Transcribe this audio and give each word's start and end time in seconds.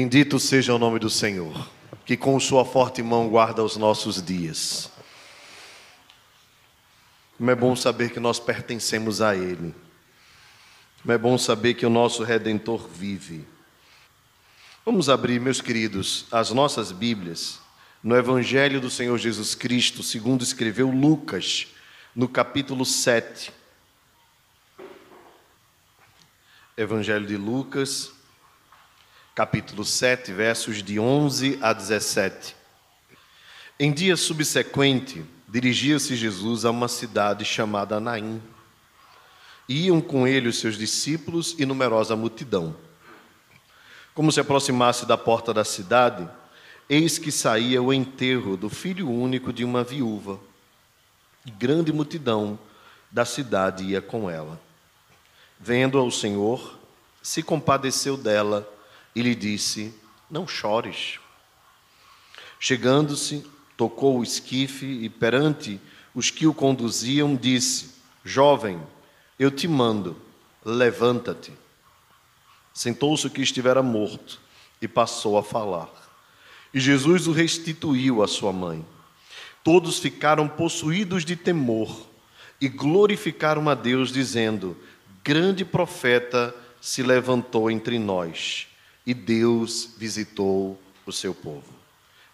Bendito 0.00 0.40
seja 0.40 0.74
o 0.74 0.78
nome 0.78 0.98
do 0.98 1.10
Senhor, 1.10 1.68
que 2.06 2.16
com 2.16 2.40
sua 2.40 2.64
forte 2.64 3.02
mão 3.02 3.28
guarda 3.28 3.62
os 3.62 3.76
nossos 3.76 4.22
dias. 4.22 4.90
Como 7.36 7.50
é 7.50 7.54
bom 7.54 7.76
saber 7.76 8.10
que 8.10 8.18
nós 8.18 8.40
pertencemos 8.40 9.20
a 9.20 9.36
Ele. 9.36 9.74
Como 11.02 11.12
é 11.12 11.18
bom 11.18 11.36
saber 11.36 11.74
que 11.74 11.84
o 11.84 11.90
nosso 11.90 12.22
Redentor 12.22 12.88
vive. 12.88 13.44
Vamos 14.86 15.10
abrir, 15.10 15.38
meus 15.38 15.60
queridos, 15.60 16.24
as 16.32 16.50
nossas 16.50 16.92
Bíblias 16.92 17.60
no 18.02 18.16
Evangelho 18.16 18.80
do 18.80 18.88
Senhor 18.88 19.18
Jesus 19.18 19.54
Cristo, 19.54 20.02
segundo 20.02 20.42
escreveu 20.42 20.88
Lucas, 20.88 21.66
no 22.16 22.26
capítulo 22.26 22.86
7. 22.86 23.52
Evangelho 26.74 27.26
de 27.26 27.36
Lucas, 27.36 28.18
capítulo 29.40 29.86
7, 29.86 30.34
versos 30.34 30.82
de 30.82 31.00
11 31.00 31.58
a 31.62 31.72
17. 31.72 32.54
Em 33.78 33.90
dia 33.90 34.14
subsequente, 34.14 35.24
dirigia-se 35.48 36.14
Jesus 36.14 36.66
a 36.66 36.70
uma 36.70 36.88
cidade 36.88 37.42
chamada 37.42 37.98
Naim. 37.98 38.42
Iam 39.66 39.98
com 39.98 40.28
ele 40.28 40.46
os 40.46 40.58
seus 40.58 40.76
discípulos 40.76 41.56
e 41.58 41.64
numerosa 41.64 42.14
multidão. 42.14 42.76
Como 44.14 44.30
se 44.30 44.40
aproximasse 44.40 45.06
da 45.06 45.16
porta 45.16 45.54
da 45.54 45.64
cidade, 45.64 46.28
eis 46.86 47.16
que 47.16 47.32
saía 47.32 47.82
o 47.82 47.94
enterro 47.94 48.58
do 48.58 48.68
filho 48.68 49.08
único 49.08 49.54
de 49.54 49.64
uma 49.64 49.82
viúva. 49.82 50.38
E 51.46 51.50
grande 51.50 51.94
multidão 51.94 52.58
da 53.10 53.24
cidade 53.24 53.84
ia 53.84 54.02
com 54.02 54.28
ela. 54.28 54.60
Vendo-a 55.58 56.02
o 56.02 56.10
Senhor, 56.10 56.78
se 57.22 57.42
compadeceu 57.42 58.18
dela 58.18 58.70
e 59.14 59.22
lhe 59.22 59.34
disse: 59.34 59.94
Não 60.30 60.46
chores. 60.46 61.18
Chegando-se, 62.58 63.44
tocou 63.76 64.18
o 64.18 64.22
esquife 64.22 64.86
e 64.86 65.08
perante 65.08 65.80
os 66.14 66.30
que 66.30 66.46
o 66.46 66.54
conduziam, 66.54 67.34
disse: 67.34 67.94
Jovem, 68.24 68.80
eu 69.38 69.50
te 69.50 69.66
mando, 69.66 70.16
levanta-te. 70.64 71.52
Sentou-se 72.72 73.26
o 73.26 73.30
que 73.30 73.42
estivera 73.42 73.82
morto 73.82 74.40
e 74.80 74.86
passou 74.86 75.36
a 75.36 75.42
falar. 75.42 75.88
E 76.72 76.78
Jesus 76.78 77.26
o 77.26 77.32
restituiu 77.32 78.22
à 78.22 78.28
sua 78.28 78.52
mãe. 78.52 78.86
Todos 79.64 79.98
ficaram 79.98 80.48
possuídos 80.48 81.24
de 81.24 81.34
temor 81.36 82.06
e 82.60 82.68
glorificaram 82.68 83.68
a 83.68 83.74
Deus, 83.74 84.12
dizendo: 84.12 84.76
Grande 85.24 85.64
profeta 85.64 86.54
se 86.80 87.02
levantou 87.02 87.70
entre 87.70 87.98
nós 87.98 88.69
e 89.06 89.14
Deus 89.14 89.90
visitou 89.96 90.80
o 91.06 91.12
seu 91.12 91.34
povo. 91.34 91.80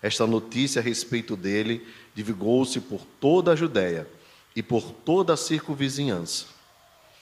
Esta 0.03 0.27
notícia 0.27 0.81
a 0.81 0.85
respeito 0.85 1.37
dele 1.37 1.87
divulgou-se 2.15 2.81
por 2.81 3.05
toda 3.21 3.53
a 3.53 3.57
Judéia 3.57 4.09
e 4.55 4.63
por 4.63 4.93
toda 4.93 5.35
a 5.35 5.37
circunvizinhança. 5.37 6.47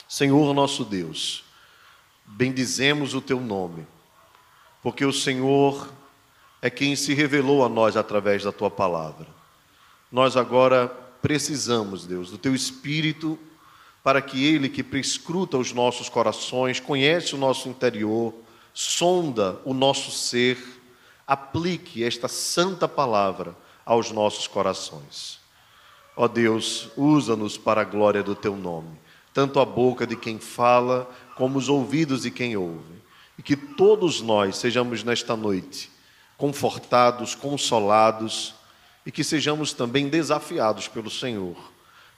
Senhor 0.08 0.52
nosso 0.54 0.84
Deus, 0.84 1.44
bendizemos 2.26 3.14
o 3.14 3.20
teu 3.20 3.40
nome, 3.40 3.86
porque 4.82 5.04
o 5.04 5.12
Senhor 5.12 5.92
é 6.60 6.70
quem 6.70 6.96
se 6.96 7.14
revelou 7.14 7.64
a 7.64 7.68
nós 7.68 7.96
através 7.96 8.44
da 8.44 8.52
tua 8.52 8.70
palavra. 8.70 9.26
Nós 10.10 10.36
agora 10.36 10.88
precisamos, 11.20 12.06
Deus, 12.06 12.30
do 12.30 12.38
teu 12.38 12.54
espírito 12.54 13.38
para 14.02 14.20
que 14.20 14.44
ele 14.44 14.68
que 14.68 14.82
prescruta 14.82 15.56
os 15.56 15.72
nossos 15.72 16.10
corações, 16.10 16.78
conhece 16.78 17.34
o 17.34 17.38
nosso 17.38 17.70
interior, 17.70 18.34
sonda 18.74 19.60
o 19.64 19.72
nosso 19.72 20.10
ser, 20.10 20.58
aplique 21.24 22.02
esta 22.02 22.26
santa 22.26 22.88
palavra 22.88 23.56
aos 23.86 24.10
nossos 24.10 24.48
corações. 24.48 25.38
Ó 26.16 26.26
Deus, 26.26 26.90
usa-nos 26.96 27.56
para 27.56 27.82
a 27.82 27.84
glória 27.84 28.22
do 28.22 28.34
teu 28.34 28.56
nome, 28.56 28.98
tanto 29.32 29.60
a 29.60 29.64
boca 29.64 30.06
de 30.06 30.16
quem 30.16 30.40
fala, 30.40 31.08
como 31.36 31.56
os 31.56 31.68
ouvidos 31.68 32.22
de 32.22 32.30
quem 32.30 32.56
ouve, 32.56 33.02
e 33.38 33.42
que 33.42 33.56
todos 33.56 34.20
nós 34.20 34.56
sejamos 34.56 35.04
nesta 35.04 35.36
noite 35.36 35.90
confortados, 36.36 37.34
consolados 37.34 38.54
e 39.06 39.12
que 39.12 39.22
sejamos 39.22 39.72
também 39.72 40.08
desafiados 40.08 40.88
pelo 40.88 41.10
Senhor 41.10 41.56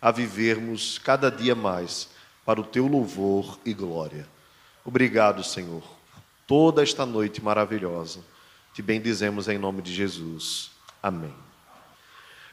a 0.01 0.11
vivermos 0.11 0.99
cada 0.99 1.31
dia 1.31 1.55
mais 1.55 2.09
para 2.45 2.61
o 2.61 2.65
teu 2.65 2.87
louvor 2.87 3.59
e 3.65 3.75
glória. 3.75 4.27
Obrigado, 4.85 5.45
Senhor 5.45 5.96
toda 6.47 6.83
esta 6.83 7.05
noite 7.05 7.43
maravilhosa. 7.43 8.21
Te 8.73 8.83
bendizemos 8.83 9.49
em 9.49 9.59
nome 9.59 9.83
de 9.83 9.93
Jesus. 9.93 10.71
Amém. 11.03 11.35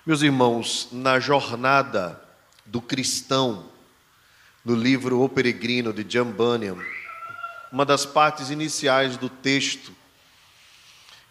Meus 0.05 0.21
irmãos, 0.21 0.89
na 0.91 1.19
jornada 1.19 2.21
do 2.65 2.81
cristão, 2.81 3.65
no 4.63 4.75
livro 4.75 5.21
O 5.21 5.29
Peregrino 5.29 5.93
de 5.93 6.03
John 6.03 6.31
Bunyan, 6.31 6.77
uma 7.71 7.85
das 7.85 8.05
partes 8.05 8.49
iniciais 8.49 9.17
do 9.17 9.29
texto, 9.29 9.93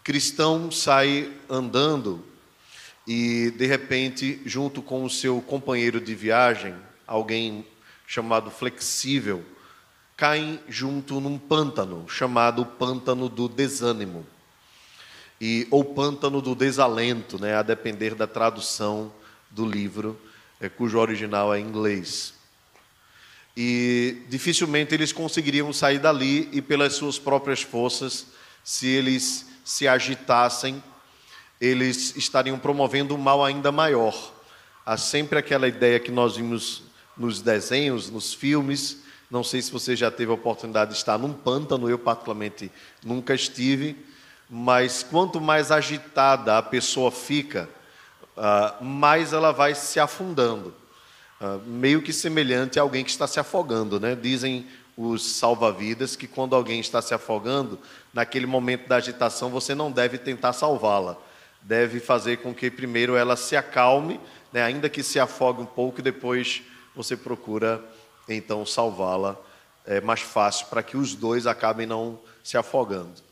cristão 0.02 0.70
sai 0.70 1.32
andando 1.48 2.24
e 3.06 3.52
de 3.56 3.66
repente, 3.66 4.40
junto 4.44 4.82
com 4.82 5.04
o 5.04 5.10
seu 5.10 5.40
companheiro 5.40 6.00
de 6.00 6.14
viagem, 6.14 6.74
alguém 7.06 7.66
chamado 8.06 8.50
flexível, 8.50 9.44
caem 10.22 10.60
junto 10.68 11.20
num 11.20 11.36
pântano 11.36 12.08
chamado 12.08 12.64
pântano 12.64 13.28
do 13.28 13.48
desânimo 13.48 14.24
e 15.40 15.66
ou 15.68 15.84
pântano 15.84 16.40
do 16.40 16.54
desalento, 16.54 17.40
né, 17.40 17.56
a 17.56 17.62
depender 17.62 18.14
da 18.14 18.24
tradução 18.24 19.12
do 19.50 19.66
livro, 19.66 20.16
é, 20.60 20.68
cujo 20.68 20.96
original 20.96 21.52
é 21.52 21.58
em 21.58 21.64
inglês. 21.64 22.34
E 23.56 24.22
dificilmente 24.28 24.94
eles 24.94 25.12
conseguiriam 25.12 25.72
sair 25.72 25.98
dali 25.98 26.48
e 26.52 26.62
pelas 26.62 26.92
suas 26.92 27.18
próprias 27.18 27.62
forças, 27.62 28.28
se 28.62 28.86
eles 28.86 29.48
se 29.64 29.88
agitassem, 29.88 30.80
eles 31.60 32.14
estariam 32.14 32.60
promovendo 32.60 33.16
um 33.16 33.18
mal 33.18 33.44
ainda 33.44 33.72
maior. 33.72 34.32
Há 34.86 34.96
sempre 34.96 35.40
aquela 35.40 35.66
ideia 35.66 35.98
que 35.98 36.12
nós 36.12 36.36
vimos 36.36 36.84
nos 37.16 37.42
desenhos, 37.42 38.08
nos 38.08 38.32
filmes, 38.32 39.02
não 39.32 39.42
sei 39.42 39.62
se 39.62 39.72
você 39.72 39.96
já 39.96 40.10
teve 40.10 40.30
a 40.30 40.34
oportunidade 40.34 40.90
de 40.90 40.98
estar 40.98 41.16
num 41.16 41.32
pântano, 41.32 41.88
eu 41.88 41.98
particularmente 41.98 42.70
nunca 43.02 43.34
estive, 43.34 43.96
mas 44.48 45.02
quanto 45.02 45.40
mais 45.40 45.70
agitada 45.70 46.58
a 46.58 46.62
pessoa 46.62 47.10
fica, 47.10 47.66
uh, 48.36 48.84
mais 48.84 49.32
ela 49.32 49.50
vai 49.50 49.74
se 49.74 49.98
afundando. 49.98 50.74
Uh, 51.40 51.58
meio 51.66 52.02
que 52.02 52.12
semelhante 52.12 52.78
a 52.78 52.82
alguém 52.82 53.02
que 53.02 53.10
está 53.10 53.26
se 53.26 53.40
afogando, 53.40 53.98
né? 53.98 54.14
Dizem 54.14 54.66
os 54.98 55.24
salva-vidas 55.24 56.14
que 56.14 56.26
quando 56.26 56.54
alguém 56.54 56.78
está 56.78 57.00
se 57.00 57.14
afogando, 57.14 57.78
naquele 58.12 58.44
momento 58.44 58.86
da 58.86 58.96
agitação 58.96 59.48
você 59.48 59.74
não 59.74 59.90
deve 59.90 60.18
tentar 60.18 60.52
salvá-la. 60.52 61.16
Deve 61.62 62.00
fazer 62.00 62.36
com 62.42 62.52
que 62.52 62.70
primeiro 62.70 63.16
ela 63.16 63.34
se 63.34 63.56
acalme, 63.56 64.20
né? 64.52 64.62
ainda 64.62 64.90
que 64.90 65.02
se 65.02 65.18
afogue 65.18 65.62
um 65.62 65.66
pouco, 65.66 66.00
e 66.00 66.02
depois 66.02 66.60
você 66.94 67.16
procura 67.16 67.82
então 68.28 68.64
salvá-la 68.64 69.36
é 69.84 70.00
mais 70.00 70.20
fácil 70.20 70.66
para 70.66 70.82
que 70.82 70.96
os 70.96 71.14
dois 71.14 71.46
acabem 71.46 71.86
não 71.86 72.18
se 72.42 72.56
afogando. 72.56 73.22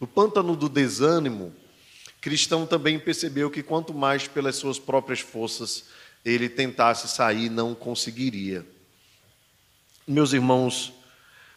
No 0.00 0.06
pântano 0.06 0.56
do 0.56 0.68
desânimo, 0.68 1.54
Cristão 2.20 2.66
também 2.66 3.00
percebeu 3.00 3.50
que 3.50 3.64
quanto 3.64 3.92
mais 3.92 4.28
pelas 4.28 4.54
suas 4.54 4.78
próprias 4.78 5.18
forças 5.18 5.84
ele 6.24 6.48
tentasse 6.48 7.08
sair, 7.08 7.48
não 7.50 7.74
conseguiria. 7.74 8.64
Meus 10.06 10.32
irmãos, 10.32 10.92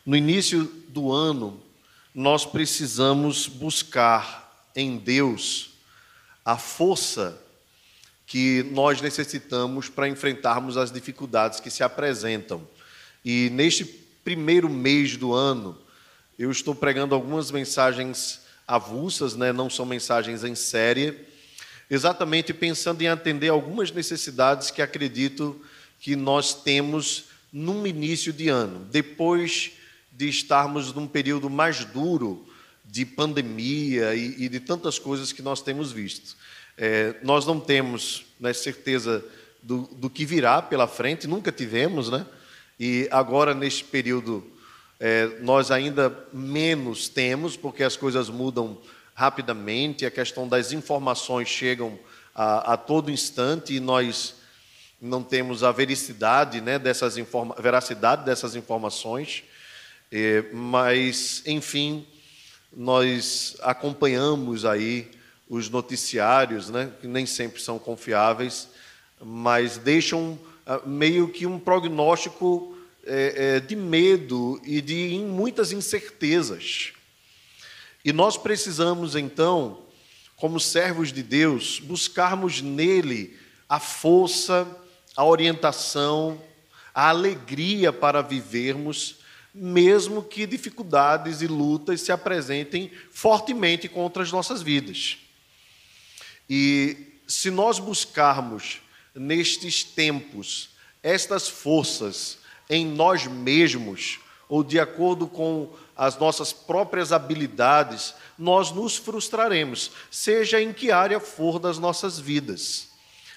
no 0.04 0.16
início 0.16 0.64
do 0.90 1.12
ano, 1.12 1.62
nós 2.14 2.46
precisamos 2.46 3.48
buscar 3.48 4.68
em 4.76 4.98
Deus 4.98 5.72
a 6.44 6.58
força 6.58 7.40
que 8.26 8.64
nós 8.72 9.02
necessitamos 9.02 9.88
para 9.88 10.10
enfrentarmos 10.10 10.78
as 10.78 10.92
dificuldades 10.92 11.60
que 11.60 11.70
se 11.70 11.84
apresentam. 11.84 12.68
E 13.26 13.50
neste 13.50 13.84
primeiro 14.24 14.70
mês 14.70 15.18
do 15.18 15.34
ano, 15.34 15.76
eu 16.38 16.52
estou 16.52 16.76
pregando 16.76 17.16
algumas 17.16 17.50
mensagens 17.50 18.42
avulsas, 18.68 19.36
né? 19.36 19.52
não 19.52 19.68
são 19.68 19.84
mensagens 19.84 20.44
em 20.44 20.54
série, 20.54 21.18
exatamente 21.90 22.54
pensando 22.54 23.02
em 23.02 23.08
atender 23.08 23.50
algumas 23.50 23.92
necessidades 23.92 24.70
que 24.70 24.80
acredito 24.80 25.60
que 26.00 26.16
nós 26.16 26.54
temos 26.54 27.26
num 27.52 27.88
início 27.88 28.32
de 28.32 28.48
ano, 28.48 28.86
depois 28.92 29.72
de 30.12 30.30
estarmos 30.30 30.94
num 30.94 31.08
período 31.08 31.50
mais 31.50 31.84
duro 31.84 32.48
de 32.86 33.06
pandemia 33.06 34.14
e, 34.14 34.44
e 34.44 34.50
de 34.50 34.60
tantas 34.60 35.00
coisas 35.00 35.32
que 35.32 35.42
nós 35.42 35.64
temos 35.64 35.92
visto. 35.92 36.36
É, 36.78 37.16
nós 37.24 37.44
não 37.44 37.60
temos 37.60 38.26
né, 38.40 38.54
certeza 38.54 39.26
do, 39.64 39.90
do 39.94 40.12
que 40.12 40.26
virá 40.26 40.62
pela 40.62 40.88
frente, 40.88 41.26
nunca 41.26 41.52
tivemos, 41.52 42.12
né? 42.12 42.24
E 42.80 43.08
agora, 43.12 43.54
neste 43.54 43.84
período 43.84 44.46
é, 45.00 45.40
nós 45.42 45.72
ainda 45.72 46.26
menos 46.32 47.10
temos, 47.10 47.58
porque 47.58 47.84
as 47.84 47.98
coisas 47.98 48.30
mudam 48.30 48.78
rapidamente, 49.14 50.06
a 50.06 50.12
questão 50.12 50.48
das 50.48 50.72
informações 50.72 51.48
chegam 51.48 51.98
a, 52.34 52.74
a 52.74 52.78
todo 52.78 53.12
instante 53.12 53.74
e 53.74 53.80
nós 53.80 54.36
não 55.02 55.22
temos 55.24 55.64
a 55.64 55.72
né, 56.62 56.80
dessas 56.80 57.18
informa 57.18 57.56
veracidade 57.60 58.26
dessas 58.26 58.56
informações, 58.56 59.44
é, 60.12 60.46
mas, 60.54 61.44
enfim, 61.46 62.06
nós 62.76 63.56
acompanhamos 63.62 64.66
aí 64.66 65.12
os 65.50 65.70
noticiários, 65.70 66.70
né, 66.70 66.92
que 67.00 67.08
nem 67.08 67.26
sempre 67.26 67.62
são 67.62 67.78
confiáveis, 67.78 68.70
mas 69.22 69.78
deixam 69.78 70.40
meio 70.86 71.28
que 71.28 71.46
um 71.46 71.60
prognóstico 71.60 72.76
é, 73.06 73.56
é, 73.56 73.60
de 73.60 73.76
medo 73.76 74.60
e 74.64 74.82
de 74.82 75.20
muitas 75.20 75.72
incertezas. 75.72 76.92
E 78.04 78.12
nós 78.12 78.38
precisamos, 78.38 79.16
então, 79.16 79.84
como 80.36 80.60
servos 80.60 81.14
de 81.14 81.24
Deus, 81.24 81.80
buscarmos 81.80 82.62
nele 82.62 83.38
a 83.70 83.80
força, 83.80 84.68
a 85.16 85.24
orientação, 85.24 86.42
a 86.94 87.10
alegria 87.10 87.94
para 87.94 88.22
vivermos, 88.22 89.18
mesmo 89.54 90.22
que 90.24 90.46
dificuldades 90.46 91.42
e 91.42 91.48
lutas 91.48 92.02
se 92.02 92.12
apresentem 92.12 92.92
fortemente 93.12 93.88
contra 93.88 94.22
as 94.22 94.32
nossas 94.32 94.62
vidas. 94.62 95.18
E 96.50 97.20
se 97.28 97.50
nós 97.50 97.80
buscarmos 97.80 98.82
nestes 99.16 99.84
tempos 99.84 100.70
estas 101.02 101.48
forças 101.48 102.40
em 102.68 102.86
nós 102.86 103.28
mesmos, 103.28 104.20
ou 104.50 104.64
de 104.64 104.80
acordo 104.80 105.28
com 105.28 105.72
as 105.96 106.18
nossas 106.18 106.52
próprias 106.52 107.12
habilidades, 107.12 108.16
nós 108.38 108.72
nos 108.72 108.98
frustraremos, 108.98 109.92
seja 110.10 110.60
em 110.62 110.74
que 110.74 110.92
área 110.92 111.20
for 111.20 111.60
das 111.60 111.78
nossas 111.78 112.20
vidas. 112.20 112.90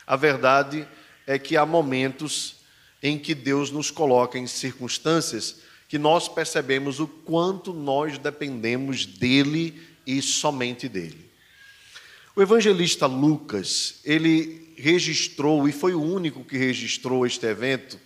A 0.07 0.17
verdade 0.17 0.89
é 1.27 1.39
que 1.39 1.59
há 1.59 1.67
momentos 1.67 2.57
em 3.03 3.19
que 3.19 3.35
Deus 3.35 3.71
nos 3.71 3.91
coloca 3.91 4.39
em 4.39 4.47
circunstâncias 4.47 5.57
que 5.89 5.99
nós 5.99 6.27
percebemos 6.27 7.01
o 7.01 7.07
quanto 7.07 7.73
nós 7.73 8.19
dependemos 8.19 9.07
dele 9.07 9.81
e 10.07 10.21
somente 10.23 10.89
dele. 10.89 11.31
O 12.35 12.43
evangelista 12.43 13.07
Lucas, 13.07 14.01
ele 14.05 14.68
registrou, 14.81 15.69
e 15.69 15.73
foi 15.73 15.95
o 15.95 16.03
único 16.03 16.45
que 16.45 16.57
registrou 16.57 17.27
este 17.27 17.47
evento, 17.47 17.99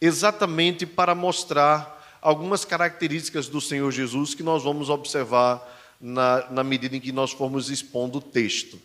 exatamente 0.00 0.84
para 0.84 1.14
mostrar 1.14 2.18
algumas 2.20 2.64
características 2.64 3.48
do 3.48 3.60
Senhor 3.60 3.90
Jesus 3.92 4.34
que 4.34 4.42
nós 4.42 4.62
vamos 4.62 4.90
observar 4.90 5.62
na, 6.00 6.50
na 6.50 6.64
medida 6.64 6.96
em 6.96 7.00
que 7.00 7.12
nós 7.12 7.32
formos 7.32 7.70
expondo 7.70 8.18
o 8.18 8.22
texto. 8.22 8.80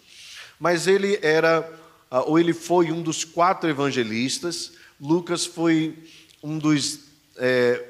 Mas 0.59 0.87
ele 0.87 1.17
era, 1.21 1.69
ah, 2.11 2.21
ou 2.21 2.37
ele 2.37 2.53
foi 2.53 2.91
um 2.91 3.01
dos 3.01 3.23
quatro 3.23 3.69
evangelistas, 3.69 4.73
Lucas 4.99 5.45
foi 5.45 5.97
um 6.43 6.57
dos 6.57 6.99
é, 7.37 7.83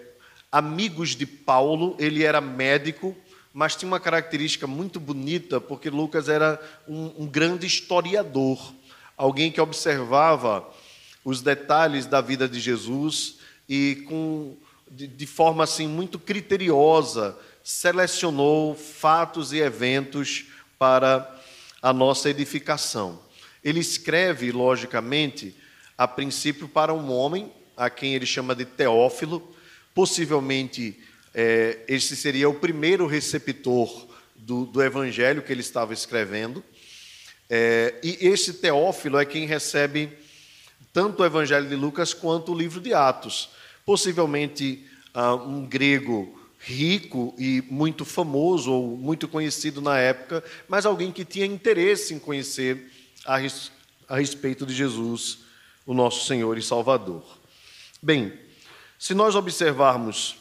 amigos 0.51 1.15
de 1.15 1.25
Paulo, 1.25 1.95
ele 1.99 2.23
era 2.23 2.39
médico, 2.39 3.15
mas 3.53 3.75
tinha 3.75 3.87
uma 3.87 3.99
característica 3.99 4.67
muito 4.67 4.99
bonita, 4.99 5.59
porque 5.59 5.89
Lucas 5.89 6.29
era 6.29 6.61
um, 6.87 7.23
um 7.23 7.27
grande 7.27 7.65
historiador, 7.65 8.73
alguém 9.19 9.51
que 9.51 9.59
observava 9.59 10.65
os 11.25 11.41
detalhes 11.41 12.05
da 12.05 12.21
vida 12.21 12.47
de 12.47 12.57
Jesus 12.57 13.39
e 13.67 14.05
com 14.07 14.55
de, 14.89 15.05
de 15.05 15.27
forma 15.27 15.65
assim 15.65 15.89
muito 15.89 16.17
criteriosa 16.17 17.37
selecionou 17.61 18.73
fatos 18.73 19.51
e 19.51 19.57
eventos 19.57 20.45
para 20.79 21.37
a 21.81 21.91
nossa 21.91 22.29
edificação. 22.29 23.19
Ele 23.61 23.81
escreve, 23.81 24.53
logicamente, 24.53 25.53
a 25.97 26.07
princípio 26.07 26.69
para 26.69 26.93
um 26.93 27.11
homem 27.11 27.51
a 27.75 27.89
quem 27.89 28.15
ele 28.15 28.25
chama 28.25 28.55
de 28.55 28.63
Teófilo, 28.63 29.53
possivelmente 29.93 30.97
é, 31.35 31.79
esse 31.89 32.15
seria 32.15 32.47
o 32.47 32.53
primeiro 32.53 33.05
receptor 33.05 34.07
do, 34.33 34.65
do 34.65 34.81
evangelho 34.81 35.41
que 35.41 35.51
ele 35.51 35.61
estava 35.61 35.93
escrevendo. 35.93 36.63
É, 37.49 37.95
e 38.03 38.17
esse 38.27 38.53
Teófilo 38.53 39.17
é 39.17 39.25
quem 39.25 39.45
recebe 39.45 40.11
tanto 40.93 41.23
o 41.23 41.25
evangelho 41.25 41.67
de 41.67 41.75
Lucas 41.75 42.13
quanto 42.13 42.51
o 42.51 42.57
livro 42.57 42.79
de 42.79 42.93
Atos. 42.93 43.49
Possivelmente 43.85 44.85
ah, 45.13 45.33
um 45.33 45.65
grego 45.65 46.39
rico 46.59 47.33
e 47.37 47.63
muito 47.69 48.03
famoso, 48.03 48.71
ou 48.71 48.97
muito 48.97 49.27
conhecido 49.27 49.81
na 49.81 49.97
época, 49.97 50.43
mas 50.67 50.85
alguém 50.85 51.11
que 51.11 51.23
tinha 51.23 51.45
interesse 51.45 52.13
em 52.13 52.19
conhecer 52.19 52.91
a, 53.25 53.37
res, 53.37 53.71
a 54.07 54.17
respeito 54.17 54.65
de 54.65 54.73
Jesus, 54.73 55.39
o 55.85 55.93
nosso 55.93 56.25
Senhor 56.25 56.57
e 56.57 56.61
Salvador. 56.61 57.23
Bem, 58.01 58.33
se 58.97 59.13
nós 59.13 59.35
observarmos 59.35 60.35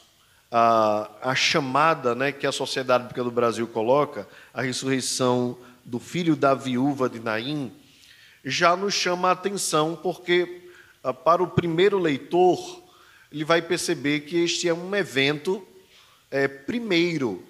a, 0.51 1.11
a 1.23 1.35
chamada 1.35 2.15
né, 2.15 2.33
que 2.33 2.47
a 2.47 2.53
Sociedade 2.53 3.15
do 3.15 3.31
Brasil 3.31 3.67
coloca, 3.69 4.29
a 4.53 4.63
ressurreição 4.63 5.57
do 5.89 5.99
filho 5.99 6.37
da 6.37 6.55
viúva 6.55 7.09
de 7.09 7.19
Naim, 7.19 7.73
já 8.45 8.77
nos 8.77 8.93
chama 8.93 9.29
a 9.29 9.33
atenção, 9.33 9.99
porque 10.01 10.69
ah, 11.03 11.15
para 11.15 11.43
o 11.43 11.49
primeiro 11.49 11.99
leitor, 11.99 12.83
ele 13.33 13.43
vai 13.43 13.63
perceber 13.63 14.21
que 14.21 14.37
este 14.37 14.69
é 14.69 14.75
um 14.75 14.95
evento 14.95 15.67
é, 16.31 16.47
primeiro 16.47 17.43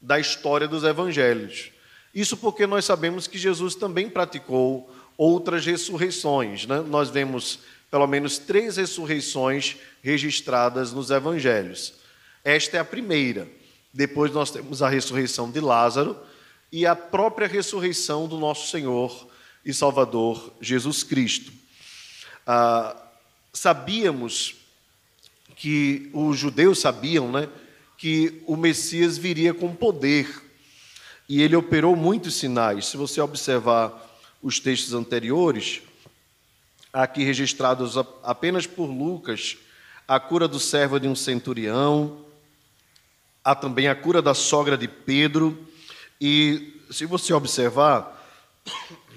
da 0.00 0.18
história 0.18 0.66
dos 0.66 0.82
evangelhos. 0.82 1.72
Isso 2.14 2.38
porque 2.38 2.66
nós 2.66 2.86
sabemos 2.86 3.26
que 3.26 3.36
Jesus 3.36 3.74
também 3.74 4.08
praticou 4.08 4.90
outras 5.16 5.66
ressurreições. 5.66 6.66
Né? 6.66 6.80
Nós 6.80 7.10
vemos 7.10 7.60
pelo 7.90 8.06
menos 8.06 8.38
três 8.38 8.78
ressurreições 8.78 9.76
registradas 10.02 10.92
nos 10.92 11.10
evangelhos. 11.10 11.94
Esta 12.42 12.78
é 12.78 12.80
a 12.80 12.84
primeira. 12.84 13.46
Depois 13.92 14.32
nós 14.32 14.50
temos 14.50 14.82
a 14.82 14.88
ressurreição 14.88 15.50
de 15.50 15.60
Lázaro 15.60 16.16
e 16.74 16.84
a 16.84 16.96
própria 16.96 17.46
ressurreição 17.46 18.26
do 18.26 18.36
nosso 18.36 18.68
Senhor 18.68 19.28
e 19.64 19.72
Salvador 19.72 20.52
Jesus 20.60 21.04
Cristo. 21.04 21.52
Ah, 22.44 22.96
sabíamos 23.52 24.56
que 25.54 26.10
os 26.12 26.36
judeus 26.36 26.80
sabiam, 26.80 27.30
né, 27.30 27.48
que 27.96 28.42
o 28.44 28.56
Messias 28.56 29.16
viria 29.16 29.54
com 29.54 29.72
poder 29.72 30.28
e 31.28 31.40
ele 31.42 31.54
operou 31.54 31.94
muitos 31.94 32.34
sinais. 32.34 32.86
Se 32.86 32.96
você 32.96 33.20
observar 33.20 34.18
os 34.42 34.58
textos 34.58 34.94
anteriores, 34.94 35.80
aqui 36.92 37.22
registrados 37.22 37.96
apenas 38.24 38.66
por 38.66 38.86
Lucas, 38.86 39.58
a 40.08 40.18
cura 40.18 40.48
do 40.48 40.58
servo 40.58 40.98
de 40.98 41.06
um 41.06 41.14
centurião, 41.14 42.26
há 43.44 43.54
também 43.54 43.86
a 43.86 43.94
cura 43.94 44.20
da 44.20 44.34
sogra 44.34 44.76
de 44.76 44.88
Pedro, 44.88 45.72
e 46.26 46.80
se 46.90 47.04
você 47.04 47.34
observar, 47.34 48.18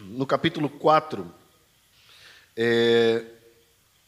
no 0.02 0.26
capítulo 0.26 0.68
4, 0.68 1.34
é, 2.54 3.24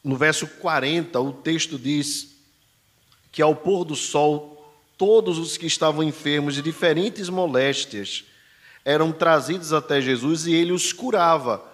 no 0.03 0.17
verso 0.17 0.45
40, 0.45 1.17
o 1.21 1.31
texto 1.31 1.79
diz 1.79 2.35
que 3.31 3.41
ao 3.41 3.55
pôr 3.55 3.85
do 3.85 3.95
sol, 3.95 4.75
todos 4.97 5.37
os 5.37 5.55
que 5.55 5.65
estavam 5.65 6.03
enfermos 6.03 6.55
de 6.55 6.61
diferentes 6.61 7.29
moléstias 7.29 8.25
eram 8.83 9.13
trazidos 9.13 9.71
até 9.71 10.01
Jesus 10.01 10.45
e 10.45 10.53
ele 10.53 10.73
os 10.73 10.91
curava. 10.91 11.65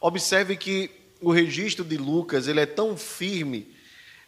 Observe 0.00 0.56
que 0.56 0.90
o 1.20 1.30
registro 1.30 1.84
de 1.84 1.96
Lucas 1.96 2.48
ele 2.48 2.58
é 2.58 2.66
tão 2.66 2.96
firme 2.96 3.72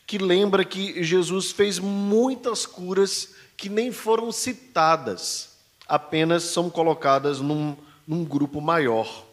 que 0.06 0.18
lembra 0.18 0.64
que 0.64 1.02
Jesus 1.02 1.50
fez 1.50 1.80
muitas 1.80 2.64
curas 2.64 3.34
que 3.56 3.68
nem 3.68 3.90
foram 3.90 4.30
citadas, 4.30 5.53
apenas 5.86 6.44
são 6.44 6.70
colocadas 6.70 7.40
num, 7.40 7.76
num 8.06 8.24
grupo 8.24 8.60
maior 8.60 9.24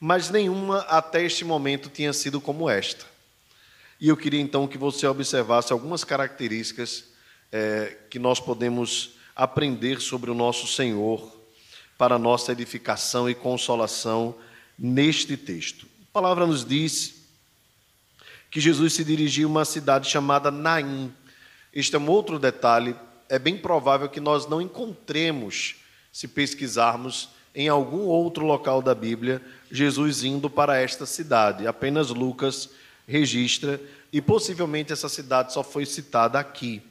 mas 0.00 0.30
nenhuma 0.30 0.80
até 0.82 1.24
este 1.24 1.44
momento 1.44 1.88
tinha 1.88 2.12
sido 2.12 2.40
como 2.40 2.70
esta. 2.70 3.04
E 4.00 4.08
eu 4.08 4.16
queria 4.16 4.40
então 4.40 4.68
que 4.68 4.78
você 4.78 5.06
observasse 5.06 5.72
algumas 5.72 6.04
características 6.04 7.04
é, 7.50 7.96
que 8.08 8.18
nós 8.18 8.38
podemos 8.38 9.10
aprender 9.34 10.00
sobre 10.00 10.30
o 10.30 10.34
nosso 10.34 10.66
Senhor 10.68 11.36
para 11.96 12.18
nossa 12.18 12.52
edificação 12.52 13.28
e 13.28 13.34
consolação 13.34 14.36
neste 14.78 15.36
texto. 15.36 15.86
A 16.10 16.12
palavra 16.12 16.46
nos 16.46 16.64
diz 16.64 17.16
que 18.50 18.60
Jesus 18.60 18.92
se 18.92 19.04
dirigiu 19.04 19.48
a 19.48 19.50
uma 19.50 19.64
cidade 19.64 20.08
chamada 20.08 20.50
Naim. 20.50 21.12
Este 21.74 21.96
é 21.96 21.98
um 21.98 22.08
outro 22.08 22.38
detalhe. 22.38 22.94
É 23.28 23.38
bem 23.38 23.56
provável 23.56 24.08
que 24.08 24.20
nós 24.20 24.46
não 24.46 24.60
encontremos, 24.60 25.76
se 26.12 26.26
pesquisarmos, 26.26 27.28
em 27.54 27.68
algum 27.68 28.02
outro 28.02 28.44
local 28.44 28.80
da 28.80 28.94
Bíblia, 28.94 29.42
Jesus 29.70 30.22
indo 30.22 30.48
para 30.48 30.78
esta 30.78 31.04
cidade. 31.04 31.66
Apenas 31.66 32.10
Lucas 32.10 32.70
registra, 33.06 33.80
e 34.12 34.20
possivelmente 34.20 34.92
essa 34.92 35.08
cidade 35.08 35.52
só 35.52 35.62
foi 35.62 35.84
citada 35.84 36.38
aqui. 36.38 36.82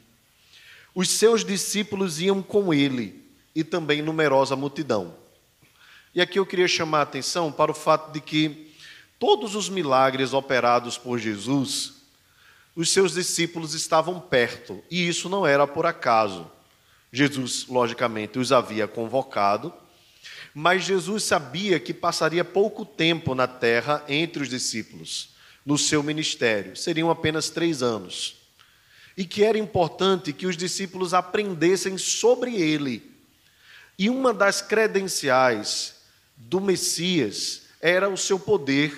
os 0.94 1.10
seus 1.10 1.46
discípulos 1.46 2.20
iam 2.20 2.42
com 2.42 2.74
ele 2.74 3.24
e 3.56 3.64
também 3.64 4.02
numerosa 4.02 4.56
multidão. 4.56 5.16
E 6.14 6.22
aqui 6.22 6.40
eu 6.40 6.46
queria 6.46 6.68
chamar 6.68 7.00
a 7.00 7.04
atenção 7.04 7.52
para 7.52 7.72
o 7.72 7.76
fato 7.76 8.12
de 8.12 8.20
que 8.20 8.74
todos 9.20 9.56
os 9.56 9.70
milagres 9.70 10.34
operados 10.34 10.98
por 10.98 11.20
Jesus, 11.20 11.97
os 12.78 12.92
seus 12.92 13.14
discípulos 13.14 13.74
estavam 13.74 14.20
perto, 14.20 14.84
e 14.90 15.08
isso 15.08 15.28
não 15.28 15.48
era 15.48 15.66
por 15.66 15.88
acaso. 15.88 16.50
Jesus, 17.12 17.66
logicamente, 17.68 18.38
os 18.38 18.52
havia 18.52 18.88
convocado, 18.88 19.74
mas 20.54 20.84
Jesus 20.84 21.24
sabia 21.24 21.80
que 21.80 21.92
passaria 21.92 22.46
pouco 22.46 22.86
tempo 22.86 23.34
na 23.34 23.48
terra 23.48 24.06
entre 24.08 24.44
os 24.44 24.50
discípulos, 24.50 25.30
no 25.66 25.76
seu 25.76 26.04
ministério, 26.04 26.76
seriam 26.76 27.10
apenas 27.10 27.50
três 27.50 27.82
anos, 27.82 28.36
e 29.18 29.26
que 29.26 29.44
era 29.44 29.58
importante 29.58 30.32
que 30.32 30.46
os 30.46 30.56
discípulos 30.56 31.16
aprendessem 31.16 31.98
sobre 31.98 32.62
ele. 32.62 33.12
E 33.98 34.08
uma 34.08 34.32
das 34.32 34.62
credenciais 34.62 35.96
do 36.36 36.62
Messias 36.62 37.64
era 37.82 38.08
o 38.08 38.16
seu 38.16 38.40
poder, 38.40 38.96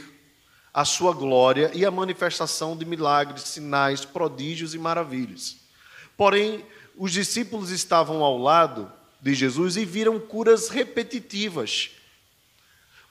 a 0.80 0.86
sua 0.86 1.12
glória 1.12 1.72
e 1.74 1.86
a 1.86 1.92
manifestação 1.92 2.78
de 2.78 2.86
milagres, 2.86 3.42
sinais, 3.42 4.06
prodígios 4.06 4.74
e 4.74 4.78
maravilhas. 4.78 5.58
Porém, 6.16 6.66
os 6.96 7.12
discípulos 7.12 7.70
estavam 7.70 8.24
ao 8.24 8.38
lado 8.38 8.90
de 9.20 9.34
Jesus 9.34 9.76
e 9.76 9.84
viram 9.84 10.18
curas 10.18 10.70
repetitivas. 10.70 11.92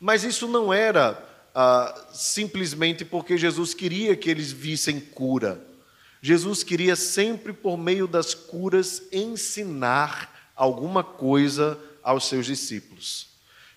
Mas 0.00 0.24
isso 0.24 0.48
não 0.48 0.72
era 0.72 1.22
ah, 1.54 2.06
simplesmente 2.10 3.04
porque 3.04 3.36
Jesus 3.36 3.74
queria 3.74 4.16
que 4.16 4.30
eles 4.30 4.50
vissem 4.50 4.98
cura. 4.98 5.62
Jesus 6.22 6.62
queria 6.62 6.96
sempre, 6.96 7.52
por 7.52 7.76
meio 7.76 8.06
das 8.06 8.32
curas, 8.32 9.02
ensinar 9.12 10.50
alguma 10.56 11.04
coisa 11.04 11.78
aos 12.02 12.24
seus 12.24 12.46
discípulos. 12.46 13.28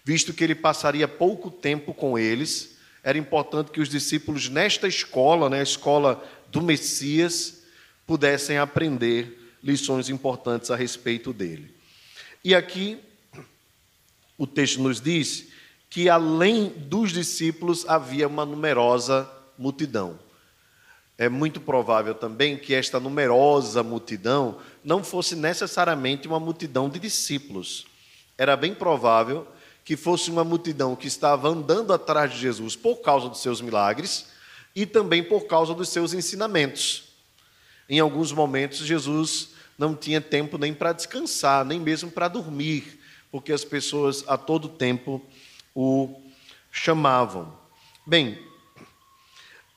Visto 0.01 0.33
que 0.33 0.45
ele 0.45 0.55
passaria 0.55 1.09
pouco 1.09 1.51
tempo 1.51 1.93
com 1.93 2.17
eles, 2.17 2.70
era 3.03 3.17
importante 3.17 3.71
que 3.71 3.81
os 3.81 3.89
discípulos, 3.89 4.49
nesta 4.49 4.87
escola, 4.87 5.49
né, 5.49 5.59
a 5.59 5.63
escola 5.63 6.23
do 6.51 6.61
Messias, 6.61 7.63
pudessem 8.05 8.57
aprender 8.57 9.39
lições 9.63 10.09
importantes 10.09 10.69
a 10.69 10.75
respeito 10.75 11.33
dele. 11.33 11.73
E 12.43 12.53
aqui 12.53 12.99
o 14.37 14.47
texto 14.47 14.81
nos 14.81 14.99
diz 14.99 15.49
que 15.89 16.09
além 16.09 16.69
dos 16.69 17.11
discípulos 17.11 17.87
havia 17.87 18.27
uma 18.27 18.45
numerosa 18.45 19.29
multidão. 19.57 20.17
É 21.17 21.29
muito 21.29 21.61
provável 21.61 22.15
também 22.15 22.57
que 22.57 22.73
esta 22.73 22.99
numerosa 22.99 23.83
multidão 23.83 24.57
não 24.83 25.03
fosse 25.03 25.35
necessariamente 25.35 26.27
uma 26.27 26.39
multidão 26.39 26.89
de 26.89 26.97
discípulos. 26.97 27.85
Era 28.37 28.57
bem 28.57 28.73
provável 28.73 29.45
que 29.45 29.51
fosse 29.97 30.29
uma 30.29 30.43
multidão 30.43 30.95
que 30.95 31.07
estava 31.07 31.49
andando 31.49 31.93
atrás 31.93 32.31
de 32.31 32.39
Jesus 32.39 32.75
por 32.75 32.97
causa 33.01 33.27
dos 33.27 33.41
seus 33.41 33.61
milagres 33.61 34.27
e 34.75 34.85
também 34.85 35.23
por 35.23 35.47
causa 35.47 35.73
dos 35.73 35.89
seus 35.89 36.13
ensinamentos. 36.13 37.03
Em 37.89 37.99
alguns 37.99 38.31
momentos, 38.31 38.79
Jesus 38.79 39.49
não 39.77 39.95
tinha 39.95 40.21
tempo 40.21 40.57
nem 40.57 40.73
para 40.73 40.93
descansar, 40.93 41.65
nem 41.65 41.79
mesmo 41.79 42.11
para 42.11 42.27
dormir, 42.27 42.99
porque 43.31 43.51
as 43.51 43.65
pessoas 43.65 44.23
a 44.27 44.37
todo 44.37 44.69
tempo 44.69 45.21
o 45.75 46.21
chamavam. 46.71 47.53
Bem, 48.05 48.39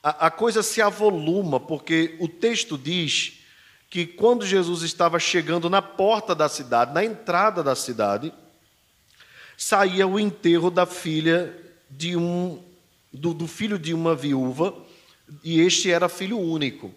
a, 0.03 0.27
a 0.27 0.31
coisa 0.31 0.63
se 0.63 0.83
avoluma, 0.83 1.59
porque 1.59 2.17
o 2.21 2.29
texto 2.29 2.77
diz 2.77 3.41
que 3.89 4.07
quando 4.07 4.45
Jesus 4.45 4.83
estava 4.83 5.19
chegando 5.19 5.71
na 5.71 5.81
porta 5.81 6.35
da 6.35 6.49
cidade, 6.49 6.93
na 6.93 7.05
entrada 7.05 7.63
da 7.63 7.75
cidade, 7.75 8.33
saía 9.57 10.07
o 10.07 10.19
enterro 10.19 10.71
da 10.71 10.87
filha 10.87 11.55
de 11.91 12.17
um 12.17 12.63
do, 13.15 13.33
do 13.33 13.47
filho 13.47 13.79
de 13.79 13.95
uma 13.95 14.15
viúva, 14.15 14.75
e 15.43 15.61
este 15.61 15.91
era 15.91 16.09
filho 16.09 16.39
único. 16.39 16.93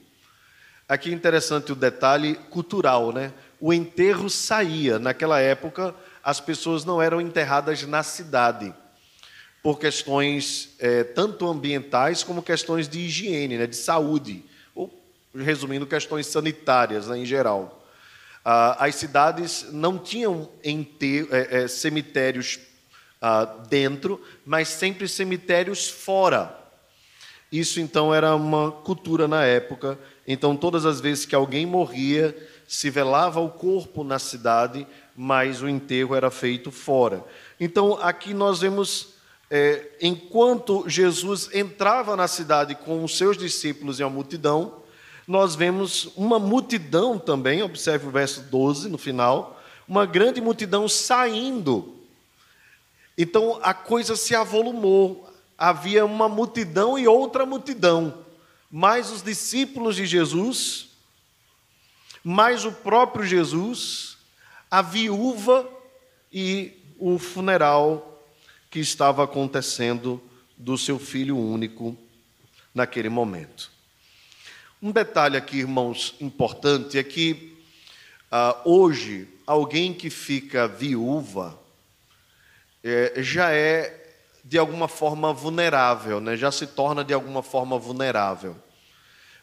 Aqui 0.90 1.12
é 1.12 1.14
interessante 1.14 1.72
o 1.72 1.76
detalhe 1.76 2.36
cultural, 2.50 3.12
né? 3.12 3.32
O 3.60 3.74
enterro 3.74 4.30
saía. 4.30 4.98
Naquela 4.98 5.40
época, 5.40 5.94
as 6.24 6.40
pessoas 6.40 6.84
não 6.84 7.02
eram 7.02 7.22
enterradas 7.22 7.84
na 7.84 8.02
cidade, 8.04 8.74
por 9.62 9.80
questões 9.80 10.76
é, 10.80 11.04
tanto 11.04 11.48
ambientais 11.48 12.24
como 12.24 12.42
questões 12.42 12.88
de 12.88 13.00
higiene, 13.00 13.58
né, 13.58 13.68
de 13.68 13.76
saúde, 13.76 14.44
ou, 14.74 14.92
resumindo, 15.36 15.86
questões 15.86 16.28
sanitárias 16.28 17.08
né, 17.08 17.18
em 17.18 17.26
geral. 17.26 17.77
Ah, 18.50 18.86
as 18.86 18.96
cidades 18.96 19.68
não 19.74 19.98
tinham 19.98 20.50
enterro, 20.63 21.27
é, 21.32 21.63
é, 21.63 21.68
cemitérios 21.68 22.60
ah, 23.22 23.44
dentro, 23.68 24.24
mas 24.46 24.70
sempre 24.70 25.08
cemitérios 25.08 25.89
fora. 25.89 26.56
Isso 27.51 27.80
então 27.80 28.13
era 28.13 28.36
uma 28.36 28.72
cultura 28.72 29.27
na 29.27 29.44
época 29.44 29.98
então, 30.27 30.58
todas 30.58 30.86
as 30.86 31.00
vezes 31.00 31.25
que 31.25 31.34
alguém 31.34 31.66
morria, 31.66 32.36
se 32.68 32.89
velava 32.89 33.39
o 33.39 33.50
corpo 33.50 34.04
na 34.04 34.20
cidade, 34.20 34.86
mas 35.16 35.62
o 35.62 35.70
enterro 35.70 36.13
era 36.13 36.30
feito 36.30 36.70
fora. 36.70 37.24
Então, 37.58 37.94
aqui 38.01 38.34
nós 38.34 38.60
vemos, 38.60 39.13
é, 39.50 39.88
enquanto 40.01 40.84
Jesus 40.86 41.50
entrava 41.54 42.18
na 42.18 42.27
cidade 42.27 42.75
com 42.75 43.06
os 43.06 43.18
seus 43.18 43.38
discípulos 43.38 44.01
e 44.01 44.04
a 44.04 44.10
multidão, 44.10 44.84
nós 45.28 45.56
vemos 45.56 46.10
uma 46.16 46.40
multidão 46.40 47.20
também, 47.20 47.62
observe 47.62 48.08
o 48.08 48.12
verso 48.12 48.42
12 48.44 48.90
no 48.90 48.98
final, 48.98 49.62
uma 49.88 50.06
grande 50.06 50.40
multidão 50.40 50.88
saindo. 50.88 51.96
Então 53.18 53.60
a 53.62 53.74
coisa 53.74 54.16
se 54.16 54.34
avolumou, 54.34 55.30
havia 55.58 56.06
uma 56.06 56.30
multidão 56.30 56.98
e 56.98 57.08
outra 57.08 57.46
multidão 57.46 58.26
mais 58.70 59.12
os 59.12 59.22
discípulos 59.22 59.96
de 59.96 60.06
Jesus, 60.06 60.90
mais 62.24 62.66
o 62.66 62.72
próprio 62.72 63.26
Jesus, 63.26 64.18
a 64.70 64.82
viúva 64.82 65.68
e 66.32 66.74
o 67.00 67.18
funeral 67.18 68.22
que 68.70 68.80
estava 68.80 69.24
acontecendo 69.24 70.22
do 70.58 70.78
seu 70.78 71.00
filho 71.00 71.38
único 71.38 71.98
naquele 72.74 73.10
momento. 73.10 73.72
Um 74.80 74.92
detalhe 74.92 75.36
aqui, 75.36 75.58
irmãos, 75.58 76.14
importante 76.22 77.00
é 77.00 77.04
que 77.04 77.58
ah, 78.32 78.62
hoje 78.64 79.28
alguém 79.48 79.92
que 79.92 80.08
fica 80.12 80.68
viúva 80.68 81.60
é, 82.84 83.14
já 83.18 83.50
é 83.50 84.14
de 84.44 84.56
alguma 84.56 84.88
forma 84.88 85.34
vulnerável, 85.34 86.22
né? 86.22 86.38
já 86.38 86.52
se 86.52 86.68
torna 86.68 87.04
de 87.04 87.12
alguma 87.12 87.42
forma 87.42 87.80
vulnerável. 87.80 88.56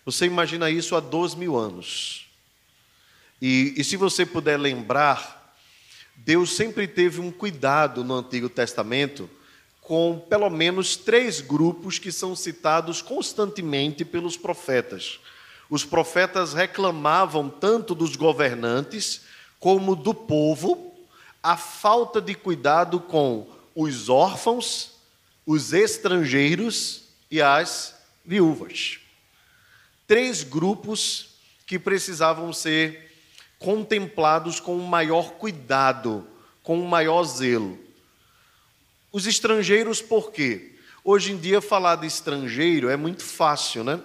Você 0.05 0.25
imagina 0.27 0.71
isso 0.71 0.95
há 0.95 1.01
dois 1.01 1.35
mil 1.35 1.57
anos. 1.57 2.29
E, 3.43 3.75
e 3.77 3.83
se 3.83 3.97
você 3.97 4.25
puder 4.25 4.57
lembrar, 4.57 5.57
Deus 6.15 6.55
sempre 6.55 6.87
teve 6.87 7.21
um 7.21 7.33
cuidado 7.33 8.05
no 8.05 8.15
Antigo 8.15 8.49
Testamento 8.49 9.29
com 9.85 10.19
pelo 10.29 10.51
menos 10.51 10.97
três 10.97 11.41
grupos 11.41 11.99
que 11.99 12.11
são 12.11 12.35
citados 12.35 13.01
constantemente 13.01 14.05
pelos 14.05 14.37
profetas. 14.37 15.21
Os 15.71 15.85
profetas 15.85 16.53
reclamavam 16.55 17.49
tanto 17.49 17.95
dos 17.95 18.17
governantes 18.17 19.23
como 19.61 19.95
do 19.95 20.13
povo 20.13 20.93
a 21.43 21.57
falta 21.57 22.21
de 22.21 22.35
cuidado 22.35 22.99
com 22.99 23.47
os 23.75 24.09
órfãos 24.09 24.95
os 25.47 25.73
estrangeiros 25.73 27.03
e 27.31 27.43
as 27.43 27.95
viúvas. 28.25 28.99
Três 30.07 30.43
grupos 30.43 31.35
que 31.67 31.79
precisavam 31.79 32.53
ser 32.53 33.13
contemplados 33.59 34.61
com 34.61 34.77
um 34.77 34.87
maior 34.87 35.33
cuidado, 35.33 36.27
com 36.63 36.79
um 36.79 36.87
maior 36.87 37.23
zelo. 37.25 37.79
Os 39.15 39.29
estrangeiros, 39.29 40.03
por 40.03 40.33
quê? 40.33 40.73
Hoje 41.05 41.31
em 41.31 41.37
dia, 41.37 41.61
falar 41.61 41.95
de 41.95 42.05
estrangeiro 42.05 42.89
é 42.89 42.97
muito 42.97 43.23
fácil, 43.23 43.85
né? 43.85 44.01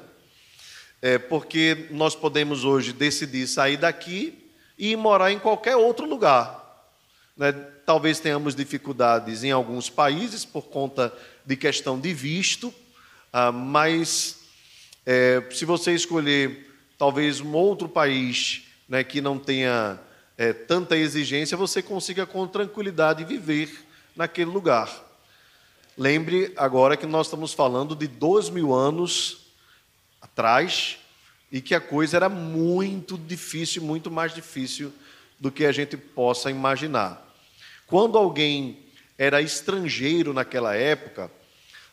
É 1.01 1.17
porque 1.17 1.87
nós 1.89 2.13
podemos 2.13 2.63
hoje 2.63 2.93
decidir 2.93 3.47
sair 3.47 3.75
daqui 3.75 4.37
e 4.77 4.95
morar 4.95 5.31
em 5.31 5.39
qualquer 5.39 5.75
outro 5.75 6.05
lugar. 6.05 6.93
Né? 7.35 7.51
Talvez 7.87 8.19
tenhamos 8.19 8.53
dificuldades 8.53 9.43
em 9.43 9.49
alguns 9.49 9.89
países 9.89 10.45
por 10.45 10.65
conta 10.67 11.11
de 11.43 11.55
questão 11.55 11.99
de 11.99 12.13
visto, 12.13 12.71
ah, 13.33 13.51
mas 13.51 14.41
é, 15.07 15.41
se 15.49 15.65
você 15.65 15.91
escolher 15.91 16.71
talvez 16.99 17.41
um 17.41 17.53
outro 17.53 17.89
país 17.89 18.61
né, 18.87 19.03
que 19.03 19.21
não 19.21 19.39
tenha 19.39 19.99
é, 20.37 20.53
tanta 20.53 20.95
exigência, 20.95 21.57
você 21.57 21.81
consiga 21.81 22.27
com 22.27 22.45
tranquilidade 22.45 23.25
viver 23.25 23.88
naquele 24.15 24.51
lugar. 24.51 24.89
Lembre 25.97 26.53
agora 26.55 26.95
que 26.95 27.05
nós 27.05 27.27
estamos 27.27 27.53
falando 27.53 27.95
de 27.95 28.07
dois 28.07 28.49
mil 28.49 28.73
anos 28.73 29.47
atrás, 30.21 30.97
e 31.51 31.61
que 31.61 31.73
a 31.73 31.81
coisa 31.81 32.17
era 32.17 32.29
muito 32.29 33.17
difícil, 33.17 33.81
muito 33.81 34.11
mais 34.11 34.33
difícil 34.33 34.93
do 35.39 35.51
que 35.51 35.65
a 35.65 35.71
gente 35.71 35.97
possa 35.97 36.51
imaginar. 36.51 37.25
Quando 37.87 38.17
alguém 38.17 38.79
era 39.17 39.41
estrangeiro 39.41 40.33
naquela 40.33 40.75
época, 40.75 41.31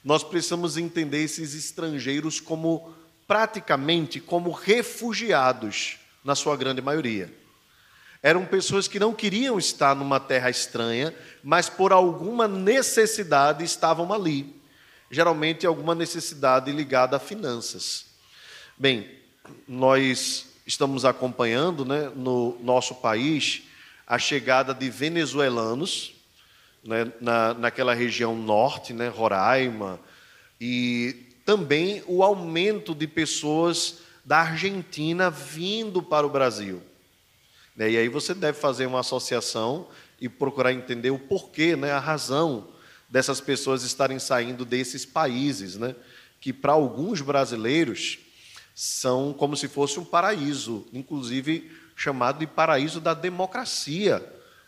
nós 0.05 0.23
precisamos 0.23 0.77
entender 0.77 1.23
esses 1.23 1.55
estrangeiros 1.55 2.39
como 2.39 2.95
praticamente 3.27 4.21
como 4.21 4.51
refugiados, 4.51 5.99
na 6.23 6.35
sua 6.35 6.57
grande 6.57 6.83
maioria. 6.83 7.33
Eram 8.27 8.45
pessoas 8.45 8.89
que 8.89 8.99
não 8.99 9.15
queriam 9.15 9.57
estar 9.57 9.95
numa 9.95 10.19
terra 10.19 10.51
estranha, 10.51 11.15
mas 11.45 11.69
por 11.69 11.93
alguma 11.93 12.49
necessidade 12.49 13.63
estavam 13.63 14.13
ali. 14.13 14.53
Geralmente 15.09 15.65
alguma 15.65 15.95
necessidade 15.95 16.73
ligada 16.73 17.19
a 17.19 17.21
finanças. 17.21 18.07
Bem, 18.77 19.09
nós 19.69 20.47
estamos 20.67 21.05
acompanhando 21.05 21.85
né, 21.85 22.11
no 22.17 22.59
nosso 22.65 22.97
país 22.97 23.63
a 24.05 24.19
chegada 24.19 24.75
de 24.75 24.91
venezuelanos 24.91 26.13
né, 26.83 27.13
na, 27.21 27.55
naquela 27.55 27.95
região 27.95 28.35
norte, 28.35 28.93
né, 28.93 29.07
Roraima, 29.07 30.01
e 30.61 31.29
também 31.45 32.03
o 32.09 32.25
aumento 32.25 32.93
de 32.93 33.07
pessoas 33.07 33.99
da 34.25 34.39
Argentina 34.39 35.31
vindo 35.31 36.03
para 36.03 36.27
o 36.27 36.31
Brasil. 36.31 36.83
Né, 37.77 37.91
e 37.91 37.97
aí 37.99 38.09
você 38.09 38.33
deve 38.33 38.59
fazer 38.59 38.87
uma 38.87 39.01
associação 39.01 39.89
e 40.21 40.29
procurar 40.29 40.73
entender 40.73 41.11
o 41.11 41.19
porquê, 41.19 41.77
né, 41.77 41.93
a 41.93 41.99
razão 41.99 42.69
dessas 43.09 43.41
pessoas 43.41 43.83
estarem 43.83 44.19
saindo 44.19 44.65
desses 44.65 45.05
países, 45.05 45.77
né, 45.77 45.95
que 46.41 46.53
para 46.53 46.73
alguns 46.73 47.21
brasileiros 47.21 48.19
são 48.75 49.33
como 49.33 49.57
se 49.57 49.69
fosse 49.69 49.99
um 50.01 50.05
paraíso, 50.05 50.87
inclusive 50.93 51.71
chamado 51.95 52.39
de 52.39 52.47
paraíso 52.47 53.01
da 53.01 53.15
democracia 53.15 54.25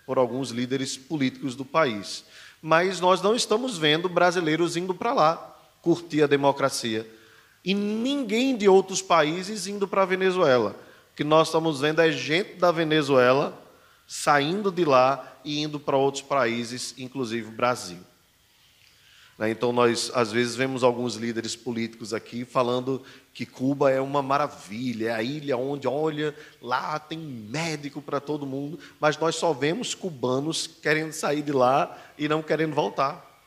por 0.06 0.16
alguns 0.16 0.50
líderes 0.50 0.96
políticos 0.96 1.54
do 1.54 1.64
país. 1.64 2.24
Mas 2.62 3.00
nós 3.00 3.20
não 3.20 3.34
estamos 3.34 3.76
vendo 3.76 4.08
brasileiros 4.08 4.76
indo 4.76 4.94
para 4.94 5.12
lá 5.12 5.56
curtir 5.82 6.22
a 6.22 6.26
democracia 6.26 7.06
e 7.62 7.74
ninguém 7.74 8.56
de 8.56 8.68
outros 8.68 9.02
países 9.02 9.66
indo 9.66 9.86
para 9.86 10.02
a 10.02 10.06
Venezuela. 10.06 10.74
Que 11.18 11.24
nós 11.24 11.48
estamos 11.48 11.80
vendo 11.80 12.00
é 12.00 12.12
gente 12.12 12.54
da 12.58 12.70
Venezuela 12.70 13.60
saindo 14.06 14.70
de 14.70 14.84
lá 14.84 15.36
e 15.44 15.60
indo 15.60 15.80
para 15.80 15.96
outros 15.96 16.22
países, 16.22 16.94
inclusive 16.96 17.48
o 17.48 17.50
Brasil. 17.50 17.98
Né? 19.36 19.50
Então, 19.50 19.72
nós, 19.72 20.12
às 20.14 20.30
vezes, 20.30 20.54
vemos 20.54 20.84
alguns 20.84 21.16
líderes 21.16 21.56
políticos 21.56 22.14
aqui 22.14 22.44
falando 22.44 23.02
que 23.34 23.44
Cuba 23.44 23.90
é 23.90 24.00
uma 24.00 24.22
maravilha, 24.22 25.08
é 25.08 25.12
a 25.12 25.20
ilha 25.20 25.56
onde, 25.56 25.88
olha, 25.88 26.32
lá 26.62 26.96
tem 27.00 27.18
médico 27.18 28.00
para 28.00 28.20
todo 28.20 28.46
mundo, 28.46 28.78
mas 29.00 29.18
nós 29.18 29.34
só 29.34 29.52
vemos 29.52 29.96
cubanos 29.96 30.68
querendo 30.68 31.10
sair 31.10 31.42
de 31.42 31.50
lá 31.50 31.98
e 32.16 32.28
não 32.28 32.42
querendo 32.44 32.76
voltar. 32.76 33.42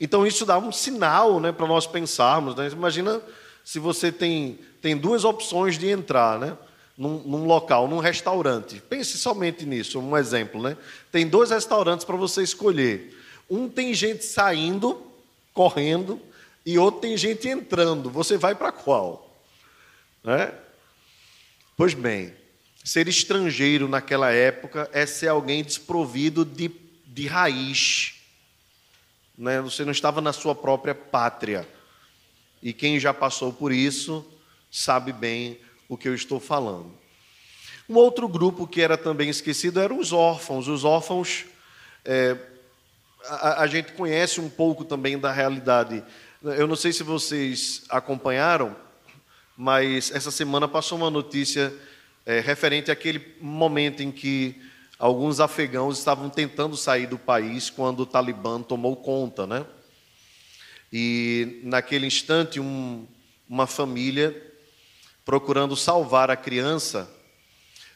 Então, 0.00 0.24
isso 0.24 0.46
dá 0.46 0.56
um 0.58 0.70
sinal 0.70 1.40
né, 1.40 1.50
para 1.50 1.66
nós 1.66 1.88
pensarmos. 1.88 2.54
Né? 2.54 2.68
Imagina 2.68 3.20
se 3.66 3.80
você 3.80 4.12
tem, 4.12 4.60
tem 4.80 4.96
duas 4.96 5.24
opções 5.24 5.78
de 5.78 5.88
entrar, 5.88 6.38
né? 6.38 6.56
Num, 6.96 7.18
num, 7.18 7.44
local, 7.44 7.86
num 7.86 7.98
restaurante. 7.98 8.80
Pense 8.88 9.18
somente 9.18 9.66
nisso, 9.66 10.00
um 10.00 10.16
exemplo, 10.16 10.62
né? 10.62 10.76
Tem 11.12 11.28
dois 11.28 11.50
restaurantes 11.50 12.04
para 12.04 12.16
você 12.16 12.42
escolher. 12.42 13.14
Um 13.50 13.68
tem 13.68 13.92
gente 13.92 14.24
saindo, 14.24 15.06
correndo, 15.52 16.20
e 16.64 16.78
outro 16.78 17.02
tem 17.02 17.16
gente 17.16 17.48
entrando. 17.48 18.10
Você 18.10 18.36
vai 18.36 18.54
para 18.54 18.72
qual? 18.72 19.40
Né? 20.24 20.52
Pois 21.76 21.94
bem, 21.94 22.34
ser 22.82 23.06
estrangeiro 23.06 23.86
naquela 23.86 24.32
época 24.32 24.90
é 24.92 25.06
ser 25.06 25.28
alguém 25.28 25.62
desprovido 25.62 26.44
de, 26.44 26.70
de 27.06 27.26
raiz. 27.26 28.14
Né? 29.36 29.60
Você 29.60 29.84
não 29.84 29.92
estava 29.92 30.20
na 30.20 30.32
sua 30.32 30.54
própria 30.54 30.94
pátria. 30.94 31.68
E 32.62 32.72
quem 32.72 32.98
já 32.98 33.14
passou 33.14 33.52
por 33.52 33.70
isso 33.70 34.26
sabe 34.76 35.10
bem 35.10 35.58
o 35.88 35.96
que 35.96 36.06
eu 36.06 36.14
estou 36.14 36.38
falando. 36.38 36.92
Um 37.88 37.94
outro 37.94 38.28
grupo 38.28 38.66
que 38.66 38.82
era 38.82 38.98
também 38.98 39.30
esquecido 39.30 39.80
eram 39.80 39.98
os 39.98 40.12
órfãos. 40.12 40.68
Os 40.68 40.84
órfãos 40.84 41.46
é, 42.04 42.36
a, 43.24 43.62
a 43.62 43.66
gente 43.66 43.92
conhece 43.92 44.38
um 44.38 44.50
pouco 44.50 44.84
também 44.84 45.18
da 45.18 45.32
realidade. 45.32 46.04
Eu 46.42 46.66
não 46.66 46.76
sei 46.76 46.92
se 46.92 47.02
vocês 47.02 47.84
acompanharam, 47.88 48.76
mas 49.56 50.10
essa 50.10 50.30
semana 50.30 50.68
passou 50.68 50.98
uma 50.98 51.10
notícia 51.10 51.72
é, 52.26 52.40
referente 52.40 52.90
àquele 52.90 53.34
momento 53.40 54.02
em 54.02 54.12
que 54.12 54.60
alguns 54.98 55.40
afegãos 55.40 55.98
estavam 55.98 56.28
tentando 56.28 56.76
sair 56.76 57.06
do 57.06 57.18
país 57.18 57.70
quando 57.70 58.00
o 58.00 58.06
Talibã 58.06 58.60
tomou 58.60 58.94
conta, 58.94 59.46
né? 59.46 59.64
E 60.92 61.60
naquele 61.64 62.06
instante, 62.06 62.60
um, 62.60 63.06
uma 63.48 63.66
família 63.66 64.42
procurando 65.26 65.76
salvar 65.76 66.30
a 66.30 66.36
criança 66.36 67.10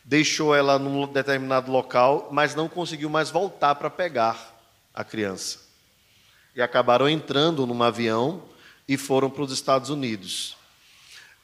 deixou 0.04 0.54
ela 0.54 0.76
num 0.78 1.06
determinado 1.06 1.70
local, 1.70 2.28
mas 2.32 2.54
não 2.56 2.68
conseguiu 2.68 3.08
mais 3.08 3.30
voltar 3.30 3.76
para 3.76 3.88
pegar 3.88 4.60
a 4.92 5.04
criança. 5.04 5.60
E 6.56 6.60
acabaram 6.60 7.08
entrando 7.08 7.64
num 7.64 7.80
avião 7.80 8.42
e 8.88 8.96
foram 8.96 9.30
para 9.30 9.42
os 9.44 9.52
Estados 9.52 9.88
Unidos. 9.88 10.56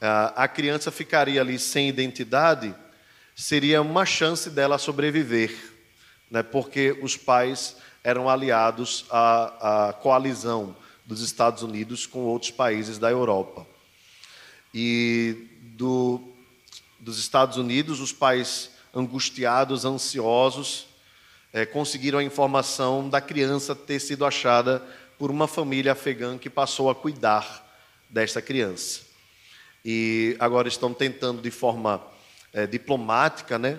Ah, 0.00 0.32
a 0.36 0.48
criança 0.48 0.90
ficaria 0.90 1.40
ali 1.40 1.58
sem 1.58 1.88
identidade, 1.88 2.74
seria 3.36 3.80
uma 3.80 4.04
chance 4.04 4.50
dela 4.50 4.78
sobreviver, 4.78 5.54
né, 6.28 6.42
porque 6.42 6.98
os 7.00 7.16
pais 7.16 7.76
eram 8.02 8.28
aliados 8.28 9.04
à, 9.08 9.88
à 9.88 9.92
coalizão 9.92 10.76
dos 11.04 11.20
Estados 11.20 11.62
Unidos 11.62 12.04
com 12.04 12.20
outros 12.20 12.50
países 12.50 12.98
da 12.98 13.10
Europa. 13.10 13.64
E 14.74 15.55
do, 15.76 16.20
dos 16.98 17.18
Estados 17.18 17.58
Unidos, 17.58 18.00
os 18.00 18.12
pais 18.12 18.70
angustiados, 18.94 19.84
ansiosos, 19.84 20.86
é, 21.52 21.66
conseguiram 21.66 22.18
a 22.18 22.24
informação 22.24 23.08
da 23.08 23.20
criança 23.20 23.74
ter 23.74 24.00
sido 24.00 24.24
achada 24.24 24.82
por 25.18 25.30
uma 25.30 25.46
família 25.46 25.92
afegã 25.92 26.38
que 26.38 26.48
passou 26.48 26.90
a 26.90 26.94
cuidar 26.94 27.64
desta 28.08 28.40
criança. 28.40 29.02
E 29.84 30.34
agora 30.38 30.66
estão 30.66 30.92
tentando, 30.92 31.42
de 31.42 31.50
forma 31.50 32.02
é, 32.52 32.66
diplomática, 32.66 33.58
né, 33.58 33.78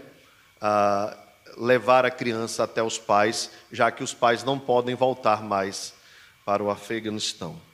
a 0.62 1.18
levar 1.58 2.06
a 2.06 2.12
criança 2.12 2.64
até 2.64 2.84
os 2.84 3.00
pais, 3.00 3.50
já 3.72 3.90
que 3.92 4.04
os 4.04 4.14
pais 4.14 4.44
não 4.44 4.60
podem 4.60 4.96
voltar 4.96 5.42
mais 5.44 5.94
para 6.46 6.64
o 6.64 6.70
Afeganistão. 6.70 7.67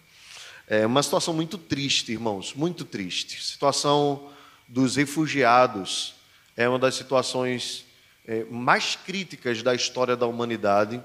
É 0.67 0.86
uma 0.86 1.04
situação 1.04 1.34
muito 1.34 1.58
triste, 1.58 2.13
irmãos, 2.13 2.54
muito 2.54 2.86
triste. 2.86 3.38
A 3.38 3.41
situação 3.41 4.32
dos 4.67 4.95
refugiados 4.95 6.15
é 6.56 6.67
uma 6.69 6.80
das 6.80 6.95
situações 6.95 7.86
é, 8.26 8.45
mais 8.45 8.95
críticas 8.95 9.62
da 9.62 9.76
história 9.76 10.15
da 10.15 10.26
humanidade, 10.26 11.04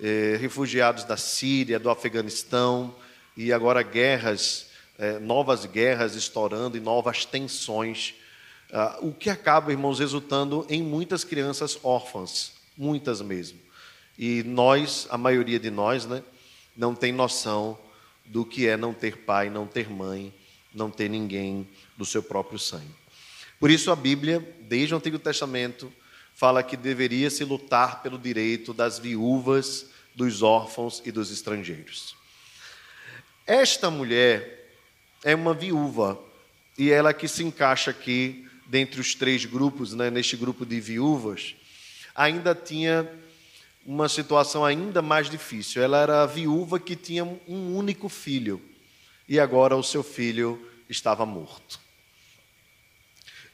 é, 0.00 0.36
refugiados 0.40 1.04
da 1.04 1.16
Síria, 1.16 1.78
do 1.78 1.90
Afeganistão 1.90 2.92
e 3.36 3.52
agora 3.52 3.82
guerras, 3.82 4.66
é, 4.98 5.20
novas 5.20 5.64
guerras 5.64 6.16
estourando 6.16 6.76
e 6.76 6.80
novas 6.80 7.24
tensões, 7.24 8.14
ah, 8.72 8.98
o 9.00 9.12
que 9.12 9.30
acaba, 9.30 9.70
irmãos, 9.70 9.98
resultando 9.98 10.66
em 10.68 10.82
muitas 10.82 11.24
crianças 11.24 11.78
órfãs, 11.82 12.52
muitas 12.76 13.22
mesmo. 13.22 13.58
E 14.18 14.42
nós, 14.42 15.06
a 15.08 15.16
maioria 15.16 15.58
de 15.58 15.70
nós, 15.70 16.04
né, 16.04 16.22
não 16.76 16.94
tem 16.94 17.12
noção 17.12 17.78
do 18.28 18.44
que 18.44 18.66
é 18.66 18.76
não 18.76 18.94
ter 18.94 19.18
pai, 19.18 19.50
não 19.50 19.66
ter 19.66 19.90
mãe, 19.90 20.32
não 20.74 20.90
ter 20.90 21.08
ninguém 21.08 21.66
do 21.96 22.04
seu 22.04 22.22
próprio 22.22 22.58
sangue. 22.58 22.94
Por 23.58 23.70
isso 23.70 23.90
a 23.90 23.96
Bíblia, 23.96 24.40
desde 24.60 24.94
o 24.94 24.96
Antigo 24.96 25.18
Testamento, 25.18 25.92
fala 26.34 26.62
que 26.62 26.76
deveria 26.76 27.30
se 27.30 27.44
lutar 27.44 28.02
pelo 28.02 28.18
direito 28.18 28.72
das 28.72 28.98
viúvas, 28.98 29.86
dos 30.14 30.42
órfãos 30.42 31.02
e 31.04 31.10
dos 31.10 31.30
estrangeiros. 31.30 32.16
Esta 33.46 33.90
mulher 33.90 34.72
é 35.24 35.34
uma 35.34 35.54
viúva 35.54 36.20
e 36.76 36.90
ela 36.90 37.12
que 37.12 37.26
se 37.26 37.42
encaixa 37.42 37.90
aqui 37.90 38.48
dentre 38.66 39.00
os 39.00 39.14
três 39.14 39.44
grupos, 39.44 39.94
né, 39.94 40.10
neste 40.10 40.36
grupo 40.36 40.66
de 40.66 40.78
viúvas, 40.78 41.56
ainda 42.14 42.54
tinha 42.54 43.10
uma 43.88 44.06
situação 44.06 44.66
ainda 44.66 45.00
mais 45.00 45.30
difícil. 45.30 45.82
Ela 45.82 46.02
era 46.02 46.26
viúva 46.26 46.78
que 46.78 46.94
tinha 46.94 47.24
um 47.24 47.74
único 47.74 48.10
filho 48.10 48.60
e 49.26 49.40
agora 49.40 49.74
o 49.74 49.82
seu 49.82 50.02
filho 50.02 50.62
estava 50.90 51.24
morto. 51.24 51.80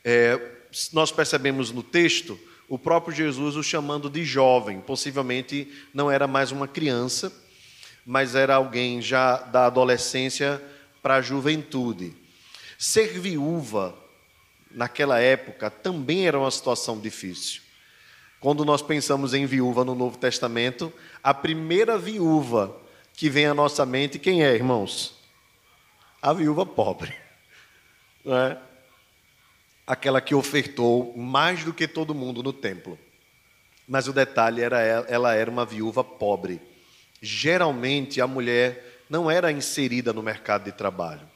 É, 0.04 0.40
nós 0.92 1.12
percebemos 1.12 1.70
no 1.70 1.84
texto 1.84 2.36
o 2.68 2.76
próprio 2.76 3.14
Jesus 3.14 3.54
o 3.54 3.62
chamando 3.62 4.10
de 4.10 4.24
jovem. 4.24 4.80
Possivelmente 4.80 5.72
não 5.94 6.10
era 6.10 6.26
mais 6.26 6.50
uma 6.50 6.66
criança, 6.66 7.32
mas 8.04 8.34
era 8.34 8.56
alguém 8.56 9.00
já 9.00 9.36
da 9.36 9.66
adolescência 9.66 10.60
para 11.00 11.14
a 11.14 11.22
juventude. 11.22 12.12
Ser 12.76 13.20
viúva 13.20 13.96
naquela 14.68 15.20
época 15.20 15.70
também 15.70 16.26
era 16.26 16.40
uma 16.40 16.50
situação 16.50 16.98
difícil. 16.98 17.62
Quando 18.44 18.62
nós 18.62 18.82
pensamos 18.82 19.32
em 19.32 19.46
viúva 19.46 19.86
no 19.86 19.94
Novo 19.94 20.18
Testamento, 20.18 20.92
a 21.22 21.32
primeira 21.32 21.96
viúva 21.96 22.78
que 23.14 23.30
vem 23.30 23.46
à 23.46 23.54
nossa 23.54 23.86
mente, 23.86 24.18
quem 24.18 24.44
é, 24.44 24.54
irmãos? 24.54 25.18
A 26.20 26.30
viúva 26.34 26.66
pobre. 26.66 27.10
Não 28.22 28.36
é? 28.36 28.58
Aquela 29.86 30.20
que 30.20 30.34
ofertou 30.34 31.16
mais 31.16 31.64
do 31.64 31.72
que 31.72 31.88
todo 31.88 32.14
mundo 32.14 32.42
no 32.42 32.52
templo. 32.52 32.98
Mas 33.88 34.08
o 34.08 34.12
detalhe 34.12 34.60
era 34.60 34.78
ela 34.78 35.34
era 35.34 35.50
uma 35.50 35.64
viúva 35.64 36.04
pobre. 36.04 36.60
Geralmente 37.22 38.20
a 38.20 38.26
mulher 38.26 39.04
não 39.08 39.30
era 39.30 39.50
inserida 39.50 40.12
no 40.12 40.22
mercado 40.22 40.64
de 40.64 40.72
trabalho. 40.72 41.26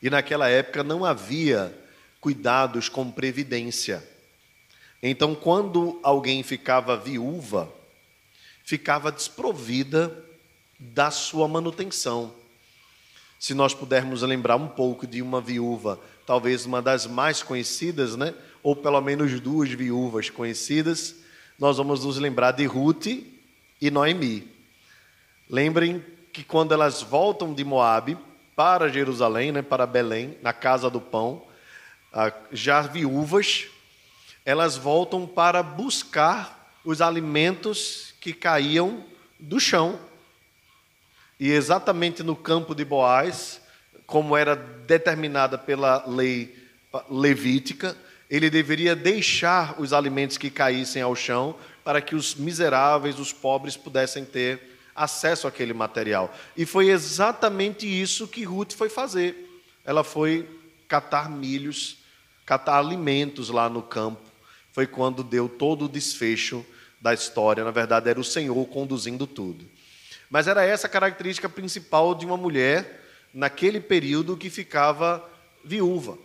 E 0.00 0.08
naquela 0.08 0.48
época 0.48 0.84
não 0.84 1.04
havia 1.04 1.76
cuidados 2.20 2.88
com 2.88 3.10
previdência. 3.10 4.08
Então, 5.02 5.34
quando 5.34 5.98
alguém 6.02 6.42
ficava 6.42 6.96
viúva, 6.96 7.72
ficava 8.64 9.10
desprovida 9.10 10.24
da 10.78 11.10
sua 11.10 11.48
manutenção. 11.48 12.32
Se 13.38 13.54
nós 13.54 13.72
pudermos 13.72 14.22
lembrar 14.22 14.56
um 14.56 14.68
pouco 14.68 15.06
de 15.06 15.22
uma 15.22 15.40
viúva, 15.40 15.98
talvez 16.26 16.66
uma 16.66 16.82
das 16.82 17.06
mais 17.06 17.42
conhecidas, 17.42 18.14
né? 18.14 18.34
ou 18.62 18.76
pelo 18.76 19.00
menos 19.00 19.40
duas 19.40 19.70
viúvas 19.70 20.28
conhecidas, 20.28 21.16
nós 21.58 21.78
vamos 21.78 22.04
nos 22.04 22.18
lembrar 22.18 22.52
de 22.52 22.66
Ruth 22.66 23.06
e 23.80 23.90
Noemi. 23.90 24.46
Lembrem 25.48 26.04
que 26.32 26.44
quando 26.44 26.72
elas 26.72 27.02
voltam 27.02 27.54
de 27.54 27.64
Moabe 27.64 28.18
para 28.54 28.88
Jerusalém, 28.88 29.52
né, 29.52 29.62
para 29.62 29.86
Belém, 29.86 30.36
na 30.42 30.52
casa 30.52 30.90
do 30.90 31.00
pão, 31.00 31.42
ah, 32.12 32.32
já 32.52 32.82
viúvas, 32.82 33.69
elas 34.50 34.76
voltam 34.76 35.28
para 35.28 35.62
buscar 35.62 36.74
os 36.84 37.00
alimentos 37.00 38.12
que 38.20 38.32
caíam 38.32 39.04
do 39.38 39.60
chão. 39.60 39.98
E 41.38 41.50
exatamente 41.50 42.22
no 42.24 42.34
campo 42.34 42.74
de 42.74 42.84
Boaz, 42.84 43.60
como 44.06 44.36
era 44.36 44.56
determinada 44.56 45.56
pela 45.56 46.04
lei 46.04 46.54
levítica, 47.08 47.96
ele 48.28 48.50
deveria 48.50 48.96
deixar 48.96 49.80
os 49.80 49.92
alimentos 49.92 50.36
que 50.36 50.50
caíssem 50.50 51.00
ao 51.00 51.14
chão 51.14 51.54
para 51.84 52.00
que 52.00 52.16
os 52.16 52.34
miseráveis, 52.34 53.20
os 53.20 53.32
pobres, 53.32 53.76
pudessem 53.76 54.24
ter 54.24 54.78
acesso 54.96 55.46
àquele 55.46 55.72
material. 55.72 56.34
E 56.56 56.66
foi 56.66 56.88
exatamente 56.88 57.86
isso 57.86 58.26
que 58.26 58.42
Ruth 58.42 58.72
foi 58.72 58.88
fazer. 58.88 59.62
Ela 59.84 60.02
foi 60.02 60.48
catar 60.88 61.30
milhos, 61.30 61.98
catar 62.44 62.80
alimentos 62.80 63.48
lá 63.48 63.68
no 63.68 63.80
campo. 63.80 64.29
Foi 64.72 64.86
quando 64.86 65.22
deu 65.22 65.48
todo 65.48 65.84
o 65.84 65.88
desfecho 65.88 66.64
da 67.00 67.14
história. 67.14 67.64
Na 67.64 67.70
verdade, 67.70 68.08
era 68.08 68.20
o 68.20 68.24
Senhor 68.24 68.66
conduzindo 68.66 69.26
tudo. 69.26 69.64
Mas 70.28 70.46
era 70.46 70.64
essa 70.64 70.86
a 70.86 70.90
característica 70.90 71.48
principal 71.48 72.14
de 72.14 72.24
uma 72.24 72.36
mulher 72.36 73.04
naquele 73.34 73.80
período 73.80 74.36
que 74.36 74.50
ficava 74.50 75.28
viúva. 75.64 76.16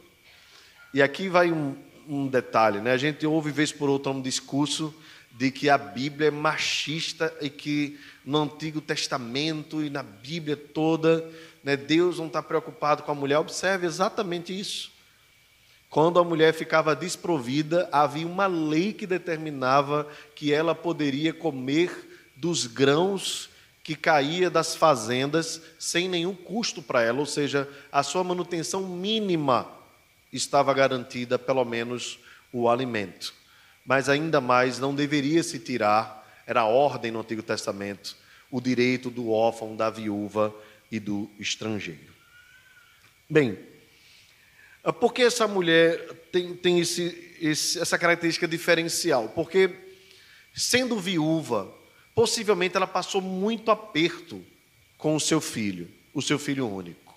E 0.93 1.01
aqui 1.01 1.27
vai 1.27 1.51
um, 1.51 1.75
um 2.07 2.27
detalhe, 2.27 2.79
né? 2.79 2.91
A 2.91 2.97
gente 2.97 3.25
ouve 3.25 3.51
vez 3.51 3.71
por 3.71 3.89
outra 3.89 4.11
um 4.11 4.21
discurso 4.21 4.93
de 5.31 5.51
que 5.51 5.69
a 5.69 5.77
Bíblia 5.77 6.29
é 6.29 6.31
machista 6.31 7.35
e 7.41 7.49
que 7.49 7.99
no 8.23 8.43
Antigo 8.43 8.79
Testamento 8.79 9.83
e 9.83 9.89
na 9.89 10.01
Bíblia 10.01 10.55
toda, 10.55 11.29
né, 11.63 11.75
Deus 11.75 12.19
não 12.19 12.27
está 12.27 12.41
preocupado 12.41 13.03
com 13.03 13.11
a 13.11 13.15
mulher. 13.15 13.39
Observe 13.39 13.85
exatamente 13.85 14.57
isso. 14.57 14.94
Quando 15.89 16.19
a 16.19 16.23
mulher 16.23 16.53
ficava 16.53 16.95
desprovida, 16.95 17.87
havia 17.91 18.27
uma 18.27 18.47
lei 18.47 18.91
que 18.91 19.07
determinava 19.07 20.07
que 20.35 20.51
ela 20.51 20.75
poderia 20.75 21.33
comer 21.33 22.31
dos 22.35 22.67
grãos 22.67 23.49
que 23.83 23.95
caía 23.95 24.49
das 24.49 24.75
fazendas 24.75 25.61
sem 25.77 26.09
nenhum 26.09 26.33
custo 26.33 26.81
para 26.81 27.03
ela, 27.03 27.19
ou 27.19 27.25
seja, 27.25 27.69
a 27.91 28.01
sua 28.01 28.23
manutenção 28.23 28.81
mínima 28.87 29.69
estava 30.33 30.73
garantida, 30.73 31.37
pelo 31.37 31.63
menos 31.63 32.19
o 32.51 32.67
alimento. 32.67 33.33
Mas 33.85 34.09
ainda 34.09 34.41
mais, 34.41 34.79
não 34.79 34.95
deveria 34.95 35.43
se 35.43 35.59
tirar, 35.59 36.25
era 36.47 36.65
ordem 36.65 37.11
no 37.11 37.19
Antigo 37.19 37.43
Testamento, 37.43 38.15
o 38.49 38.59
direito 38.59 39.09
do 39.11 39.29
órfão, 39.29 39.75
da 39.75 39.89
viúva 39.89 40.53
e 40.91 40.99
do 40.99 41.29
estrangeiro. 41.39 42.13
Bem, 43.29 43.57
por 44.93 45.13
que 45.13 45.23
essa 45.23 45.47
mulher 45.47 45.97
tem, 46.31 46.55
tem 46.55 46.79
esse, 46.79 47.35
esse, 47.41 47.79
essa 47.79 47.97
característica 47.97 48.47
diferencial? 48.47 49.29
Porque, 49.29 49.71
sendo 50.53 50.99
viúva, 50.99 51.73
possivelmente 52.13 52.77
ela 52.77 52.87
passou 52.87 53.21
muito 53.21 53.71
aperto 53.71 54.43
com 54.97 55.15
o 55.15 55.19
seu 55.19 55.41
filho, 55.41 55.89
o 56.13 56.21
seu 56.21 56.37
filho 56.37 56.67
único. 56.67 57.13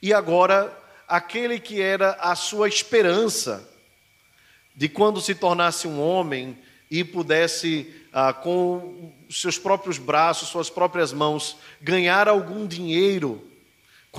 E 0.00 0.12
agora 0.12 0.76
aquele 1.08 1.58
que 1.58 1.80
era 1.80 2.12
a 2.20 2.36
sua 2.36 2.68
esperança 2.68 3.68
de 4.76 4.88
quando 4.88 5.20
se 5.20 5.34
tornasse 5.34 5.88
um 5.88 6.00
homem 6.00 6.56
e 6.90 7.02
pudesse, 7.02 7.92
ah, 8.12 8.32
com 8.32 9.12
seus 9.28 9.58
próprios 9.58 9.98
braços, 9.98 10.48
suas 10.48 10.70
próprias 10.70 11.12
mãos, 11.12 11.56
ganhar 11.80 12.28
algum 12.28 12.66
dinheiro, 12.66 13.47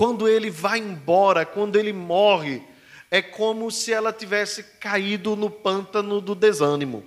quando 0.00 0.26
ele 0.26 0.48
vai 0.48 0.78
embora, 0.78 1.44
quando 1.44 1.76
ele 1.76 1.92
morre, 1.92 2.62
é 3.10 3.20
como 3.20 3.70
se 3.70 3.92
ela 3.92 4.14
tivesse 4.14 4.62
caído 4.80 5.36
no 5.36 5.50
pântano 5.50 6.22
do 6.22 6.34
desânimo 6.34 7.04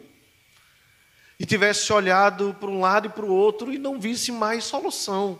e 1.40 1.44
tivesse 1.44 1.92
olhado 1.92 2.56
para 2.60 2.70
um 2.70 2.82
lado 2.82 3.08
e 3.08 3.10
para 3.10 3.26
o 3.26 3.34
outro 3.34 3.74
e 3.74 3.80
não 3.80 4.00
visse 4.00 4.32
mais 4.32 4.66
solução. 4.66 5.40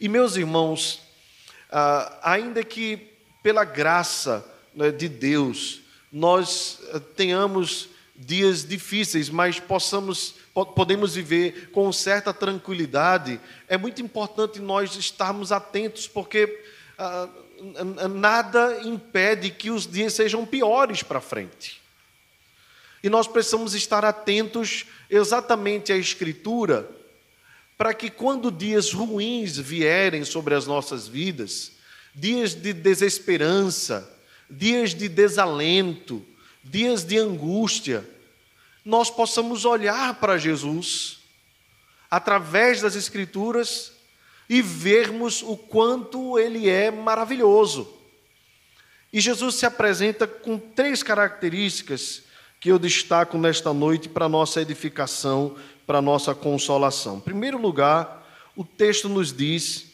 E 0.00 0.08
meus 0.08 0.34
irmãos, 0.34 1.02
ah, 1.70 2.18
ainda 2.22 2.64
que 2.64 3.12
pela 3.42 3.66
graça 3.66 4.42
né, 4.74 4.90
de 4.90 5.10
Deus, 5.10 5.82
nós 6.10 6.80
eh, 6.94 6.98
tenhamos 7.14 7.90
dias 8.14 8.66
difíceis, 8.66 9.28
mas 9.28 9.58
possamos 9.58 10.34
podemos 10.74 11.14
viver 11.14 11.70
com 11.70 11.90
certa 11.92 12.32
tranquilidade. 12.32 13.40
É 13.66 13.78
muito 13.78 14.02
importante 14.02 14.60
nós 14.60 14.94
estarmos 14.96 15.50
atentos, 15.50 16.06
porque 16.06 16.62
ah, 16.98 17.28
nada 18.10 18.80
impede 18.84 19.50
que 19.50 19.70
os 19.70 19.86
dias 19.86 20.12
sejam 20.12 20.44
piores 20.44 21.02
para 21.02 21.20
frente. 21.20 21.80
E 23.02 23.08
nós 23.08 23.26
precisamos 23.26 23.74
estar 23.74 24.04
atentos 24.04 24.86
exatamente 25.08 25.92
à 25.92 25.96
Escritura, 25.96 26.88
para 27.76 27.94
que 27.94 28.10
quando 28.10 28.50
dias 28.50 28.92
ruins 28.92 29.56
vierem 29.56 30.24
sobre 30.24 30.54
as 30.54 30.66
nossas 30.66 31.08
vidas, 31.08 31.72
dias 32.14 32.54
de 32.54 32.72
desesperança, 32.72 34.08
dias 34.48 34.94
de 34.94 35.08
desalento, 35.08 36.24
dias 36.62 37.04
de 37.04 37.18
angústia, 37.18 38.08
nós 38.84 39.10
possamos 39.10 39.64
olhar 39.64 40.14
para 40.14 40.38
Jesus 40.38 41.18
através 42.10 42.80
das 42.82 42.94
Escrituras 42.94 43.92
e 44.48 44.60
vermos 44.60 45.42
o 45.42 45.56
quanto 45.56 46.38
ele 46.38 46.68
é 46.68 46.90
maravilhoso. 46.90 47.90
E 49.12 49.20
Jesus 49.20 49.54
se 49.56 49.66
apresenta 49.66 50.26
com 50.26 50.58
três 50.58 51.02
características 51.02 52.22
que 52.60 52.70
eu 52.70 52.78
destaco 52.78 53.36
nesta 53.38 53.72
noite 53.72 54.08
para 54.08 54.28
nossa 54.28 54.60
edificação, 54.60 55.56
para 55.86 56.00
nossa 56.00 56.34
consolação. 56.34 57.16
Em 57.16 57.20
primeiro 57.20 57.58
lugar, 57.58 58.26
o 58.54 58.64
texto 58.64 59.08
nos 59.08 59.32
diz, 59.32 59.86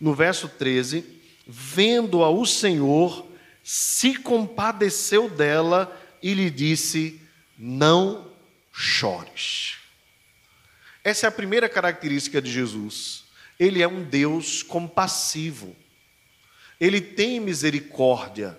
no 0.00 0.14
verso 0.14 0.48
13, 0.48 1.04
vendo-a 1.46 2.30
o 2.30 2.46
Senhor, 2.46 3.26
se 3.62 4.16
compadeceu 4.16 5.28
dela 5.28 6.00
e 6.24 6.32
lhe 6.32 6.48
disse: 6.48 7.20
Não 7.58 8.32
chores. 8.72 9.76
Essa 11.04 11.26
é 11.26 11.28
a 11.28 11.32
primeira 11.32 11.68
característica 11.68 12.40
de 12.40 12.50
Jesus. 12.50 13.24
Ele 13.60 13.82
é 13.82 13.86
um 13.86 14.02
Deus 14.02 14.62
compassivo. 14.62 15.76
Ele 16.80 16.98
tem 16.98 17.38
misericórdia 17.38 18.58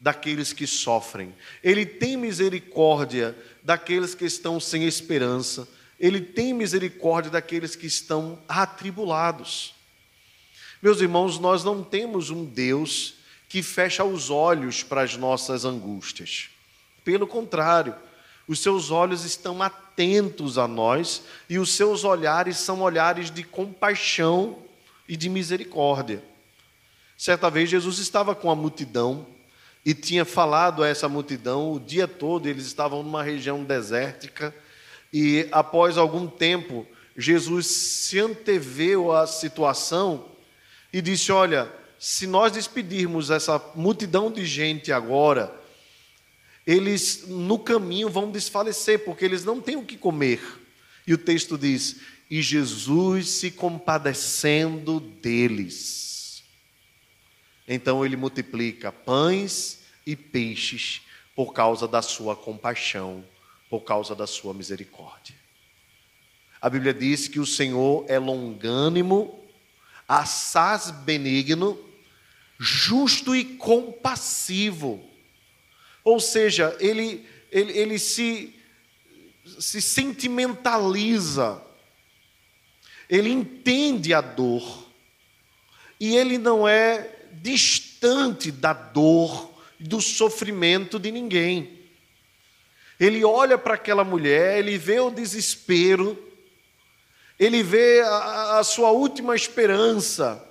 daqueles 0.00 0.54
que 0.54 0.66
sofrem. 0.66 1.34
Ele 1.62 1.84
tem 1.84 2.16
misericórdia 2.16 3.36
daqueles 3.62 4.14
que 4.14 4.24
estão 4.24 4.58
sem 4.58 4.86
esperança. 4.86 5.68
Ele 5.98 6.22
tem 6.22 6.54
misericórdia 6.54 7.30
daqueles 7.30 7.76
que 7.76 7.86
estão 7.86 8.42
atribulados. 8.48 9.74
Meus 10.80 11.02
irmãos, 11.02 11.38
nós 11.38 11.62
não 11.62 11.84
temos 11.84 12.30
um 12.30 12.42
Deus 12.42 13.16
que 13.50 13.62
fecha 13.62 14.02
os 14.02 14.30
olhos 14.30 14.82
para 14.82 15.02
as 15.02 15.14
nossas 15.14 15.66
angústias. 15.66 16.48
Pelo 17.04 17.26
contrário, 17.26 17.94
os 18.46 18.58
seus 18.58 18.90
olhos 18.90 19.24
estão 19.24 19.62
atentos 19.62 20.58
a 20.58 20.66
nós 20.66 21.22
e 21.48 21.58
os 21.58 21.70
seus 21.70 22.04
olhares 22.04 22.56
são 22.56 22.82
olhares 22.82 23.30
de 23.30 23.44
compaixão 23.44 24.58
e 25.08 25.16
de 25.16 25.28
misericórdia. 25.28 26.22
Certa 27.16 27.50
vez 27.50 27.68
Jesus 27.70 27.98
estava 27.98 28.34
com 28.34 28.50
a 28.50 28.56
multidão 28.56 29.26
e 29.84 29.94
tinha 29.94 30.24
falado 30.24 30.82
a 30.82 30.88
essa 30.88 31.08
multidão 31.08 31.72
o 31.72 31.80
dia 31.80 32.08
todo, 32.08 32.48
eles 32.48 32.66
estavam 32.66 33.02
numa 33.02 33.22
região 33.22 33.62
desértica 33.62 34.54
e 35.12 35.48
após 35.50 35.96
algum 35.98 36.26
tempo 36.26 36.86
Jesus 37.16 37.66
se 37.66 38.18
anteveu 38.18 39.12
à 39.12 39.26
situação 39.26 40.26
e 40.92 41.00
disse: 41.00 41.30
Olha, 41.30 41.70
se 41.98 42.26
nós 42.26 42.52
despedirmos 42.52 43.30
essa 43.30 43.62
multidão 43.74 44.30
de 44.30 44.44
gente 44.46 44.90
agora, 44.90 45.59
eles 46.66 47.26
no 47.26 47.58
caminho 47.58 48.08
vão 48.08 48.30
desfalecer, 48.30 49.04
porque 49.04 49.24
eles 49.24 49.44
não 49.44 49.60
têm 49.60 49.76
o 49.76 49.84
que 49.84 49.96
comer. 49.96 50.40
E 51.06 51.14
o 51.14 51.18
texto 51.18 51.56
diz: 51.56 51.96
E 52.30 52.42
Jesus 52.42 53.28
se 53.28 53.50
compadecendo 53.50 55.00
deles. 55.00 56.44
Então 57.66 58.04
ele 58.04 58.16
multiplica 58.16 58.90
pães 58.90 59.80
e 60.04 60.16
peixes 60.16 61.02
por 61.34 61.52
causa 61.52 61.86
da 61.86 62.02
sua 62.02 62.34
compaixão, 62.36 63.24
por 63.68 63.80
causa 63.80 64.14
da 64.14 64.26
sua 64.26 64.52
misericórdia. 64.52 65.34
A 66.60 66.68
Bíblia 66.68 66.92
diz 66.92 67.26
que 67.26 67.40
o 67.40 67.46
Senhor 67.46 68.04
é 68.08 68.18
longânimo, 68.18 69.42
assaz 70.06 70.90
benigno, 70.90 71.78
justo 72.58 73.34
e 73.34 73.44
compassivo. 73.44 75.09
Ou 76.10 76.18
seja, 76.18 76.76
ele, 76.80 77.24
ele, 77.52 77.78
ele 77.78 77.98
se, 77.98 78.52
se 79.60 79.80
sentimentaliza, 79.80 81.62
ele 83.08 83.30
entende 83.30 84.12
a 84.12 84.20
dor, 84.20 84.90
e 86.00 86.16
ele 86.16 86.36
não 86.36 86.66
é 86.66 87.16
distante 87.34 88.50
da 88.50 88.72
dor, 88.72 89.50
do 89.78 90.00
sofrimento 90.00 90.98
de 90.98 91.12
ninguém. 91.12 91.78
Ele 92.98 93.24
olha 93.24 93.56
para 93.56 93.74
aquela 93.74 94.02
mulher, 94.02 94.58
ele 94.58 94.76
vê 94.76 94.98
o 94.98 95.10
desespero, 95.10 96.18
ele 97.38 97.62
vê 97.62 98.00
a, 98.00 98.58
a 98.58 98.64
sua 98.64 98.90
última 98.90 99.36
esperança 99.36 100.44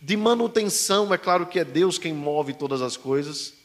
de 0.00 0.16
manutenção, 0.16 1.14
é 1.14 1.18
claro 1.18 1.46
que 1.46 1.60
é 1.60 1.64
Deus 1.64 1.98
quem 1.98 2.12
move 2.12 2.52
todas 2.52 2.82
as 2.82 2.96
coisas. 2.96 3.63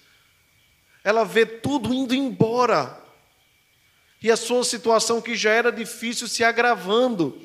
Ela 1.09 1.25
vê 1.25 1.43
tudo 1.43 1.91
indo 1.91 2.13
embora. 2.13 3.03
E 4.21 4.29
a 4.29 4.37
sua 4.37 4.63
situação, 4.63 5.19
que 5.19 5.35
já 5.35 5.49
era 5.49 5.71
difícil, 5.71 6.27
se 6.27 6.43
agravando. 6.43 7.41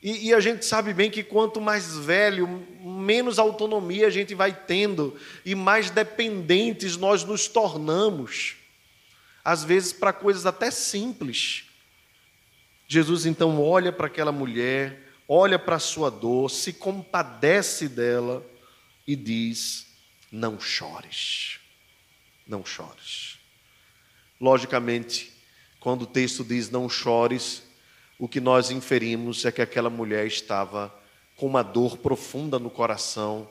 E, 0.00 0.28
e, 0.28 0.34
a 0.34 0.38
gente 0.38 0.64
sabe 0.64 0.94
bem 0.94 1.10
que 1.10 1.24
quanto 1.24 1.60
mais 1.60 1.96
velho, 1.96 2.46
menos 2.80 3.40
autonomia 3.40 4.06
a 4.06 4.10
gente 4.10 4.32
vai 4.32 4.52
tendo 4.52 5.18
e 5.44 5.56
mais 5.56 5.90
dependentes 5.90 6.96
nós 6.96 7.24
nos 7.24 7.48
tornamos, 7.48 8.54
às 9.44 9.64
vezes 9.64 9.92
para 9.92 10.12
coisas 10.12 10.46
até 10.46 10.70
simples. 10.70 11.64
Jesus 12.86 13.26
então 13.26 13.60
olha 13.60 13.90
para 13.90 14.06
aquela 14.06 14.30
mulher, 14.30 15.10
olha 15.26 15.58
para 15.58 15.74
a 15.74 15.80
sua 15.80 16.08
dor, 16.08 16.52
se 16.52 16.72
compadece 16.74 17.88
dela 17.88 18.46
e 19.04 19.16
diz: 19.16 19.88
Não 20.30 20.60
chores, 20.60 21.58
não 22.46 22.64
chores. 22.64 23.38
Logicamente, 24.40 25.32
quando 25.80 26.02
o 26.02 26.06
texto 26.06 26.44
diz 26.44 26.70
não 26.70 26.88
chores, 26.88 27.62
o 28.18 28.28
que 28.28 28.40
nós 28.40 28.70
inferimos 28.70 29.44
é 29.44 29.52
que 29.52 29.62
aquela 29.62 29.90
mulher 29.90 30.26
estava 30.26 30.94
com 31.36 31.46
uma 31.46 31.62
dor 31.62 31.98
profunda 31.98 32.58
no 32.58 32.70
coração 32.70 33.48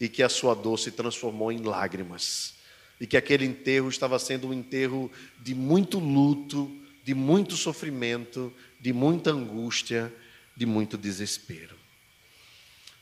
e 0.00 0.08
que 0.08 0.22
a 0.22 0.28
sua 0.28 0.54
dor 0.54 0.78
se 0.78 0.90
transformou 0.90 1.52
em 1.52 1.62
lágrimas. 1.62 2.54
E 3.00 3.06
que 3.06 3.16
aquele 3.16 3.44
enterro 3.44 3.88
estava 3.88 4.18
sendo 4.18 4.48
um 4.48 4.52
enterro 4.52 5.10
de 5.40 5.54
muito 5.54 5.98
luto, 5.98 6.70
de 7.04 7.14
muito 7.14 7.56
sofrimento, 7.56 8.52
de 8.80 8.92
muita 8.92 9.30
angústia, 9.30 10.12
de 10.56 10.66
muito 10.66 10.96
desespero. 10.96 11.76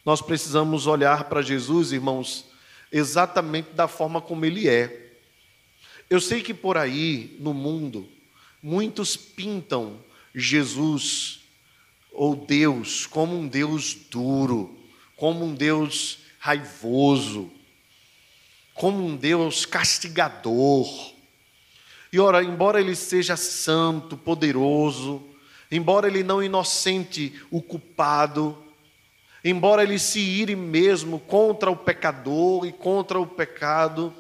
Nós 0.05 0.20
precisamos 0.20 0.87
olhar 0.87 1.25
para 1.25 1.42
Jesus, 1.42 1.92
irmãos, 1.92 2.46
exatamente 2.92 3.70
da 3.70 3.88
forma 3.88 4.20
como 4.20 4.44
ele 4.44 4.68
é. 4.68 5.06
Eu 6.09 6.21
sei 6.21 6.40
que 6.40 6.55
por 6.55 6.77
aí, 6.77 7.37
no 7.40 7.53
mundo, 7.53 8.09
muitos 8.62 9.16
pintam 9.16 9.99
Jesus 10.35 11.40
ou 12.12 12.37
Deus 12.37 13.07
como 13.07 13.37
um 13.37 13.49
Deus 13.49 13.95
duro, 13.95 14.77
como 15.16 15.45
um 15.45 15.55
Deus 15.55 16.19
raivoso, 16.38 17.51
como 18.73 19.05
um 19.05 19.16
Deus 19.16 19.66
castigador. 19.66 20.87
E 22.12 22.21
ora, 22.21 22.42
embora 22.42 22.81
ele 22.81 22.95
seja 22.95 23.37
santo, 23.37 24.16
poderoso, 24.16 25.23
embora 25.71 26.07
ele 26.07 26.23
não 26.23 26.42
inocente 26.42 27.35
o 27.51 27.61
culpado, 27.61 28.57
embora 29.45 29.83
ele 29.83 29.99
se 29.99 30.21
ire 30.21 30.55
mesmo 30.55 31.19
contra 31.19 31.69
o 31.71 31.77
pecador 31.77 32.64
e 32.64 32.73
contra 32.73 33.19
o 33.19 33.27
pecado, 33.27 34.14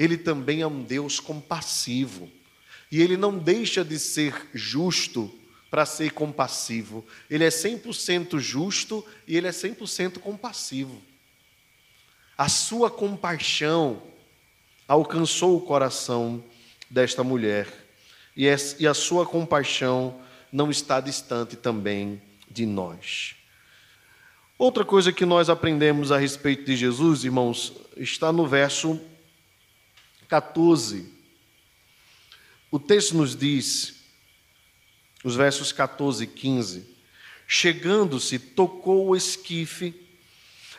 ele 0.00 0.16
também 0.16 0.62
é 0.62 0.66
um 0.66 0.82
Deus 0.82 1.20
compassivo. 1.20 2.26
E 2.90 3.02
ele 3.02 3.18
não 3.18 3.36
deixa 3.36 3.84
de 3.84 3.98
ser 3.98 4.48
justo 4.54 5.30
para 5.70 5.84
ser 5.84 6.12
compassivo. 6.12 7.04
Ele 7.28 7.44
é 7.44 7.50
100% 7.50 8.38
justo 8.38 9.04
e 9.28 9.36
ele 9.36 9.46
é 9.46 9.50
100% 9.50 10.18
compassivo. 10.18 11.02
A 12.36 12.48
sua 12.48 12.90
compaixão 12.90 14.02
alcançou 14.88 15.58
o 15.58 15.60
coração 15.60 16.42
desta 16.88 17.22
mulher 17.22 17.68
e 18.34 18.48
a 18.86 18.94
sua 18.94 19.26
compaixão 19.26 20.18
não 20.50 20.70
está 20.70 20.98
distante 20.98 21.56
também 21.56 22.22
de 22.50 22.64
nós. 22.64 23.34
Outra 24.56 24.82
coisa 24.82 25.12
que 25.12 25.26
nós 25.26 25.50
aprendemos 25.50 26.10
a 26.10 26.16
respeito 26.16 26.64
de 26.64 26.74
Jesus, 26.74 27.22
irmãos, 27.22 27.74
está 27.98 28.32
no 28.32 28.46
verso 28.46 28.98
14. 30.30 31.06
O 32.70 32.78
texto 32.78 33.16
nos 33.16 33.34
diz, 33.34 33.96
os 35.24 35.34
versos 35.34 35.72
14 35.72 36.22
e 36.22 36.26
15: 36.28 36.86
Chegando-se, 37.48 38.38
tocou 38.38 39.08
o 39.08 39.16
esquife 39.16 39.92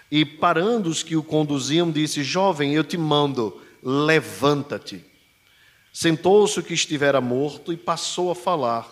e, 0.09 0.23
parando 0.23 0.89
os 0.89 1.03
que 1.03 1.17
o 1.17 1.21
conduziam, 1.23 1.91
disse: 1.91 2.23
Jovem, 2.23 2.73
eu 2.73 2.83
te 2.83 2.97
mando, 2.97 3.61
levanta-te. 3.83 5.03
Sentou-se 5.91 6.57
o 6.57 6.63
que 6.63 6.73
estivera 6.73 7.19
morto 7.19 7.73
e 7.73 7.77
passou 7.77 8.31
a 8.31 8.35
falar, 8.35 8.87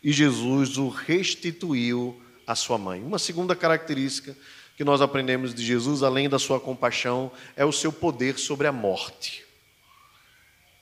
e 0.00 0.12
Jesus 0.12 0.78
o 0.78 0.88
restituiu 0.88 2.22
à 2.46 2.54
sua 2.54 2.78
mãe. 2.78 3.02
Uma 3.02 3.18
segunda 3.18 3.56
característica 3.56 4.36
que 4.76 4.84
nós 4.84 5.00
aprendemos 5.00 5.52
de 5.52 5.64
Jesus, 5.64 6.04
além 6.04 6.28
da 6.28 6.38
sua 6.38 6.60
compaixão, 6.60 7.32
é 7.56 7.64
o 7.64 7.72
seu 7.72 7.92
poder 7.92 8.38
sobre 8.38 8.68
a 8.68 8.72
morte. 8.72 9.43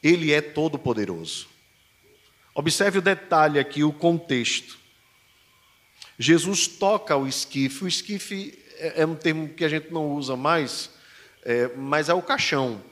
Ele 0.03 0.33
é 0.33 0.41
todo-poderoso. 0.41 1.49
Observe 2.55 2.99
o 2.99 3.03
detalhe 3.03 3.59
aqui, 3.59 3.85
o 3.85 3.93
contexto. 3.93 4.79
Jesus 6.19 6.67
toca 6.67 7.17
o 7.17 7.27
esquife. 7.27 7.85
O 7.85 7.89
esquife 7.89 8.59
é, 8.79 9.03
é 9.03 9.07
um 9.07 9.15
termo 9.15 9.49
que 9.49 9.65
a 9.65 9.69
gente 9.69 9.93
não 9.93 10.13
usa 10.13 10.37
mais, 10.37 10.91
é, 11.45 11.69
mas 11.77 12.09
é 12.09 12.15
o 12.15 12.23
caixão 12.23 12.83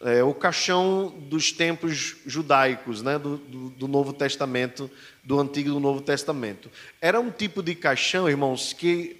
é, 0.00 0.22
o 0.22 0.32
caixão 0.32 1.08
dos 1.28 1.50
templos 1.50 2.16
judaicos, 2.24 3.02
né, 3.02 3.18
do, 3.18 3.36
do, 3.36 3.70
do, 3.70 3.88
Novo 3.88 4.12
Testamento, 4.12 4.90
do 5.24 5.40
Antigo 5.40 5.70
e 5.70 5.72
do 5.72 5.80
Novo 5.80 6.00
Testamento. 6.00 6.70
Era 7.00 7.18
um 7.18 7.30
tipo 7.30 7.62
de 7.62 7.74
caixão, 7.74 8.28
irmãos, 8.28 8.72
que 8.72 9.16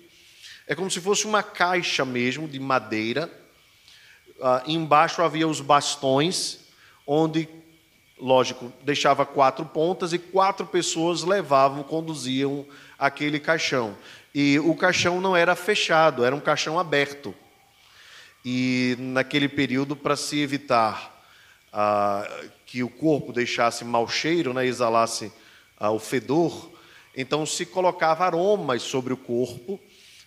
é 0.66 0.74
como 0.74 0.90
se 0.90 1.00
fosse 1.00 1.26
uma 1.26 1.42
caixa 1.42 2.04
mesmo, 2.04 2.46
de 2.46 2.60
madeira. 2.60 3.30
Ah, 4.40 4.62
embaixo 4.66 5.22
havia 5.22 5.48
os 5.48 5.60
bastões, 5.60 6.60
onde, 7.10 7.48
lógico, 8.20 8.70
deixava 8.82 9.24
quatro 9.24 9.64
pontas 9.64 10.12
e 10.12 10.18
quatro 10.18 10.66
pessoas 10.66 11.22
levavam, 11.22 11.82
conduziam 11.82 12.66
aquele 12.98 13.40
caixão. 13.40 13.96
E 14.34 14.58
o 14.58 14.76
caixão 14.76 15.18
não 15.18 15.34
era 15.34 15.56
fechado, 15.56 16.22
era 16.22 16.36
um 16.36 16.40
caixão 16.40 16.78
aberto. 16.78 17.34
E 18.44 18.94
naquele 18.98 19.48
período, 19.48 19.96
para 19.96 20.16
se 20.16 20.38
evitar 20.38 21.24
ah, 21.72 22.28
que 22.66 22.82
o 22.82 22.90
corpo 22.90 23.32
deixasse 23.32 23.86
mau 23.86 24.06
cheiro, 24.06 24.52
né, 24.52 24.66
exalasse 24.66 25.32
ah, 25.78 25.90
o 25.90 25.98
fedor, 25.98 26.70
então 27.16 27.46
se 27.46 27.64
colocava 27.64 28.26
aromas 28.26 28.82
sobre 28.82 29.14
o 29.14 29.16
corpo, 29.16 29.80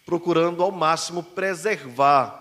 procurando 0.03 0.63
ao 0.63 0.71
máximo 0.71 1.21
preservar 1.21 2.40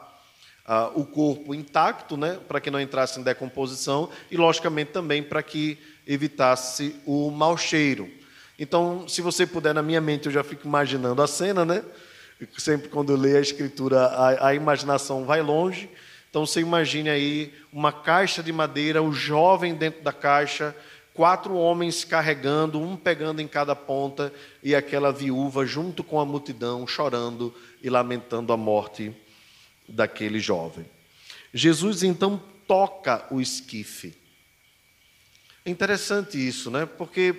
ah, 0.72 0.88
o 0.94 1.04
corpo 1.04 1.52
intacto, 1.52 2.16
né, 2.16 2.38
para 2.46 2.60
que 2.60 2.70
não 2.70 2.80
entrasse 2.80 3.18
em 3.18 3.24
decomposição, 3.24 4.08
e 4.30 4.36
logicamente 4.36 4.92
também 4.92 5.20
para 5.20 5.42
que 5.42 5.76
evitasse 6.06 6.94
o 7.04 7.28
mau 7.28 7.56
cheiro. 7.56 8.08
Então, 8.56 9.08
se 9.08 9.20
você 9.20 9.44
puder, 9.44 9.74
na 9.74 9.82
minha 9.82 10.00
mente, 10.00 10.26
eu 10.26 10.32
já 10.32 10.44
fico 10.44 10.68
imaginando 10.68 11.20
a 11.20 11.26
cena, 11.26 11.64
né? 11.64 11.82
sempre 12.56 12.88
quando 12.88 13.10
eu 13.10 13.16
leio 13.16 13.38
a 13.38 13.40
escritura, 13.40 14.00
a, 14.06 14.46
a 14.46 14.54
imaginação 14.54 15.24
vai 15.24 15.42
longe. 15.42 15.90
Então 16.30 16.46
você 16.46 16.60
imagine 16.60 17.10
aí 17.10 17.52
uma 17.72 17.92
caixa 17.92 18.40
de 18.40 18.52
madeira, 18.52 19.02
o 19.02 19.12
jovem 19.12 19.74
dentro 19.74 20.04
da 20.04 20.12
caixa, 20.12 20.72
quatro 21.12 21.56
homens 21.56 22.04
carregando, 22.04 22.80
um 22.80 22.96
pegando 22.96 23.42
em 23.42 23.48
cada 23.48 23.74
ponta, 23.74 24.32
e 24.62 24.72
aquela 24.72 25.12
viúva 25.12 25.66
junto 25.66 26.04
com 26.04 26.20
a 26.20 26.24
multidão, 26.24 26.86
chorando 26.86 27.52
e 27.82 27.90
lamentando 27.90 28.52
a 28.52 28.56
morte 28.56 29.12
daquele 29.90 30.38
jovem. 30.38 30.86
Jesus 31.52 32.02
então 32.02 32.40
toca 32.66 33.26
o 33.30 33.40
esquife. 33.40 34.14
É 35.64 35.70
interessante 35.70 36.38
isso, 36.38 36.70
né? 36.70 36.86
Porque 36.86 37.34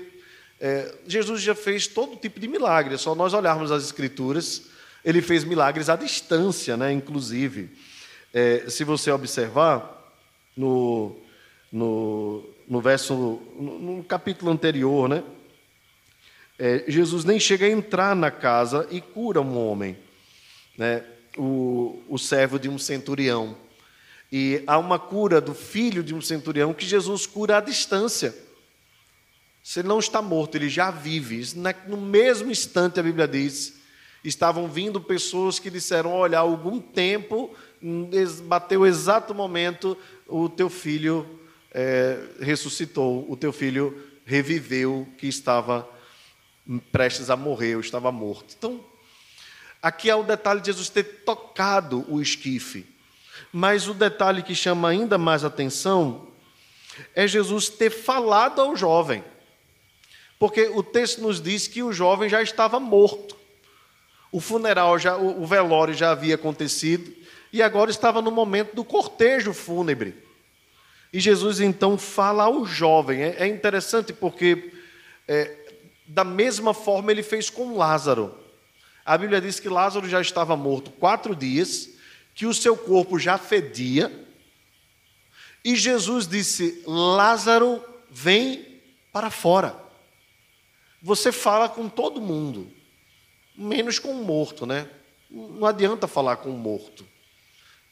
é, 0.59 0.93
Jesus 1.07 1.41
já 1.41 1.55
fez 1.55 1.87
todo 1.87 2.17
tipo 2.17 2.39
de 2.39 2.47
milagre, 2.47 2.95
é 2.95 2.97
só 2.97 3.15
nós 3.15 3.33
olharmos 3.33 3.71
as 3.71 3.83
Escrituras, 3.83 4.69
ele 5.03 5.21
fez 5.21 5.43
milagres 5.43 5.89
à 5.89 5.95
distância, 5.95 6.77
né? 6.77 6.91
Inclusive, 6.91 7.69
é, 8.33 8.69
se 8.69 8.83
você 8.83 9.09
observar 9.11 9.99
no, 10.55 11.17
no, 11.71 12.47
no 12.67 12.81
verso, 12.81 13.41
no, 13.57 13.79
no 13.79 14.03
capítulo 14.03 14.51
anterior, 14.51 15.09
né? 15.09 15.23
É, 16.59 16.83
Jesus 16.87 17.25
nem 17.25 17.39
chega 17.39 17.65
a 17.65 17.69
entrar 17.69 18.15
na 18.15 18.29
casa 18.29 18.87
e 18.91 19.01
cura 19.01 19.41
um 19.41 19.57
homem, 19.57 19.97
né? 20.77 21.03
O, 21.37 22.01
o 22.09 22.17
servo 22.17 22.59
de 22.59 22.69
um 22.69 22.77
centurião. 22.77 23.57
E 24.31 24.63
há 24.65 24.77
uma 24.77 24.97
cura 24.97 25.41
do 25.41 25.53
filho 25.53 26.01
de 26.01 26.13
um 26.13 26.21
centurião 26.21 26.73
que 26.73 26.85
Jesus 26.85 27.25
cura 27.25 27.57
à 27.57 27.61
distância. 27.61 28.33
Se 29.63 29.79
ele 29.79 29.87
não 29.87 29.99
está 29.99 30.21
morto, 30.21 30.55
ele 30.55 30.69
já 30.69 30.89
vive. 30.89 31.43
No 31.87 31.97
mesmo 31.97 32.49
instante, 32.49 32.99
a 32.99 33.03
Bíblia 33.03 33.27
diz, 33.27 33.79
estavam 34.23 34.67
vindo 34.67 35.01
pessoas 35.01 35.59
que 35.59 35.69
disseram: 35.69 36.11
Olha, 36.11 36.37
há 36.37 36.41
algum 36.41 36.79
tempo, 36.79 37.53
bateu 38.45 38.81
o 38.81 38.87
exato 38.87 39.35
momento, 39.35 39.97
o 40.27 40.49
teu 40.49 40.69
filho 40.69 41.39
é, 41.73 42.19
ressuscitou, 42.39 43.29
o 43.29 43.35
teu 43.35 43.51
filho 43.51 44.01
reviveu, 44.25 45.07
que 45.17 45.27
estava 45.27 45.87
prestes 46.91 47.29
a 47.29 47.35
morrer, 47.35 47.75
ou 47.75 47.81
estava 47.81 48.11
morto. 48.11 48.55
Então, 48.57 48.79
aqui 49.81 50.09
é 50.09 50.15
o 50.15 50.23
detalhe 50.23 50.61
de 50.61 50.67
Jesus 50.67 50.89
ter 50.89 51.03
tocado 51.25 52.05
o 52.07 52.21
esquife. 52.21 52.85
Mas 53.51 53.87
o 53.87 53.93
detalhe 53.93 54.43
que 54.43 54.55
chama 54.55 54.89
ainda 54.89 55.17
mais 55.17 55.43
atenção 55.43 56.27
é 57.15 57.27
Jesus 57.27 57.69
ter 57.69 57.89
falado 57.89 58.61
ao 58.61 58.75
jovem. 58.75 59.23
Porque 60.39 60.63
o 60.73 60.81
texto 60.81 61.21
nos 61.21 61.41
diz 61.41 61.67
que 61.67 61.83
o 61.83 61.93
jovem 61.93 62.29
já 62.29 62.41
estava 62.41 62.79
morto. 62.79 63.35
O 64.31 64.39
funeral, 64.39 64.97
já, 64.97 65.17
o 65.17 65.45
velório 65.45 65.93
já 65.93 66.11
havia 66.11 66.35
acontecido 66.35 67.13
e 67.51 67.61
agora 67.61 67.91
estava 67.91 68.21
no 68.21 68.31
momento 68.31 68.73
do 68.73 68.83
cortejo 68.83 69.53
fúnebre. 69.53 70.15
E 71.11 71.19
Jesus 71.19 71.59
então 71.59 71.97
fala 71.97 72.43
ao 72.43 72.65
jovem. 72.65 73.21
É, 73.21 73.35
é 73.39 73.47
interessante 73.47 74.13
porque, 74.13 74.71
é, 75.27 75.53
da 76.07 76.23
mesma 76.23 76.73
forma, 76.73 77.11
ele 77.11 77.23
fez 77.23 77.49
com 77.49 77.77
Lázaro. 77.77 78.33
A 79.05 79.17
Bíblia 79.17 79.41
diz 79.41 79.59
que 79.59 79.69
Lázaro 79.69 80.07
já 80.07 80.21
estava 80.21 80.55
morto 80.55 80.91
quatro 80.91 81.35
dias 81.35 81.89
que 82.33 82.45
o 82.45 82.53
seu 82.53 82.77
corpo 82.77 83.19
já 83.19 83.37
fedia, 83.37 84.11
e 85.63 85.75
Jesus 85.75 86.27
disse: 86.27 86.81
Lázaro, 86.85 87.83
vem 88.09 88.81
para 89.11 89.29
fora. 89.29 89.79
Você 91.01 91.31
fala 91.31 91.67
com 91.67 91.89
todo 91.89 92.21
mundo, 92.21 92.71
menos 93.55 93.99
com 93.99 94.11
o 94.11 94.23
morto, 94.23 94.65
né? 94.65 94.89
Não 95.29 95.65
adianta 95.65 96.07
falar 96.07 96.37
com 96.37 96.49
o 96.49 96.57
morto. 96.57 97.05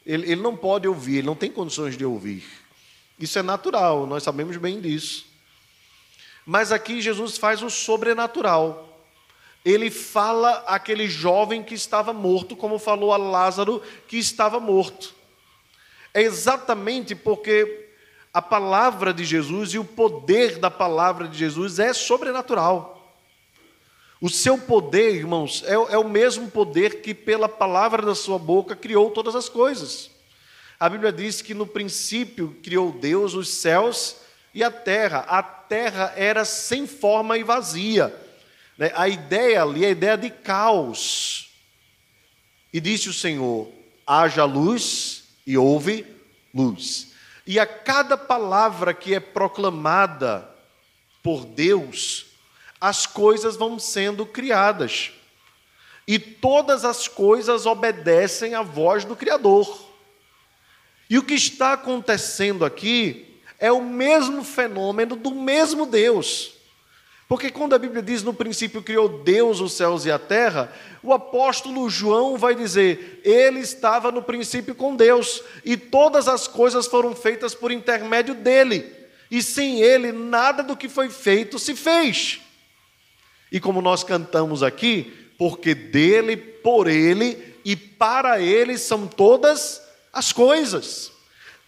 Ele, 0.06 0.32
ele 0.32 0.42
não 0.42 0.56
pode 0.56 0.88
ouvir, 0.88 1.18
ele 1.18 1.28
não 1.28 1.36
tem 1.36 1.52
condições 1.52 1.98
de 1.98 2.06
ouvir. 2.06 2.44
Isso 3.20 3.38
é 3.38 3.42
natural, 3.42 4.08
nós 4.08 4.24
sabemos 4.24 4.58
bem 4.58 4.80
disso. 4.80 5.26
Mas 6.46 6.72
aqui 6.72 7.02
Jesus 7.02 7.38
faz 7.38 7.62
o 7.62 7.70
sobrenatural 7.70 8.89
ele 9.64 9.92
fala 9.92 10.64
àquele 10.68 11.08
jovem 11.08 11.62
que 11.62 11.76
estava 11.76 12.14
morto, 12.14 12.56
como 12.56 12.80
falou 12.80 13.14
a 13.14 13.18
Lázaro 13.18 13.82
que 14.08 14.18
estava 14.18 14.60
morto. 14.60 15.14
É 16.14 16.22
exatamente 16.22 17.14
porque 17.14 17.88
a 18.34 18.42
palavra 18.42 19.14
de 19.14 19.26
Jesus 19.26 19.74
e 19.74 19.80
o 19.80 19.84
poder 19.84 20.58
da 20.60 20.72
palavra 20.72 21.28
de 21.28 21.38
Jesus 21.38 21.80
é 21.80 21.94
sobrenatural. 21.94 22.96
O 24.22 24.30
seu 24.30 24.58
poder, 24.58 25.16
irmãos, 25.16 25.64
é, 25.66 25.74
é, 25.74 25.98
o 25.98 26.08
mesmo 26.08 26.50
poder 26.52 27.02
que, 27.02 27.14
pela 27.14 27.48
palavra 27.48 28.02
da 28.02 28.14
sua 28.14 28.38
boca, 28.38 28.76
criou 28.76 29.12
todas 29.12 29.36
as 29.36 29.48
coisas. 29.48 30.12
A 30.80 30.90
Bíblia 30.90 31.12
diz 31.12 31.42
que 31.42 31.54
no 31.54 31.66
princípio 31.66 32.56
criou 32.62 32.92
Deus 32.92 33.34
os 33.34 33.50
céus 33.50 34.18
e 34.54 34.64
a 34.64 34.72
terra. 34.72 35.26
A 35.28 35.42
terra 35.42 36.14
era 36.16 36.44
sem 36.44 36.86
forma 36.86 37.38
e 37.38 37.44
vazia? 37.44 38.14
A 38.96 39.10
ideia 39.10 39.62
ali 39.62 39.84
é 39.84 39.90
a 39.90 39.92
ideia 39.92 40.18
de 40.18 40.30
caos. 40.30 41.52
E 42.72 42.80
disse 42.80 43.10
o 43.10 43.14
Senhor: 43.14 43.70
haja 44.08 44.46
luz 44.46 45.26
e 45.46 45.58
houve 45.58 46.06
luz. 46.54 47.14
E 47.46 47.60
a 47.60 47.66
cada 47.66 48.18
palavra 48.18 48.94
que 48.94 49.14
é 49.14 49.20
proclamada 49.20 50.50
por 51.22 51.46
Deus, 51.46 52.28
as 52.80 53.06
coisas 53.06 53.56
vão 53.56 53.78
sendo 53.78 54.26
criadas. 54.26 55.12
E 56.08 56.18
todas 56.18 56.86
as 56.86 57.08
coisas 57.08 57.66
obedecem 57.66 58.56
à 58.56 58.62
voz 58.62 59.04
do 59.04 59.16
Criador. 59.16 59.90
E 61.10 61.18
o 61.18 61.24
que 61.24 61.34
está 61.34 61.74
acontecendo 61.74 62.64
aqui 62.64 63.40
é 63.60 63.72
o 63.72 63.84
mesmo 63.84 64.44
fenômeno 64.44 65.16
do 65.16 65.32
mesmo 65.32 65.86
Deus. 65.86 66.54
Porque 67.30 67.52
quando 67.52 67.76
a 67.76 67.78
Bíblia 67.78 68.02
diz 68.02 68.24
no 68.24 68.34
princípio 68.34 68.82
criou 68.82 69.08
Deus 69.22 69.60
os 69.60 69.74
céus 69.74 70.04
e 70.04 70.12
a 70.12 70.18
terra, 70.18 70.74
o 71.04 71.14
apóstolo 71.14 71.88
João 71.88 72.40
vai 72.40 72.56
dizer: 72.56 73.22
ele 73.24 73.60
estava 73.60 74.12
no 74.12 74.24
princípio 74.24 74.74
com 74.74 74.96
Deus, 74.96 75.44
e 75.64 75.78
todas 75.78 76.28
as 76.28 76.48
coisas 76.48 76.88
foram 76.88 77.16
feitas 77.16 77.54
por 77.54 77.72
intermédio 77.72 78.34
dele, 78.34 78.92
e 79.30 79.44
sem 79.44 79.80
ele 79.80 80.12
nada 80.12 80.64
do 80.64 80.76
que 80.76 80.90
foi 80.90 81.08
feito 81.08 81.60
se 81.60 81.76
fez. 81.76 82.40
E 83.52 83.60
como 83.60 83.80
nós 83.80 84.04
cantamos 84.04 84.64
aqui, 84.64 85.14
porque 85.38 85.76
dele, 85.76 86.36
por 86.36 86.88
ele 86.88 87.56
e 87.64 87.76
para 87.76 88.42
ele 88.42 88.76
são 88.76 89.06
todas 89.06 89.84
as 90.12 90.32
coisas. 90.32 91.12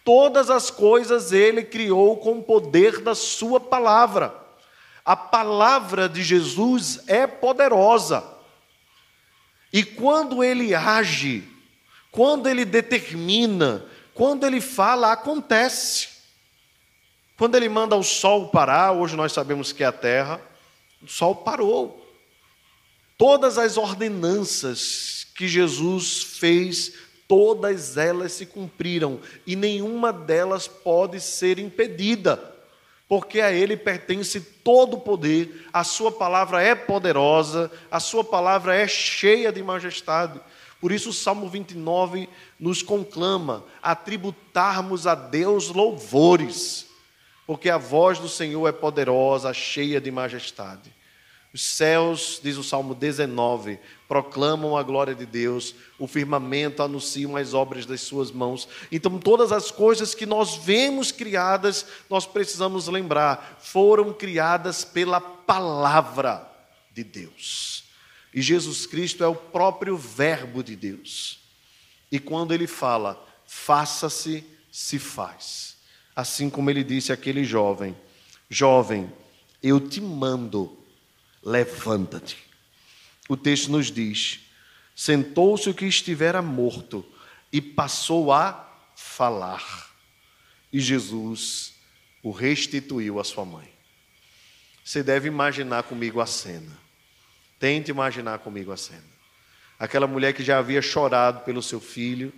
Todas 0.04 0.50
as 0.50 0.72
coisas 0.72 1.30
ele 1.30 1.62
criou 1.62 2.16
com 2.16 2.38
o 2.38 2.42
poder 2.42 2.98
da 2.98 3.14
sua 3.14 3.60
palavra. 3.60 4.41
A 5.04 5.16
palavra 5.16 6.08
de 6.08 6.22
Jesus 6.22 7.00
é 7.08 7.26
poderosa. 7.26 8.24
E 9.72 9.82
quando 9.82 10.44
ele 10.44 10.74
age, 10.74 11.42
quando 12.10 12.48
ele 12.48 12.64
determina, 12.64 13.84
quando 14.14 14.46
ele 14.46 14.60
fala, 14.60 15.12
acontece. 15.12 16.08
Quando 17.36 17.56
ele 17.56 17.68
manda 17.68 17.96
o 17.96 18.02
sol 18.04 18.48
parar, 18.50 18.92
hoje 18.92 19.16
nós 19.16 19.32
sabemos 19.32 19.72
que 19.72 19.82
é 19.82 19.86
a 19.86 19.92
terra, 19.92 20.40
o 21.02 21.08
sol 21.08 21.34
parou. 21.34 21.98
Todas 23.18 23.58
as 23.58 23.76
ordenanças 23.76 25.26
que 25.34 25.48
Jesus 25.48 26.22
fez, 26.22 26.92
todas 27.26 27.96
elas 27.96 28.32
se 28.32 28.46
cumpriram 28.46 29.20
e 29.46 29.56
nenhuma 29.56 30.12
delas 30.12 30.68
pode 30.68 31.20
ser 31.20 31.58
impedida 31.58 32.51
porque 33.12 33.42
a 33.42 33.52
Ele 33.52 33.76
pertence 33.76 34.40
todo 34.40 34.94
o 34.94 35.00
poder, 35.00 35.66
a 35.70 35.84
Sua 35.84 36.10
palavra 36.10 36.62
é 36.62 36.74
poderosa, 36.74 37.70
a 37.90 38.00
Sua 38.00 38.24
palavra 38.24 38.74
é 38.74 38.88
cheia 38.88 39.52
de 39.52 39.62
majestade. 39.62 40.40
Por 40.80 40.90
isso, 40.90 41.10
o 41.10 41.12
Salmo 41.12 41.46
29 41.46 42.26
nos 42.58 42.82
conclama 42.82 43.66
a 43.82 43.94
tributarmos 43.94 45.06
a 45.06 45.14
Deus 45.14 45.68
louvores, 45.68 46.86
porque 47.46 47.68
a 47.68 47.76
voz 47.76 48.18
do 48.18 48.30
Senhor 48.30 48.66
é 48.66 48.72
poderosa, 48.72 49.52
cheia 49.52 50.00
de 50.00 50.10
majestade. 50.10 50.90
Os 51.54 51.62
céus, 51.62 52.40
diz 52.42 52.56
o 52.56 52.64
Salmo 52.64 52.94
19, 52.94 53.78
proclamam 54.08 54.74
a 54.74 54.82
glória 54.82 55.14
de 55.14 55.26
Deus, 55.26 55.74
o 55.98 56.06
firmamento 56.06 56.82
anunciam 56.82 57.36
as 57.36 57.52
obras 57.52 57.84
das 57.84 58.00
suas 58.00 58.30
mãos. 58.30 58.66
Então, 58.90 59.18
todas 59.18 59.52
as 59.52 59.70
coisas 59.70 60.14
que 60.14 60.24
nós 60.24 60.56
vemos 60.56 61.12
criadas, 61.12 61.84
nós 62.08 62.24
precisamos 62.24 62.88
lembrar, 62.88 63.58
foram 63.60 64.14
criadas 64.14 64.82
pela 64.82 65.20
palavra 65.20 66.50
de 66.90 67.04
Deus. 67.04 67.84
E 68.32 68.40
Jesus 68.40 68.86
Cristo 68.86 69.22
é 69.22 69.26
o 69.26 69.34
próprio 69.34 69.94
Verbo 69.94 70.62
de 70.62 70.74
Deus. 70.74 71.40
E 72.10 72.18
quando 72.18 72.52
ele 72.52 72.66
fala, 72.66 73.22
faça-se, 73.46 74.42
se 74.70 74.98
faz. 74.98 75.76
Assim 76.16 76.48
como 76.48 76.70
ele 76.70 76.82
disse 76.82 77.12
àquele 77.12 77.44
jovem: 77.44 77.94
Jovem, 78.48 79.12
eu 79.62 79.78
te 79.80 80.00
mando 80.00 80.81
levanta-te. 81.42 82.36
O 83.28 83.36
texto 83.36 83.70
nos 83.70 83.90
diz 83.90 84.40
sentou-se 84.94 85.68
o 85.68 85.74
que 85.74 85.86
estivera 85.86 86.42
morto 86.42 87.04
e 87.52 87.60
passou 87.60 88.32
a 88.32 88.68
falar. 88.94 89.90
E 90.72 90.80
Jesus 90.80 91.74
o 92.22 92.30
restituiu 92.30 93.18
à 93.18 93.24
sua 93.24 93.44
mãe. 93.44 93.68
Você 94.84 95.02
deve 95.02 95.28
imaginar 95.28 95.82
comigo 95.84 96.20
a 96.20 96.26
cena. 96.26 96.78
Tente 97.58 97.90
imaginar 97.90 98.38
comigo 98.40 98.72
a 98.72 98.76
cena. 98.76 99.12
Aquela 99.78 100.06
mulher 100.06 100.32
que 100.32 100.42
já 100.42 100.58
havia 100.58 100.80
chorado 100.80 101.40
pelo 101.44 101.62
seu 101.62 101.80
filho, 101.80 102.32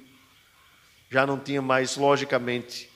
já 1.11 1.27
não 1.27 1.39
tinha 1.39 1.63
mais, 1.63 1.97
logicamente, 1.97 2.91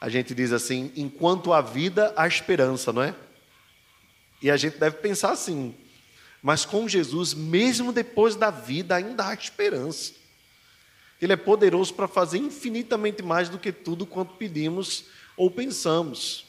a 0.00 0.08
gente 0.08 0.34
diz 0.34 0.52
assim, 0.52 0.92
enquanto 0.96 1.52
há 1.52 1.60
vida, 1.60 2.12
há 2.16 2.26
esperança, 2.26 2.92
não 2.92 3.02
é? 3.02 3.14
E 4.42 4.50
a 4.50 4.56
gente 4.56 4.76
deve 4.76 4.96
pensar 4.96 5.30
assim, 5.30 5.74
mas 6.42 6.64
com 6.64 6.88
Jesus, 6.88 7.32
mesmo 7.32 7.92
depois 7.92 8.34
da 8.34 8.50
vida, 8.50 8.96
ainda 8.96 9.28
há 9.28 9.34
esperança. 9.34 10.12
Ele 11.20 11.32
é 11.32 11.36
poderoso 11.36 11.94
para 11.94 12.08
fazer 12.08 12.38
infinitamente 12.38 13.22
mais 13.22 13.48
do 13.48 13.58
que 13.58 13.70
tudo 13.70 14.04
quanto 14.04 14.34
pedimos 14.34 15.04
ou 15.36 15.48
pensamos. 15.48 16.44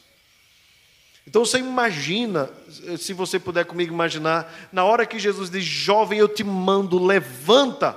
Então 1.26 1.44
você 1.44 1.58
imagina, 1.58 2.50
se 2.98 3.12
você 3.12 3.38
puder 3.38 3.64
comigo 3.64 3.94
imaginar, 3.94 4.52
na 4.72 4.84
hora 4.84 5.06
que 5.06 5.18
Jesus 5.18 5.48
diz: 5.48 5.64
Jovem, 5.64 6.18
eu 6.18 6.28
te 6.28 6.42
mando, 6.42 7.02
levanta, 7.02 7.96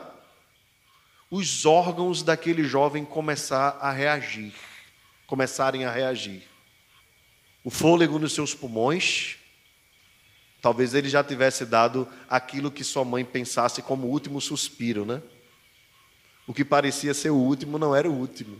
os 1.29 1.65
órgãos 1.65 2.23
daquele 2.23 2.63
jovem 2.63 3.03
começar 3.03 3.77
a 3.81 3.91
reagir, 3.91 4.53
começarem 5.25 5.83
a 5.83 5.91
reagir. 5.91 6.43
O 7.63 7.69
fôlego 7.69 8.17
nos 8.17 8.33
seus 8.33 8.53
pulmões, 8.53 9.35
talvez 10.61 10.93
ele 10.93 11.09
já 11.09 11.23
tivesse 11.23 11.65
dado 11.65 12.07
aquilo 12.29 12.71
que 12.71 12.83
sua 12.83 13.05
mãe 13.05 13.23
pensasse 13.23 13.81
como 13.81 14.07
o 14.07 14.09
último 14.09 14.41
suspiro, 14.41 15.05
né? 15.05 15.21
O 16.45 16.53
que 16.53 16.63
parecia 16.63 17.13
ser 17.13 17.29
o 17.29 17.35
último 17.35 17.77
não 17.77 17.95
era 17.95 18.09
o 18.09 18.13
último. 18.13 18.57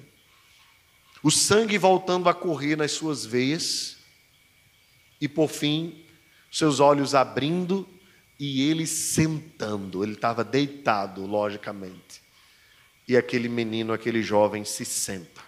O 1.23 1.31
sangue 1.31 1.77
voltando 1.77 2.29
a 2.29 2.33
correr 2.33 2.75
nas 2.75 2.91
suas 2.91 3.25
veias, 3.25 3.97
e 5.19 5.27
por 5.27 5.49
fim, 5.49 6.03
seus 6.51 6.79
olhos 6.79 7.15
abrindo 7.15 7.87
e 8.39 8.69
ele 8.69 8.85
sentando. 8.85 10.03
Ele 10.03 10.13
estava 10.13 10.43
deitado, 10.43 11.25
logicamente. 11.25 12.21
E 13.07 13.17
aquele 13.17 13.49
menino, 13.49 13.93
aquele 13.93 14.21
jovem 14.21 14.63
se 14.63 14.85
senta. 14.85 15.41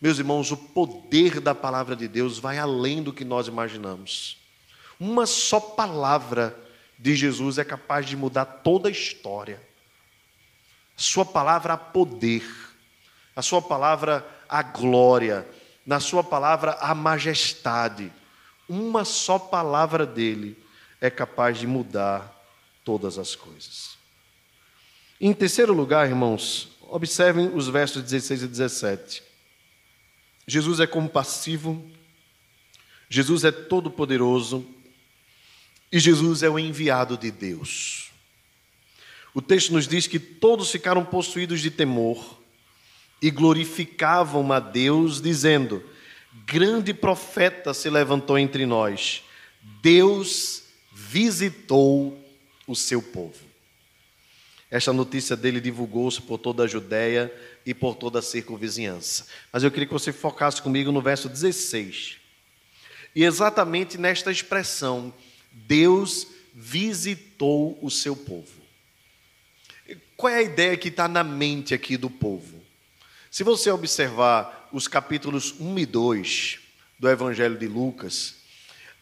Meus 0.00 0.18
irmãos, 0.18 0.50
o 0.50 0.56
poder 0.56 1.40
da 1.40 1.54
palavra 1.54 1.94
de 1.94 2.08
Deus 2.08 2.38
vai 2.38 2.58
além 2.58 3.02
do 3.02 3.12
que 3.12 3.24
nós 3.24 3.46
imaginamos. 3.46 4.39
Uma 5.00 5.24
só 5.24 5.58
palavra 5.58 6.54
de 6.98 7.16
Jesus 7.16 7.56
é 7.56 7.64
capaz 7.64 8.04
de 8.04 8.14
mudar 8.14 8.44
toda 8.44 8.90
a 8.90 8.92
história. 8.92 9.58
Sua 10.94 11.24
palavra 11.24 11.72
há 11.72 11.78
poder, 11.78 12.44
a 13.34 13.40
Sua 13.40 13.62
palavra 13.62 14.28
há 14.46 14.62
glória, 14.62 15.48
na 15.86 15.98
Sua 15.98 16.22
palavra 16.22 16.72
há 16.72 16.94
majestade. 16.94 18.12
Uma 18.68 19.06
só 19.06 19.38
palavra 19.38 20.04
dele 20.04 20.62
é 21.00 21.08
capaz 21.08 21.56
de 21.56 21.66
mudar 21.66 22.38
todas 22.84 23.16
as 23.16 23.34
coisas. 23.34 23.96
Em 25.18 25.32
terceiro 25.32 25.72
lugar, 25.72 26.06
irmãos, 26.06 26.76
observem 26.82 27.48
os 27.54 27.68
versos 27.68 28.02
16 28.02 28.42
e 28.42 28.46
17. 28.46 29.22
Jesus 30.46 30.78
é 30.78 30.86
compassivo, 30.86 31.90
Jesus 33.08 33.44
é 33.44 33.50
todo-poderoso 33.50 34.78
e 35.92 35.98
Jesus 35.98 36.42
é 36.42 36.48
o 36.48 36.58
enviado 36.58 37.16
de 37.16 37.30
Deus. 37.30 38.10
O 39.34 39.40
texto 39.40 39.72
nos 39.72 39.86
diz 39.86 40.06
que 40.06 40.18
todos 40.18 40.70
ficaram 40.70 41.04
possuídos 41.04 41.60
de 41.60 41.70
temor 41.70 42.38
e 43.22 43.30
glorificavam 43.30 44.52
a 44.52 44.58
Deus, 44.60 45.20
dizendo: 45.20 45.84
Grande 46.44 46.92
profeta 46.92 47.72
se 47.74 47.88
levantou 47.90 48.38
entre 48.38 48.66
nós, 48.66 49.22
Deus 49.82 50.64
visitou 50.92 52.18
o 52.66 52.74
seu 52.74 53.02
povo. 53.02 53.50
Esta 54.70 54.92
notícia 54.92 55.36
dele 55.36 55.60
divulgou-se 55.60 56.22
por 56.22 56.38
toda 56.38 56.62
a 56.62 56.66
Judéia 56.66 57.32
e 57.66 57.74
por 57.74 57.96
toda 57.96 58.20
a 58.20 58.22
circunvizinhança. 58.22 59.26
Mas 59.52 59.64
eu 59.64 59.70
queria 59.70 59.86
que 59.86 59.92
você 59.92 60.12
focasse 60.12 60.62
comigo 60.62 60.92
no 60.92 61.02
verso 61.02 61.28
16. 61.28 62.18
E 63.14 63.24
exatamente 63.24 63.98
nesta 63.98 64.30
expressão, 64.30 65.12
Deus 65.52 66.26
visitou 66.54 67.78
o 67.82 67.90
seu 67.90 68.14
povo. 68.14 68.60
Qual 70.16 70.32
é 70.32 70.36
a 70.36 70.42
ideia 70.42 70.76
que 70.76 70.88
está 70.88 71.08
na 71.08 71.24
mente 71.24 71.72
aqui 71.72 71.96
do 71.96 72.10
povo? 72.10 72.60
Se 73.30 73.42
você 73.42 73.70
observar 73.70 74.68
os 74.72 74.86
capítulos 74.86 75.54
1 75.58 75.78
e 75.78 75.86
2 75.86 76.58
do 76.98 77.08
Evangelho 77.08 77.56
de 77.56 77.66
Lucas, 77.66 78.36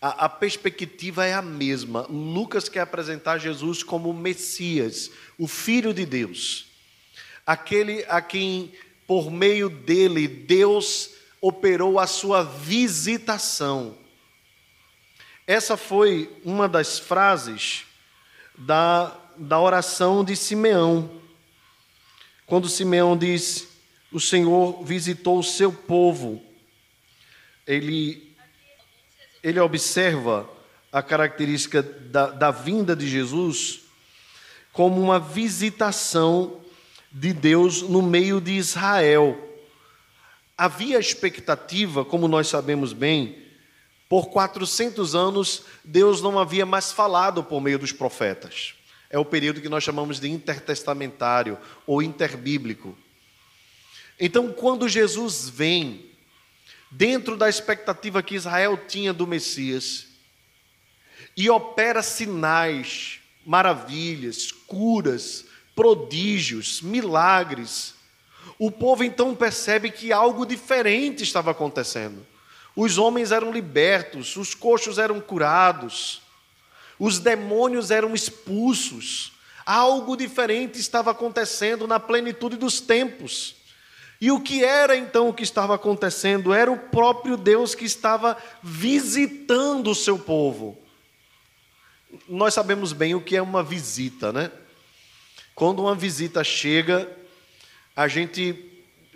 a, 0.00 0.26
a, 0.26 0.28
perspectiva 0.28 1.26
é 1.26 1.34
a 1.34 1.42
mesma. 1.42 2.06
Lucas 2.08 2.68
quer 2.68 2.80
apresentar 2.80 3.38
Jesus 3.38 3.82
como 3.82 4.12
Messias, 4.12 5.10
o 5.36 5.48
Filho 5.48 5.92
de 5.92 6.06
Deus, 6.06 6.66
aquele 7.44 8.04
a 8.08 8.20
quem, 8.20 8.72
por 9.06 9.30
meio 9.30 9.68
dele, 9.68 10.28
Deus 10.28 11.10
operou 11.40 11.98
a 11.98 12.06
sua 12.06 12.44
visitação. 12.44 13.96
Essa 15.48 15.76
foi 15.76 16.30
uma 16.44 16.68
das 16.68 17.00
frases 17.00 17.86
da 18.56 19.18
da 19.38 19.60
oração 19.60 20.24
de 20.24 20.34
Simeão. 20.34 21.08
Quando 22.46 22.68
Simeão 22.68 23.16
diz: 23.16 23.68
O 24.10 24.18
Senhor 24.18 24.82
visitou 24.82 25.38
o 25.38 25.44
seu 25.44 25.72
povo, 25.72 26.42
ele, 27.66 28.34
ele 29.42 29.60
observa 29.60 30.48
a 30.90 31.02
característica 31.02 31.82
da, 31.82 32.26
da 32.30 32.50
vinda 32.50 32.96
de 32.96 33.06
Jesus 33.06 33.82
como 34.72 35.00
uma 35.00 35.20
visitação 35.20 36.60
de 37.12 37.32
Deus 37.32 37.82
no 37.82 38.02
meio 38.02 38.40
de 38.40 38.52
Israel. 38.52 39.44
Havia 40.56 40.98
expectativa, 40.98 42.04
como 42.04 42.26
nós 42.26 42.48
sabemos 42.48 42.92
bem, 42.92 43.47
por 44.08 44.30
400 44.30 45.14
anos 45.14 45.64
Deus 45.84 46.22
não 46.22 46.38
havia 46.38 46.64
mais 46.64 46.92
falado 46.92 47.44
por 47.44 47.60
meio 47.60 47.78
dos 47.78 47.92
profetas. 47.92 48.74
É 49.10 49.18
o 49.18 49.24
período 49.24 49.60
que 49.60 49.68
nós 49.68 49.84
chamamos 49.84 50.18
de 50.20 50.28
intertestamentário 50.28 51.58
ou 51.86 52.02
interbíblico. 52.02 52.96
Então, 54.18 54.52
quando 54.52 54.88
Jesus 54.88 55.48
vem, 55.48 56.10
dentro 56.90 57.36
da 57.36 57.48
expectativa 57.48 58.22
que 58.22 58.34
Israel 58.34 58.76
tinha 58.88 59.12
do 59.12 59.26
Messias, 59.26 60.08
e 61.36 61.48
opera 61.48 62.02
sinais, 62.02 63.20
maravilhas, 63.46 64.50
curas, 64.50 65.44
prodígios, 65.74 66.82
milagres, 66.82 67.94
o 68.58 68.70
povo 68.70 69.04
então 69.04 69.34
percebe 69.36 69.90
que 69.90 70.12
algo 70.12 70.44
diferente 70.44 71.22
estava 71.22 71.52
acontecendo. 71.52 72.26
Os 72.80 72.96
homens 72.96 73.32
eram 73.32 73.50
libertos, 73.50 74.36
os 74.36 74.54
coxos 74.54 74.98
eram 74.98 75.20
curados, 75.20 76.22
os 76.96 77.18
demônios 77.18 77.90
eram 77.90 78.14
expulsos, 78.14 79.32
algo 79.66 80.16
diferente 80.16 80.78
estava 80.78 81.10
acontecendo 81.10 81.88
na 81.88 81.98
plenitude 81.98 82.56
dos 82.56 82.80
tempos. 82.80 83.56
E 84.20 84.30
o 84.30 84.40
que 84.40 84.62
era 84.62 84.96
então 84.96 85.28
o 85.28 85.34
que 85.34 85.42
estava 85.42 85.74
acontecendo? 85.74 86.54
Era 86.54 86.70
o 86.70 86.78
próprio 86.78 87.36
Deus 87.36 87.74
que 87.74 87.84
estava 87.84 88.36
visitando 88.62 89.90
o 89.90 89.94
seu 89.94 90.16
povo. 90.16 90.78
Nós 92.28 92.54
sabemos 92.54 92.92
bem 92.92 93.12
o 93.12 93.20
que 93.20 93.34
é 93.36 93.42
uma 93.42 93.64
visita, 93.64 94.32
né? 94.32 94.52
Quando 95.52 95.82
uma 95.82 95.96
visita 95.96 96.44
chega, 96.44 97.10
a 97.96 98.06
gente 98.06 98.54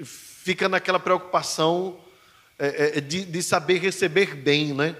fica 0.02 0.68
naquela 0.68 0.98
preocupação 0.98 2.01
é, 2.68 2.98
é, 2.98 3.00
de, 3.00 3.24
de 3.24 3.42
saber 3.42 3.78
receber 3.78 4.36
bem, 4.36 4.72
né? 4.72 4.94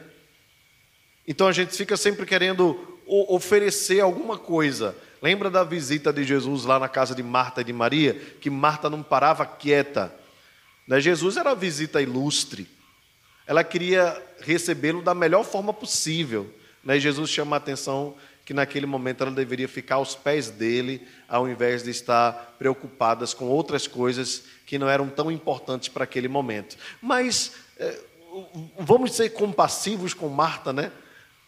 Então 1.29 1.47
a 1.47 1.53
gente 1.53 1.77
fica 1.77 1.97
sempre 1.97 2.27
querendo 2.27 2.99
oferecer 3.07 4.01
alguma 4.01 4.37
coisa. 4.37 4.97
Lembra 5.23 5.49
da 5.49 5.63
visita 5.63 6.13
de 6.13 6.25
Jesus 6.25 6.65
lá 6.65 6.81
na 6.81 6.89
casa 6.89 7.15
de 7.15 7.23
Marta 7.23 7.61
e 7.61 7.65
de 7.65 7.73
Maria? 7.73 8.15
Que 8.41 8.51
Marta 8.51 8.91
não 8.91 9.01
parava 9.01 9.47
quieta. 9.47 10.13
Né? 10.89 11.01
Jesus 11.01 11.37
era 11.37 11.51
uma 11.51 11.55
visita 11.55 12.03
ilustre. 12.03 12.69
Ela 13.47 13.63
queria 13.63 14.21
recebê-lo 14.41 15.01
da 15.01 15.15
melhor 15.15 15.45
forma 15.45 15.73
possível. 15.73 16.53
Né? 16.83 16.99
Jesus 16.99 17.31
chama 17.31 17.55
a 17.55 17.59
atenção 17.59 18.17
que 18.45 18.53
naquele 18.53 18.87
momento 18.87 19.23
ela 19.23 19.31
deveria 19.31 19.69
ficar 19.69 19.97
aos 19.97 20.15
pés 20.15 20.51
dele, 20.51 21.07
ao 21.29 21.49
invés 21.49 21.83
de 21.83 21.91
estar 21.91 22.57
preocupadas 22.59 23.33
com 23.33 23.47
outras 23.47 23.87
coisas 23.87 24.45
que 24.67 24.79
não 24.79 24.89
eram 24.89 25.09
tão 25.09 25.31
importantes 25.31 25.89
para 25.89 26.05
aquele 26.05 26.29
momento. 26.29 26.77
Mas 27.01 27.53
é, 27.79 27.99
vamos 28.79 29.15
ser 29.15 29.31
compassivos 29.31 30.13
com 30.15 30.29
Marta, 30.29 30.73
né? 30.73 30.91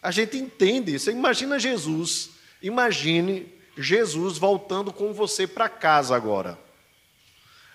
A 0.01 0.11
gente 0.11 0.37
entende. 0.37 0.97
Você 0.97 1.11
imagina 1.11 1.59
Jesus, 1.59 2.31
imagine 2.61 3.51
Jesus 3.77 4.37
voltando 4.37 4.93
com 4.93 5.11
você 5.11 5.45
para 5.45 5.67
casa 5.67 6.15
agora. 6.15 6.57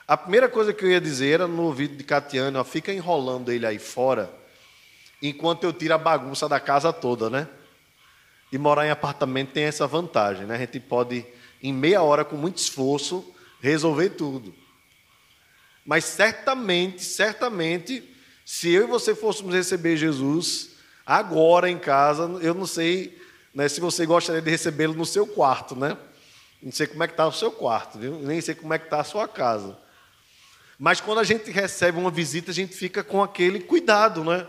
A 0.08 0.16
primeira 0.16 0.48
coisa 0.48 0.72
que 0.72 0.84
eu 0.84 0.90
ia 0.90 1.00
dizer 1.00 1.34
era 1.34 1.46
no 1.46 1.62
ouvido 1.62 1.96
de 1.96 2.02
Catiane, 2.02 2.56
ó, 2.56 2.64
fica 2.64 2.92
enrolando 2.92 3.52
ele 3.52 3.66
aí 3.66 3.78
fora, 3.78 4.32
enquanto 5.22 5.64
eu 5.64 5.72
tiro 5.72 5.94
a 5.94 5.98
bagunça 5.98 6.48
da 6.48 6.58
casa 6.58 6.92
toda, 6.92 7.30
né? 7.30 7.46
E 8.52 8.58
morar 8.58 8.86
em 8.86 8.90
apartamento 8.90 9.52
tem 9.52 9.64
essa 9.64 9.86
vantagem, 9.86 10.46
né? 10.46 10.56
A 10.56 10.58
gente 10.58 10.80
pode, 10.80 11.24
em 11.62 11.72
meia 11.72 12.02
hora, 12.02 12.24
com 12.24 12.36
muito 12.36 12.58
esforço, 12.58 13.24
resolver 13.60 14.10
tudo. 14.10 14.54
Mas 15.84 16.04
certamente, 16.04 17.02
certamente, 17.02 18.02
se 18.44 18.70
eu 18.70 18.84
e 18.84 18.86
você 18.86 19.14
fôssemos 19.14 19.54
receber 19.54 19.96
Jesus 19.96 20.70
agora 21.06 21.70
em 21.70 21.78
casa, 21.78 22.24
eu 22.42 22.54
não 22.54 22.66
sei 22.66 23.18
né, 23.54 23.68
se 23.68 23.80
você 23.80 24.06
gostaria 24.06 24.42
de 24.42 24.50
recebê-lo 24.50 24.94
no 24.94 25.06
seu 25.06 25.26
quarto, 25.26 25.74
né? 25.74 25.96
Não 26.62 26.70
sei 26.70 26.86
como 26.86 27.02
é 27.02 27.06
que 27.06 27.14
está 27.14 27.26
o 27.26 27.32
seu 27.32 27.50
quarto, 27.50 27.98
viu? 27.98 28.18
Nem 28.20 28.40
sei 28.40 28.54
como 28.54 28.74
é 28.74 28.78
que 28.78 28.84
está 28.84 29.00
a 29.00 29.04
sua 29.04 29.26
casa. 29.26 29.78
Mas 30.78 31.00
quando 31.00 31.18
a 31.18 31.24
gente 31.24 31.50
recebe 31.50 31.98
uma 31.98 32.10
visita, 32.10 32.50
a 32.50 32.54
gente 32.54 32.74
fica 32.74 33.02
com 33.02 33.22
aquele 33.22 33.60
cuidado, 33.60 34.24
né? 34.24 34.46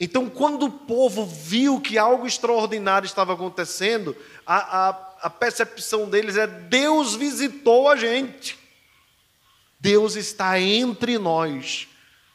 Então, 0.00 0.30
quando 0.30 0.66
o 0.66 0.70
povo 0.70 1.26
viu 1.26 1.80
que 1.80 1.98
algo 1.98 2.26
extraordinário 2.26 3.06
estava 3.06 3.34
acontecendo, 3.34 4.16
a, 4.46 4.88
a, 4.88 4.88
a 5.22 5.30
percepção 5.30 6.08
deles 6.08 6.36
é: 6.36 6.46
Deus 6.46 7.16
visitou 7.16 7.88
a 7.88 7.96
gente. 7.96 8.56
Deus 9.80 10.14
está 10.14 10.60
entre 10.60 11.18
nós. 11.18 11.88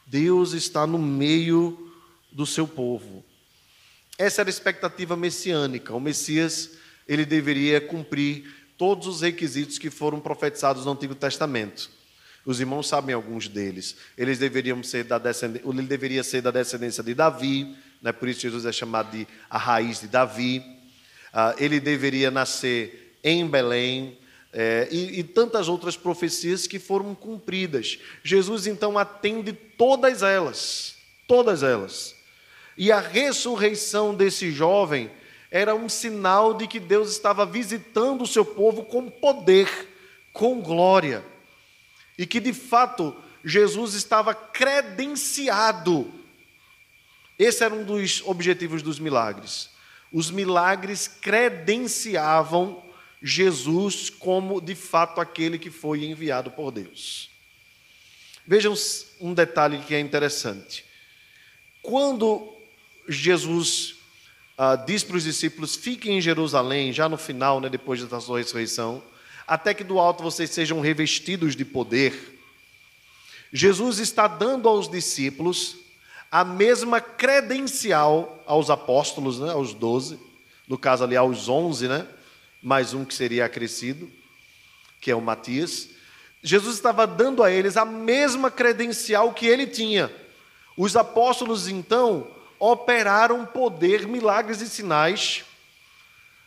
Deus 0.06 0.52
está 0.52 0.86
no 0.86 0.98
meio 0.98 1.92
do 2.30 2.44
seu 2.44 2.66
povo. 2.66 3.24
Essa 4.18 4.42
era 4.42 4.48
a 4.48 4.52
expectativa 4.52 5.16
messiânica. 5.16 5.94
O 5.94 6.00
Messias, 6.00 6.72
ele 7.08 7.24
deveria 7.24 7.80
cumprir 7.80 8.44
todos 8.76 9.06
os 9.06 9.20
requisitos 9.22 9.78
que 9.78 9.90
foram 9.90 10.20
profetizados 10.20 10.84
no 10.84 10.92
Antigo 10.92 11.14
Testamento. 11.14 11.90
Os 12.44 12.60
irmãos 12.60 12.88
sabem 12.88 13.14
alguns 13.14 13.48
deles. 13.48 13.96
Eles 14.16 14.38
deveriam 14.38 14.82
ser 14.82 15.04
da 15.04 15.18
descendência, 15.18 15.68
ele 15.68 15.82
deveria 15.82 16.22
ser 16.22 16.42
da 16.42 16.50
descendência 16.50 17.02
de 17.02 17.14
Davi, 17.14 17.74
né? 18.02 18.12
por 18.12 18.28
isso 18.28 18.40
Jesus 18.40 18.66
é 18.66 18.72
chamado 18.72 19.10
de 19.10 19.26
a 19.48 19.58
raiz 19.58 20.00
de 20.00 20.08
Davi. 20.08 20.58
Uh, 21.32 21.54
ele 21.58 21.80
deveria 21.80 22.30
nascer 22.30 23.18
em 23.24 23.46
Belém, 23.46 24.18
é, 24.56 24.86
e, 24.88 25.18
e, 25.18 25.24
tantas 25.24 25.66
outras 25.66 25.96
profecias 25.96 26.68
que 26.68 26.78
foram 26.78 27.12
cumpridas. 27.12 27.98
Jesus 28.22 28.68
então 28.68 28.96
atende 28.96 29.52
todas 29.52 30.22
elas, 30.22 30.94
todas 31.26 31.64
elas. 31.64 32.14
E 32.78 32.92
a 32.92 33.00
ressurreição 33.00 34.14
desse 34.14 34.52
jovem 34.52 35.10
era 35.50 35.74
um 35.74 35.88
sinal 35.88 36.54
de 36.54 36.68
que 36.68 36.78
Deus 36.78 37.10
estava 37.10 37.44
visitando 37.44 38.22
o 38.22 38.28
seu 38.28 38.44
povo 38.44 38.84
com 38.84 39.10
poder, 39.10 39.68
com 40.32 40.60
glória. 40.60 41.24
E 42.18 42.26
que 42.26 42.40
de 42.40 42.52
fato 42.52 43.14
Jesus 43.44 43.94
estava 43.94 44.34
credenciado. 44.34 46.12
Esse 47.38 47.64
era 47.64 47.74
um 47.74 47.84
dos 47.84 48.22
objetivos 48.24 48.82
dos 48.82 48.98
milagres. 48.98 49.70
Os 50.12 50.30
milagres 50.30 51.08
credenciavam 51.08 52.82
Jesus 53.20 54.10
como 54.10 54.60
de 54.60 54.74
fato 54.74 55.20
aquele 55.20 55.58
que 55.58 55.70
foi 55.70 56.04
enviado 56.04 56.50
por 56.50 56.70
Deus. 56.70 57.30
Vejam 58.46 58.74
um 59.20 59.32
detalhe 59.32 59.78
que 59.78 59.94
é 59.94 60.00
interessante. 60.00 60.84
Quando 61.82 62.54
Jesus 63.08 63.96
ah, 64.56 64.76
diz 64.76 65.02
para 65.02 65.16
os 65.16 65.24
discípulos: 65.24 65.74
fiquem 65.74 66.18
em 66.18 66.20
Jerusalém, 66.20 66.92
já 66.92 67.08
no 67.08 67.16
final, 67.16 67.60
né, 67.60 67.68
depois 67.68 68.04
da 68.04 68.20
sua 68.20 68.38
ressurreição, 68.38 69.02
até 69.46 69.74
que 69.74 69.84
do 69.84 69.98
alto 69.98 70.22
vocês 70.22 70.50
sejam 70.50 70.80
revestidos 70.80 71.54
de 71.54 71.64
poder. 71.64 72.40
Jesus 73.52 73.98
está 73.98 74.26
dando 74.26 74.68
aos 74.68 74.88
discípulos 74.88 75.76
a 76.30 76.44
mesma 76.44 77.00
credencial 77.00 78.42
aos 78.46 78.68
apóstolos, 78.68 79.38
né, 79.38 79.52
aos 79.52 79.72
doze, 79.72 80.18
no 80.66 80.76
caso 80.76 81.04
ali 81.04 81.16
aos 81.16 81.48
onze, 81.48 81.86
né? 81.86 82.06
mais 82.64 82.94
um 82.94 83.04
que 83.04 83.14
seria 83.14 83.44
acrescido, 83.44 84.10
que 85.00 85.10
é 85.10 85.14
o 85.14 85.20
Matias. 85.20 85.90
Jesus 86.42 86.76
estava 86.76 87.06
dando 87.06 87.42
a 87.42 87.50
eles 87.50 87.76
a 87.76 87.84
mesma 87.84 88.50
credencial 88.50 89.32
que 89.34 89.46
ele 89.46 89.66
tinha. 89.66 90.10
Os 90.76 90.96
apóstolos, 90.96 91.68
então, 91.68 92.26
operaram 92.58 93.44
poder, 93.44 94.08
milagres 94.08 94.62
e 94.62 94.68
sinais. 94.68 95.44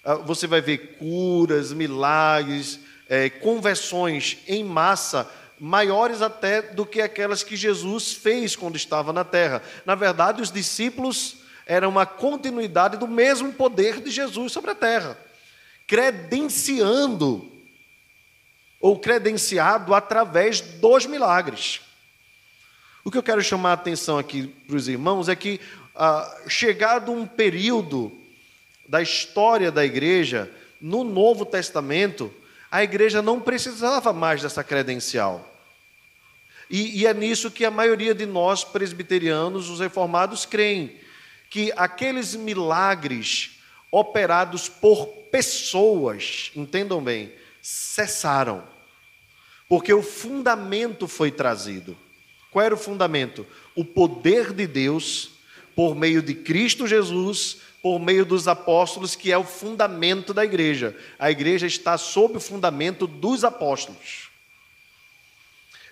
Ah, 0.07 0.15
você 0.15 0.47
vai 0.47 0.61
ver 0.61 0.95
curas, 0.97 1.73
milagres, 1.73 2.79
é, 3.09 3.29
conversões 3.29 4.37
em 4.47 4.63
massa, 4.63 5.29
maiores 5.59 6.21
até 6.21 6.61
do 6.61 6.85
que 6.85 7.01
aquelas 7.01 7.43
que 7.43 7.57
Jesus 7.57 8.13
fez 8.13 8.55
quando 8.55 8.77
estava 8.77 9.11
na 9.11 9.25
terra. 9.25 9.61
Na 9.85 9.95
verdade, 9.95 10.41
os 10.41 10.51
discípulos 10.51 11.39
eram 11.65 11.89
uma 11.89 12.05
continuidade 12.05 12.95
do 12.95 13.07
mesmo 13.07 13.51
poder 13.51 13.99
de 13.99 14.09
Jesus 14.09 14.53
sobre 14.53 14.71
a 14.71 14.75
terra 14.75 15.17
credenciando 15.87 17.49
ou 18.79 18.99
credenciado 18.99 19.95
através 19.95 20.59
dos 20.59 21.05
milagres. 21.05 21.81
O 23.03 23.09
que 23.09 23.17
eu 23.17 23.23
quero 23.23 23.41
chamar 23.41 23.71
a 23.71 23.73
atenção 23.73 24.19
aqui 24.19 24.47
para 24.67 24.75
os 24.75 24.89
irmãos 24.89 25.29
é 25.29 25.35
que, 25.35 25.61
ah, 25.95 26.29
chegado 26.49 27.11
um 27.11 27.25
período 27.25 28.11
da 28.87 29.01
história 29.01 29.71
da 29.71 29.83
igreja, 29.83 30.51
no 30.79 31.03
Novo 31.03 31.45
Testamento, 31.45 32.33
a 32.71 32.83
igreja 32.83 33.21
não 33.21 33.39
precisava 33.39 34.13
mais 34.13 34.41
dessa 34.41 34.63
credencial. 34.63 35.53
E, 36.69 37.01
e, 37.01 37.05
é 37.07 37.13
nisso 37.13 37.49
que 37.49 37.63
a 37.63 37.71
maioria 37.71 38.13
de 38.13 38.25
nós 38.25 38.63
presbiterianos, 38.63 39.69
os 39.69 39.79
reformados, 39.79 40.45
creem, 40.45 40.97
que 41.49 41.71
aqueles 41.77 42.35
milagres 42.35 43.51
operados 43.89 44.67
por 44.67 45.07
pessoas, 45.31 46.51
entendam 46.55 47.01
bem, 47.01 47.31
cessaram. 47.61 48.63
Porque 49.69 49.93
o 49.93 50.03
fundamento 50.03 51.07
foi 51.07 51.31
trazido. 51.31 51.97
Qual 52.51 52.65
era 52.65 52.75
o 52.75 52.77
fundamento? 52.77 53.45
O 53.75 53.85
poder 53.85 54.53
de 54.53 54.67
Deus, 54.67 55.31
por 55.75 55.95
meio 55.95 56.21
de 56.21 56.33
Cristo 56.33 56.85
Jesus, 56.85 57.61
por 57.87 57.99
meio 57.99 58.25
dos 58.25 58.49
apóstolos, 58.49 59.15
que 59.15 59.31
é 59.31 59.37
o 59.37 59.45
fundamento 59.45 60.33
da 60.33 60.43
igreja. 60.43 60.93
A 61.17 61.31
igreja 61.31 61.65
está 61.65 61.97
sob 61.97 62.35
o 62.35 62.39
fundamento 62.41 63.07
dos 63.07 63.45
apóstolos. 63.45 64.29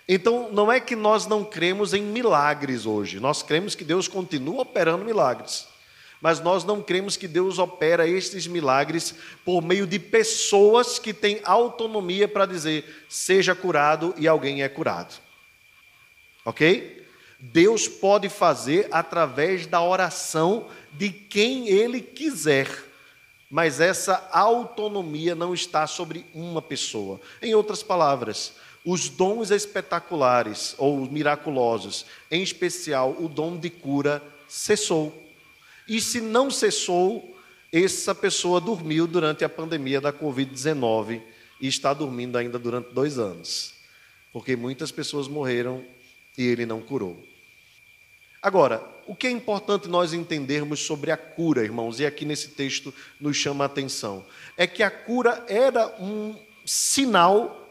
Então, 0.06 0.52
não 0.52 0.70
é 0.70 0.78
que 0.78 0.94
nós 0.94 1.26
não 1.26 1.42
cremos 1.42 1.94
em 1.94 2.02
milagres 2.02 2.84
hoje, 2.84 3.18
nós 3.18 3.42
cremos 3.42 3.74
que 3.74 3.82
Deus 3.82 4.08
continua 4.08 4.60
operando 4.60 5.06
milagres 5.06 5.66
mas 6.18 6.40
nós 6.40 6.64
não 6.64 6.82
cremos 6.82 7.16
que 7.16 7.28
Deus 7.28 7.58
opera 7.58 8.08
estes 8.08 8.46
milagres 8.46 9.14
por 9.44 9.62
meio 9.62 9.86
de 9.86 9.98
pessoas 9.98 10.98
que 10.98 11.12
têm 11.12 11.40
autonomia 11.44 12.26
para 12.26 12.46
dizer 12.46 13.06
seja 13.08 13.54
curado 13.54 14.14
e 14.16 14.26
alguém 14.26 14.62
é 14.62 14.68
curado. 14.68 15.14
Ok? 16.44 17.05
Deus 17.52 17.86
pode 17.86 18.28
fazer 18.28 18.88
através 18.90 19.66
da 19.66 19.82
oração 19.82 20.68
de 20.92 21.10
quem 21.10 21.68
Ele 21.68 22.00
quiser, 22.00 22.68
mas 23.50 23.80
essa 23.80 24.28
autonomia 24.32 25.34
não 25.34 25.54
está 25.54 25.86
sobre 25.86 26.26
uma 26.34 26.60
pessoa. 26.60 27.20
Em 27.40 27.54
outras 27.54 27.82
palavras, 27.82 28.54
os 28.84 29.08
dons 29.08 29.50
espetaculares 29.50 30.74
ou 30.78 31.00
miraculosos, 31.10 32.06
em 32.30 32.42
especial 32.42 33.16
o 33.18 33.28
dom 33.28 33.56
de 33.56 33.70
cura, 33.70 34.22
cessou. 34.48 35.22
E 35.88 36.00
se 36.00 36.20
não 36.20 36.50
cessou, 36.50 37.36
essa 37.72 38.14
pessoa 38.14 38.60
dormiu 38.60 39.06
durante 39.06 39.44
a 39.44 39.48
pandemia 39.48 40.00
da 40.00 40.12
Covid-19 40.12 41.20
e 41.60 41.68
está 41.68 41.94
dormindo 41.94 42.36
ainda 42.36 42.58
durante 42.58 42.92
dois 42.92 43.18
anos, 43.18 43.74
porque 44.32 44.56
muitas 44.56 44.90
pessoas 44.90 45.28
morreram 45.28 45.84
e 46.36 46.44
ele 46.44 46.66
não 46.66 46.80
curou. 46.80 47.35
Agora, 48.46 48.80
o 49.08 49.16
que 49.16 49.26
é 49.26 49.30
importante 49.32 49.88
nós 49.88 50.12
entendermos 50.12 50.78
sobre 50.78 51.10
a 51.10 51.16
cura, 51.16 51.64
irmãos, 51.64 51.98
e 51.98 52.06
aqui 52.06 52.24
nesse 52.24 52.50
texto 52.50 52.94
nos 53.20 53.36
chama 53.36 53.64
a 53.64 53.66
atenção, 53.66 54.24
é 54.56 54.68
que 54.68 54.84
a 54.84 54.90
cura 54.90 55.44
era 55.48 55.88
um 56.00 56.38
sinal 56.64 57.68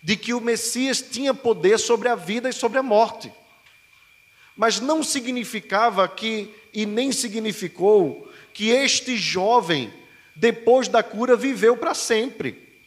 de 0.00 0.16
que 0.16 0.32
o 0.32 0.40
Messias 0.40 1.02
tinha 1.02 1.34
poder 1.34 1.76
sobre 1.76 2.08
a 2.08 2.14
vida 2.14 2.48
e 2.48 2.52
sobre 2.52 2.78
a 2.78 2.84
morte. 2.84 3.32
Mas 4.56 4.78
não 4.78 5.02
significava 5.02 6.06
que 6.06 6.54
e 6.72 6.86
nem 6.86 7.10
significou 7.10 8.30
que 8.54 8.68
este 8.68 9.16
jovem, 9.16 9.92
depois 10.36 10.86
da 10.86 11.02
cura, 11.02 11.34
viveu 11.34 11.76
para 11.76 11.94
sempre. 11.94 12.78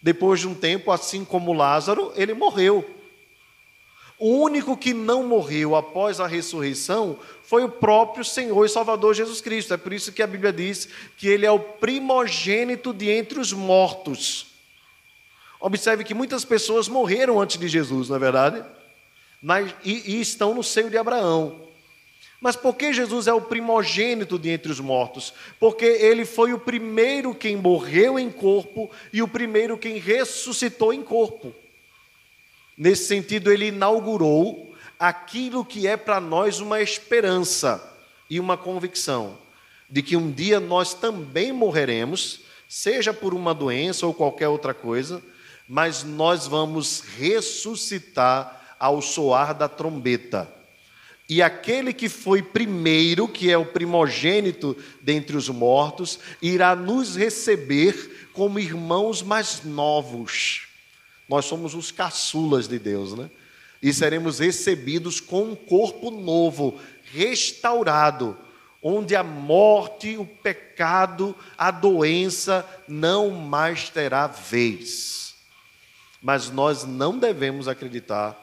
Depois 0.00 0.40
de 0.40 0.48
um 0.48 0.54
tempo, 0.54 0.90
assim 0.90 1.26
como 1.26 1.52
Lázaro, 1.52 2.10
ele 2.16 2.32
morreu. 2.32 2.95
O 4.18 4.30
único 4.30 4.76
que 4.76 4.94
não 4.94 5.22
morreu 5.22 5.76
após 5.76 6.20
a 6.20 6.26
ressurreição 6.26 7.18
foi 7.42 7.64
o 7.64 7.68
próprio 7.68 8.24
Senhor 8.24 8.64
e 8.64 8.68
Salvador 8.68 9.14
Jesus 9.14 9.40
Cristo. 9.42 9.74
É 9.74 9.76
por 9.76 9.92
isso 9.92 10.10
que 10.10 10.22
a 10.22 10.26
Bíblia 10.26 10.52
diz 10.52 10.88
que 11.18 11.28
ele 11.28 11.44
é 11.44 11.50
o 11.50 11.58
primogênito 11.58 12.94
de 12.94 13.10
entre 13.10 13.38
os 13.38 13.52
mortos. 13.52 14.46
Observe 15.60 16.02
que 16.02 16.14
muitas 16.14 16.44
pessoas 16.44 16.88
morreram 16.88 17.40
antes 17.40 17.58
de 17.58 17.68
Jesus, 17.68 18.08
não 18.08 18.16
é 18.16 18.18
verdade? 18.18 18.64
E 19.84 20.20
estão 20.20 20.54
no 20.54 20.62
seio 20.62 20.88
de 20.88 20.96
Abraão. 20.96 21.66
Mas 22.40 22.56
por 22.56 22.74
que 22.74 22.92
Jesus 22.92 23.26
é 23.26 23.32
o 23.32 23.40
primogênito 23.40 24.38
de 24.38 24.50
entre 24.50 24.70
os 24.70 24.80
mortos? 24.80 25.32
Porque 25.58 25.84
ele 25.84 26.24
foi 26.24 26.52
o 26.52 26.58
primeiro 26.58 27.34
quem 27.34 27.56
morreu 27.56 28.18
em 28.18 28.30
corpo 28.30 28.90
e 29.12 29.22
o 29.22 29.28
primeiro 29.28 29.76
quem 29.76 29.98
ressuscitou 29.98 30.92
em 30.92 31.02
corpo. 31.02 31.54
Nesse 32.76 33.06
sentido, 33.06 33.50
ele 33.50 33.68
inaugurou 33.68 34.74
aquilo 34.98 35.64
que 35.64 35.86
é 35.86 35.96
para 35.96 36.20
nós 36.20 36.60
uma 36.60 36.80
esperança 36.80 37.82
e 38.28 38.38
uma 38.38 38.56
convicção 38.56 39.38
de 39.88 40.02
que 40.02 40.16
um 40.16 40.30
dia 40.30 40.58
nós 40.58 40.94
também 40.94 41.52
morreremos, 41.52 42.40
seja 42.68 43.14
por 43.14 43.32
uma 43.32 43.54
doença 43.54 44.06
ou 44.06 44.12
qualquer 44.12 44.48
outra 44.48 44.74
coisa, 44.74 45.22
mas 45.68 46.02
nós 46.02 46.46
vamos 46.46 47.02
ressuscitar 47.16 48.76
ao 48.78 49.00
soar 49.00 49.54
da 49.54 49.68
trombeta. 49.68 50.50
E 51.28 51.42
aquele 51.42 51.92
que 51.92 52.08
foi 52.08 52.40
primeiro, 52.40 53.26
que 53.26 53.50
é 53.50 53.58
o 53.58 53.66
primogênito 53.66 54.76
dentre 55.00 55.36
os 55.36 55.48
mortos, 55.48 56.20
irá 56.40 56.76
nos 56.76 57.16
receber 57.16 58.28
como 58.32 58.60
irmãos 58.60 59.22
mais 59.22 59.64
novos. 59.64 60.65
Nós 61.28 61.44
somos 61.44 61.74
os 61.74 61.90
caçulas 61.90 62.68
de 62.68 62.78
Deus, 62.78 63.14
né? 63.14 63.30
E 63.82 63.92
seremos 63.92 64.38
recebidos 64.38 65.20
com 65.20 65.52
um 65.52 65.56
corpo 65.56 66.10
novo, 66.10 66.80
restaurado, 67.12 68.36
onde 68.82 69.14
a 69.14 69.22
morte, 69.22 70.16
o 70.16 70.24
pecado, 70.24 71.34
a 71.58 71.70
doença 71.70 72.66
não 72.86 73.30
mais 73.30 73.90
terá 73.90 74.26
vez. 74.26 75.34
Mas 76.22 76.50
nós 76.50 76.84
não 76.84 77.18
devemos 77.18 77.68
acreditar 77.68 78.36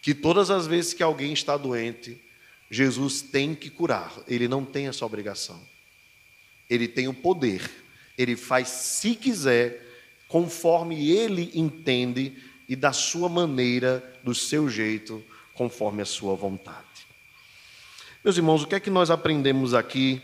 que 0.00 0.14
todas 0.14 0.50
as 0.50 0.66
vezes 0.66 0.94
que 0.94 1.02
alguém 1.02 1.32
está 1.32 1.56
doente, 1.56 2.20
Jesus 2.70 3.20
tem 3.20 3.54
que 3.54 3.70
curar. 3.70 4.12
Ele 4.26 4.48
não 4.48 4.64
tem 4.64 4.86
essa 4.86 5.04
obrigação. 5.04 5.60
Ele 6.70 6.88
tem 6.88 7.08
o 7.08 7.14
poder. 7.14 7.68
Ele 8.16 8.36
faz, 8.36 8.68
se 8.68 9.14
quiser, 9.14 9.85
conforme 10.36 11.10
ele 11.10 11.50
entende 11.54 12.34
e 12.68 12.76
da 12.76 12.92
sua 12.92 13.26
maneira, 13.26 14.04
do 14.22 14.34
seu 14.34 14.68
jeito, 14.68 15.24
conforme 15.54 16.02
a 16.02 16.04
sua 16.04 16.34
vontade. 16.34 17.06
Meus 18.22 18.36
irmãos, 18.36 18.62
o 18.62 18.66
que 18.66 18.74
é 18.74 18.80
que 18.80 18.90
nós 18.90 19.10
aprendemos 19.10 19.72
aqui? 19.72 20.20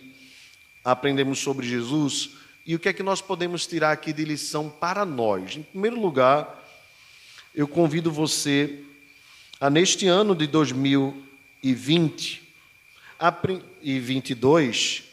Aprendemos 0.85 1.39
sobre 1.39 1.67
Jesus 1.67 2.33
e 2.67 2.75
o 2.75 2.79
que 2.79 2.91
é 2.91 2.93
que 2.93 3.03
nós 3.03 3.23
podemos 3.23 3.67
tirar 3.67 3.91
aqui 3.91 4.13
de 4.13 4.23
lição 4.23 4.69
para 4.69 5.07
nós? 5.07 5.57
Em 5.57 5.63
primeiro 5.63 5.99
lugar, 5.99 6.63
eu 7.55 7.67
convido 7.67 8.13
você 8.13 8.81
a, 9.59 9.71
neste 9.71 10.07
ano 10.09 10.37
de 10.37 10.47
2020 10.47 12.43
e 13.81 13.99
22, 13.99 15.05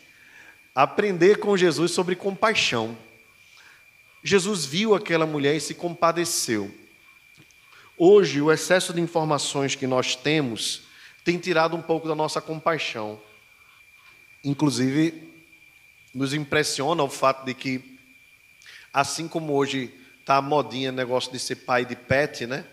aprender 0.75 1.39
com 1.39 1.55
Jesus 1.55 1.91
sobre 1.91 2.17
compaixão. 2.17 2.97
Jesus 4.23 4.65
viu 4.65 4.93
aquela 4.93 5.25
mulher 5.25 5.55
e 5.55 5.61
se 5.61 5.73
compadeceu. 5.73 6.73
Hoje, 7.97 8.41
o 8.41 8.51
excesso 8.51 8.93
de 8.93 9.01
informações 9.01 9.75
que 9.75 9.87
nós 9.87 10.15
temos 10.15 10.83
tem 11.23 11.37
tirado 11.37 11.75
um 11.75 11.81
pouco 11.81 12.07
da 12.07 12.15
nossa 12.15 12.41
compaixão. 12.41 13.19
Inclusive, 14.43 15.29
nos 16.13 16.33
impressiona 16.33 17.03
o 17.03 17.09
fato 17.09 17.45
de 17.45 17.53
que, 17.53 17.99
assim 18.93 19.27
como 19.27 19.53
hoje 19.53 19.93
está 20.19 20.37
a 20.37 20.41
modinha 20.41 20.91
negócio 20.91 21.31
de 21.31 21.39
ser 21.39 21.57
pai 21.57 21.85
de 21.85 21.95
pet, 21.95 22.45
né? 22.45 22.65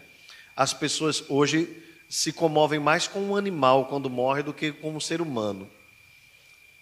As 0.55 0.73
pessoas 0.73 1.25
hoje 1.29 1.83
se 2.09 2.33
comovem 2.33 2.79
mais 2.79 3.09
com 3.09 3.21
um 3.21 3.37
animal 3.37 3.87
quando 3.87 4.09
morre 4.09 4.43
do 4.43 4.53
que 4.53 4.73
com 4.73 4.95
um 4.95 5.01
ser 5.01 5.21
humano. 5.21 5.69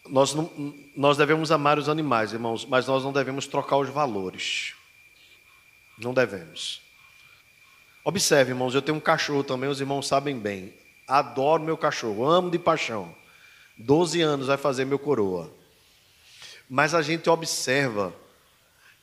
Nós, 0.07 0.35
não, 0.35 0.51
nós 0.95 1.17
devemos 1.17 1.51
amar 1.51 1.79
os 1.79 1.89
animais, 1.89 2.33
irmãos, 2.33 2.67
mas 2.67 2.87
nós 2.87 3.03
não 3.03 3.13
devemos 3.13 3.47
trocar 3.47 3.79
os 3.79 3.89
valores. 3.89 4.75
Não 5.99 6.13
devemos. 6.13 6.83
Observe, 8.05 8.53
irmãos, 8.53 8.75
eu 8.75 8.83
tenho 8.83 8.99
um 8.99 9.01
cachorro 9.01 9.43
também, 9.43 9.71
os 9.71 9.81
irmãos 9.81 10.07
sabem 10.07 10.39
bem. 10.39 10.75
Adoro 11.09 11.63
meu 11.63 11.77
cachorro, 11.77 12.27
amo 12.29 12.51
de 12.51 12.59
paixão. 12.59 13.15
Doze 13.79 14.21
anos 14.21 14.49
vai 14.49 14.59
fazer 14.59 14.85
meu 14.85 14.99
coroa. 14.99 15.53
Mas 16.69 16.95
a 16.95 17.01
gente 17.01 17.29
observa 17.31 18.15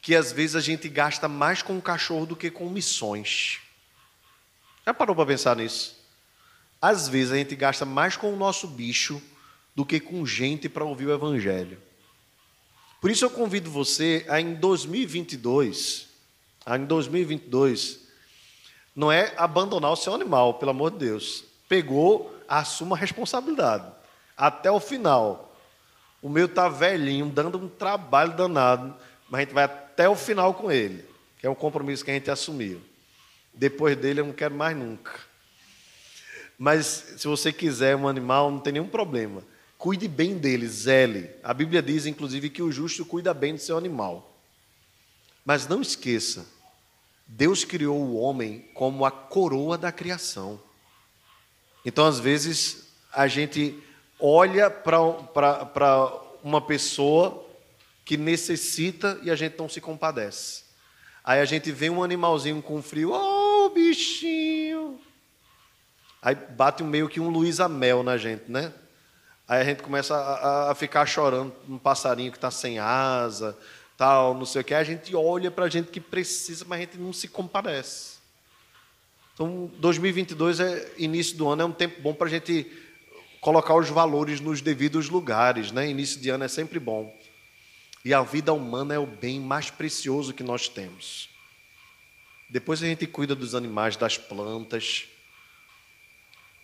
que 0.02 0.16
às 0.16 0.32
vezes 0.32 0.56
a 0.56 0.62
gente 0.62 0.88
gasta 0.88 1.28
mais 1.28 1.62
com 1.62 1.78
o 1.78 1.82
cachorro 1.82 2.26
do 2.26 2.36
que 2.36 2.52
com 2.52 2.70
missões. 2.70 3.60
Já 4.86 4.93
parou 4.93 5.16
para 5.16 5.26
pensar 5.26 5.56
nisso? 5.56 5.99
Às 6.82 7.08
vezes 7.08 7.32
a 7.32 7.38
gente 7.38 7.56
gasta 7.56 7.86
mais 7.86 8.18
com 8.18 8.34
o 8.34 8.36
nosso 8.36 8.68
bicho 8.68 9.22
do 9.76 9.86
que 9.86 9.99
com 9.99 10.26
gente 10.26 10.67
para 10.67 10.86
ouvir 10.86 11.07
o 11.07 11.13
Evangelho. 11.13 11.78
Por 12.99 13.09
isso 13.09 13.26
eu 13.26 13.30
convido 13.30 13.69
você 13.72 14.26
a 14.30 14.39
em 14.39 14.53
2022, 14.53 16.07
a 16.65 16.78
em 16.78 16.86
2022, 16.86 17.99
não 18.95 19.11
é 19.11 19.34
abandonar 19.38 19.91
o 19.91 19.95
seu 19.95 20.13
animal, 20.13 20.55
pelo 20.55 20.72
amor 20.72 20.91
de 20.91 20.97
Deus. 20.97 21.43
Pegou, 21.67 22.36
assuma 22.47 22.95
a 22.95 22.99
responsabilidade. 22.99 23.91
Até 24.38 24.69
o 24.69 24.80
final. 24.80 25.55
O 26.22 26.30
meu 26.30 26.45
está 26.45 26.69
velhinho, 26.69 27.26
dando 27.28 27.57
um 27.57 27.67
trabalho 27.67 28.36
danado, 28.36 28.95
mas 29.30 29.39
a 29.39 29.43
gente 29.43 29.53
vai 29.53 29.63
até 29.63 30.07
o 30.07 30.15
final 30.15 30.53
com 30.53 30.72
ele, 30.72 31.03
que 31.39 31.47
é 31.47 31.49
um 31.49 31.55
compromisso 31.55 32.05
que 32.05 32.11
a 32.11 32.13
gente 32.13 32.30
assumiu. 32.30 32.82
Depois 33.53 33.97
dele 33.97 34.22
eu 34.22 34.26
não 34.26 34.34
quero 34.34 34.53
mais 34.53 34.78
nunca. 34.78 35.11
Mas 36.57 37.15
se 37.17 37.28
você 37.28 37.51
quiser 37.51 37.95
um 37.95 38.07
animal, 38.07 38.51
não 38.51 38.59
tem 38.59 38.74
nenhum 38.74 38.88
problema. 38.88 39.41
Cuide 39.82 40.08
bem 40.08 40.38
dele, 40.38 40.68
zele. 40.68 41.32
A 41.42 41.56
Bíblia 41.56 41.82
diz, 41.82 42.06
inclusive, 42.06 42.52
que 42.52 42.62
o 42.62 42.72
justo 42.72 43.04
cuida 43.04 43.34
bem 43.34 43.56
do 43.56 43.60
seu 43.60 43.76
animal. 43.76 44.32
Mas 45.44 45.68
não 45.68 45.82
esqueça, 45.82 46.46
Deus 47.26 47.64
criou 47.64 47.98
o 47.98 48.16
homem 48.16 48.70
como 48.76 49.04
a 49.04 49.10
coroa 49.10 49.80
da 49.80 49.92
criação. 49.92 50.62
Então, 51.84 52.06
às 52.06 52.20
vezes, 52.20 52.90
a 53.12 53.28
gente 53.28 53.76
olha 54.20 54.70
para 54.70 55.02
uma 56.44 56.62
pessoa 56.62 57.44
que 58.06 58.18
necessita 58.18 59.20
e 59.24 59.32
a 59.32 59.36
gente 59.36 59.58
não 59.58 59.68
se 59.68 59.82
compadece. 59.82 60.62
Aí 61.24 61.40
a 61.40 61.46
gente 61.46 61.72
vê 61.72 61.90
um 61.90 62.04
animalzinho 62.04 62.62
com 62.62 62.84
frio, 62.84 63.14
oh, 63.14 63.72
bichinho. 63.72 65.00
Aí 66.22 66.36
bate 66.36 66.84
meio 66.84 67.10
que 67.10 67.20
um 67.20 67.32
Luísa 67.32 67.68
Mel 67.68 68.04
na 68.04 68.16
gente, 68.16 68.44
né? 68.48 68.72
Aí 69.52 69.60
a 69.60 69.66
gente 69.66 69.84
começa 69.84 70.16
a, 70.16 70.72
a 70.72 70.76
ficar 70.76 71.06
chorando 71.06 71.54
um 71.68 71.78
passarinho 71.78 72.32
que 72.32 72.38
está 72.38 72.49
sem 72.49 72.80
asa, 72.80 73.58
tal, 73.97 74.34
não 74.34 74.45
sei 74.45 74.62
o 74.62 74.64
que. 74.64 74.74
A 74.74 74.82
gente 74.82 75.14
olha 75.14 75.52
para 75.52 75.66
a 75.66 75.70
gente 75.70 75.91
que 75.91 75.99
precisa, 75.99 76.64
mas 76.66 76.78
a 76.78 76.82
gente 76.84 76.97
não 76.97 77.12
se 77.12 77.28
comparece. 77.28 78.20
Então, 79.34 79.70
2022 79.78 80.62
é 80.62 80.93
início 80.97 81.36
do 81.36 81.49
ano 81.49 81.64
é 81.64 81.66
um 81.66 81.72
tempo 81.74 82.02
bom 82.02 82.14
para 82.14 82.28
a 82.28 82.30
gente 82.30 82.66
colocar 83.41 83.76
os 83.76 83.89
valores 83.89 84.39
nos 84.39 84.62
devidos 84.62 85.10
lugares, 85.10 85.70
né? 85.70 85.89
Início 85.89 86.22
de 86.22 86.30
ano 86.30 86.45
é 86.45 86.47
sempre 86.47 86.80
bom. 86.80 87.14
E 88.06 88.14
a 88.14 88.22
vida 88.22 88.54
humana 88.54 88.93
é 88.93 88.99
o 88.99 89.06
bem 89.06 89.38
mais 89.38 89.70
precioso 89.70 90.34
que 90.34 90.43
nós 90.43 90.70
temos. 90.70 91.30
Depois 92.49 92.82
a 92.82 92.86
gente 92.86 93.06
cuida 93.06 93.36
dos 93.36 93.54
animais, 93.54 93.97
das 93.97 94.18
plantas, 94.18 95.10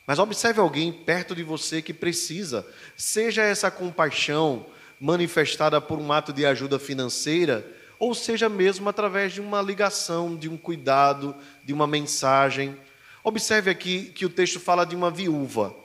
mas 0.07 0.19
observe 0.19 0.61
alguém 0.61 0.93
perto 0.93 1.35
de 1.35 1.43
você 1.43 1.81
que 1.81 1.93
precisa. 1.93 2.65
Seja 2.95 3.43
essa 3.43 3.69
compaixão 3.69 4.65
manifestada 4.97 5.81
por 5.81 5.99
um 5.99 6.13
ato 6.13 6.31
de 6.31 6.45
ajuda 6.45 6.79
financeira, 6.79 7.67
ou 7.99 8.15
seja 8.15 8.47
mesmo 8.47 8.87
através 8.87 9.33
de 9.33 9.41
uma 9.41 9.61
ligação, 9.61 10.33
de 10.37 10.47
um 10.47 10.55
cuidado, 10.55 11.35
de 11.65 11.73
uma 11.73 11.85
mensagem. 11.85 12.77
Observe 13.21 13.69
aqui 13.69 14.05
que 14.05 14.25
o 14.25 14.29
texto 14.29 14.61
fala 14.61 14.85
de 14.85 14.95
uma 14.95 15.11
viúva. 15.11 15.75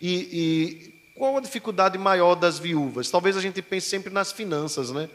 E, 0.00 0.28
e 0.32 0.94
qual 1.14 1.36
a 1.36 1.40
dificuldade 1.40 1.96
maior 1.96 2.34
das 2.34 2.58
viúvas? 2.58 3.10
Talvez 3.10 3.36
a 3.36 3.40
gente 3.40 3.62
pense 3.62 3.88
sempre 3.88 4.12
nas 4.12 4.32
finanças, 4.32 4.90
né? 4.90 5.08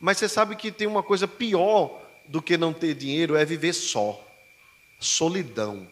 Mas 0.00 0.16
você 0.16 0.28
sabe 0.28 0.56
que 0.56 0.72
tem 0.72 0.86
uma 0.86 1.02
coisa 1.02 1.28
pior 1.28 2.00
do 2.26 2.40
que 2.40 2.56
não 2.56 2.72
ter 2.72 2.94
dinheiro 2.94 3.36
é 3.36 3.44
viver 3.44 3.74
só. 3.74 4.26
Solidão. 4.98 5.86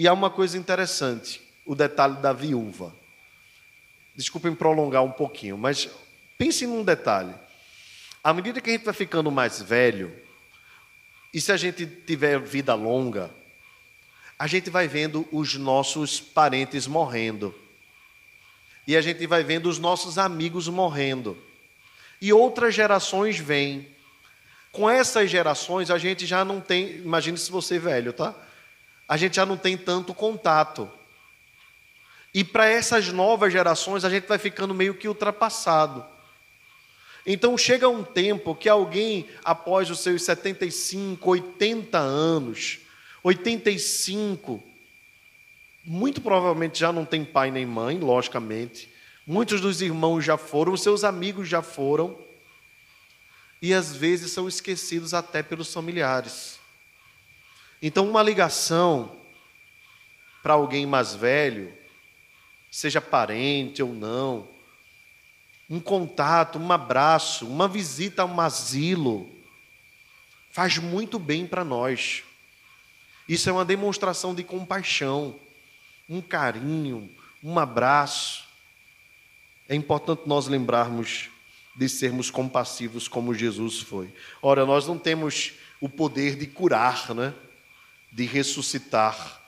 E 0.00 0.08
há 0.08 0.14
uma 0.14 0.30
coisa 0.30 0.56
interessante, 0.56 1.42
o 1.62 1.74
detalhe 1.74 2.16
da 2.22 2.32
viúva. 2.32 2.90
Desculpem 4.16 4.54
prolongar 4.54 5.04
um 5.04 5.10
pouquinho, 5.10 5.58
mas 5.58 5.90
pense 6.38 6.66
num 6.66 6.82
detalhe. 6.82 7.34
À 8.24 8.32
medida 8.32 8.62
que 8.62 8.70
a 8.70 8.72
gente 8.72 8.86
vai 8.86 8.94
ficando 8.94 9.30
mais 9.30 9.60
velho, 9.60 10.10
e 11.34 11.38
se 11.38 11.52
a 11.52 11.56
gente 11.58 11.84
tiver 11.84 12.40
vida 12.40 12.72
longa, 12.72 13.30
a 14.38 14.46
gente 14.46 14.70
vai 14.70 14.88
vendo 14.88 15.28
os 15.30 15.56
nossos 15.56 16.18
parentes 16.18 16.86
morrendo. 16.86 17.54
E 18.86 18.96
a 18.96 19.02
gente 19.02 19.26
vai 19.26 19.44
vendo 19.44 19.68
os 19.68 19.78
nossos 19.78 20.16
amigos 20.16 20.66
morrendo. 20.66 21.36
E 22.22 22.32
outras 22.32 22.74
gerações 22.74 23.38
vêm. 23.38 23.86
Com 24.72 24.88
essas 24.88 25.30
gerações, 25.30 25.90
a 25.90 25.98
gente 25.98 26.24
já 26.24 26.42
não 26.42 26.58
tem, 26.58 26.96
imagine 26.96 27.36
se 27.36 27.52
você 27.52 27.76
é 27.76 27.78
velho, 27.78 28.14
tá? 28.14 28.34
A 29.10 29.16
gente 29.16 29.34
já 29.34 29.44
não 29.44 29.56
tem 29.56 29.76
tanto 29.76 30.14
contato. 30.14 30.88
E 32.32 32.44
para 32.44 32.66
essas 32.66 33.08
novas 33.08 33.52
gerações, 33.52 34.04
a 34.04 34.08
gente 34.08 34.28
vai 34.28 34.38
ficando 34.38 34.72
meio 34.72 34.94
que 34.94 35.08
ultrapassado. 35.08 36.06
Então 37.26 37.58
chega 37.58 37.88
um 37.88 38.04
tempo 38.04 38.54
que 38.54 38.68
alguém, 38.68 39.28
após 39.44 39.90
os 39.90 39.98
seus 39.98 40.22
75, 40.22 41.28
80 41.28 41.98
anos, 41.98 42.78
85, 43.24 44.62
muito 45.84 46.20
provavelmente 46.20 46.78
já 46.78 46.92
não 46.92 47.04
tem 47.04 47.24
pai 47.24 47.50
nem 47.50 47.66
mãe, 47.66 47.98
logicamente. 47.98 48.88
Muitos 49.26 49.60
dos 49.60 49.82
irmãos 49.82 50.24
já 50.24 50.36
foram, 50.36 50.76
seus 50.76 51.02
amigos 51.02 51.48
já 51.48 51.62
foram. 51.62 52.16
E 53.60 53.74
às 53.74 53.92
vezes 53.92 54.30
são 54.30 54.46
esquecidos 54.46 55.12
até 55.12 55.42
pelos 55.42 55.74
familiares. 55.74 56.59
Então, 57.82 58.08
uma 58.08 58.22
ligação 58.22 59.16
para 60.42 60.54
alguém 60.54 60.86
mais 60.86 61.14
velho, 61.14 61.72
seja 62.70 63.00
parente 63.00 63.82
ou 63.82 63.92
não, 63.92 64.48
um 65.68 65.80
contato, 65.80 66.58
um 66.58 66.72
abraço, 66.72 67.46
uma 67.46 67.68
visita 67.68 68.22
a 68.22 68.24
um 68.24 68.40
asilo, 68.40 69.30
faz 70.50 70.78
muito 70.78 71.18
bem 71.18 71.46
para 71.46 71.64
nós. 71.64 72.24
Isso 73.28 73.48
é 73.48 73.52
uma 73.52 73.64
demonstração 73.64 74.34
de 74.34 74.42
compaixão, 74.42 75.38
um 76.08 76.20
carinho, 76.20 77.08
um 77.42 77.58
abraço. 77.58 78.44
É 79.68 79.74
importante 79.74 80.22
nós 80.26 80.48
lembrarmos 80.48 81.30
de 81.76 81.88
sermos 81.88 82.30
compassivos 82.30 83.06
como 83.06 83.32
Jesus 83.32 83.80
foi. 83.80 84.12
Ora, 84.42 84.66
nós 84.66 84.88
não 84.88 84.98
temos 84.98 85.52
o 85.80 85.88
poder 85.88 86.34
de 86.36 86.46
curar, 86.46 87.14
né? 87.14 87.32
De 88.12 88.24
ressuscitar, 88.24 89.40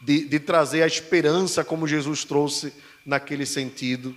de, 0.00 0.26
de 0.26 0.38
trazer 0.38 0.82
a 0.82 0.86
esperança 0.86 1.64
como 1.64 1.88
Jesus 1.88 2.24
trouxe 2.24 2.72
naquele 3.04 3.46
sentido, 3.46 4.16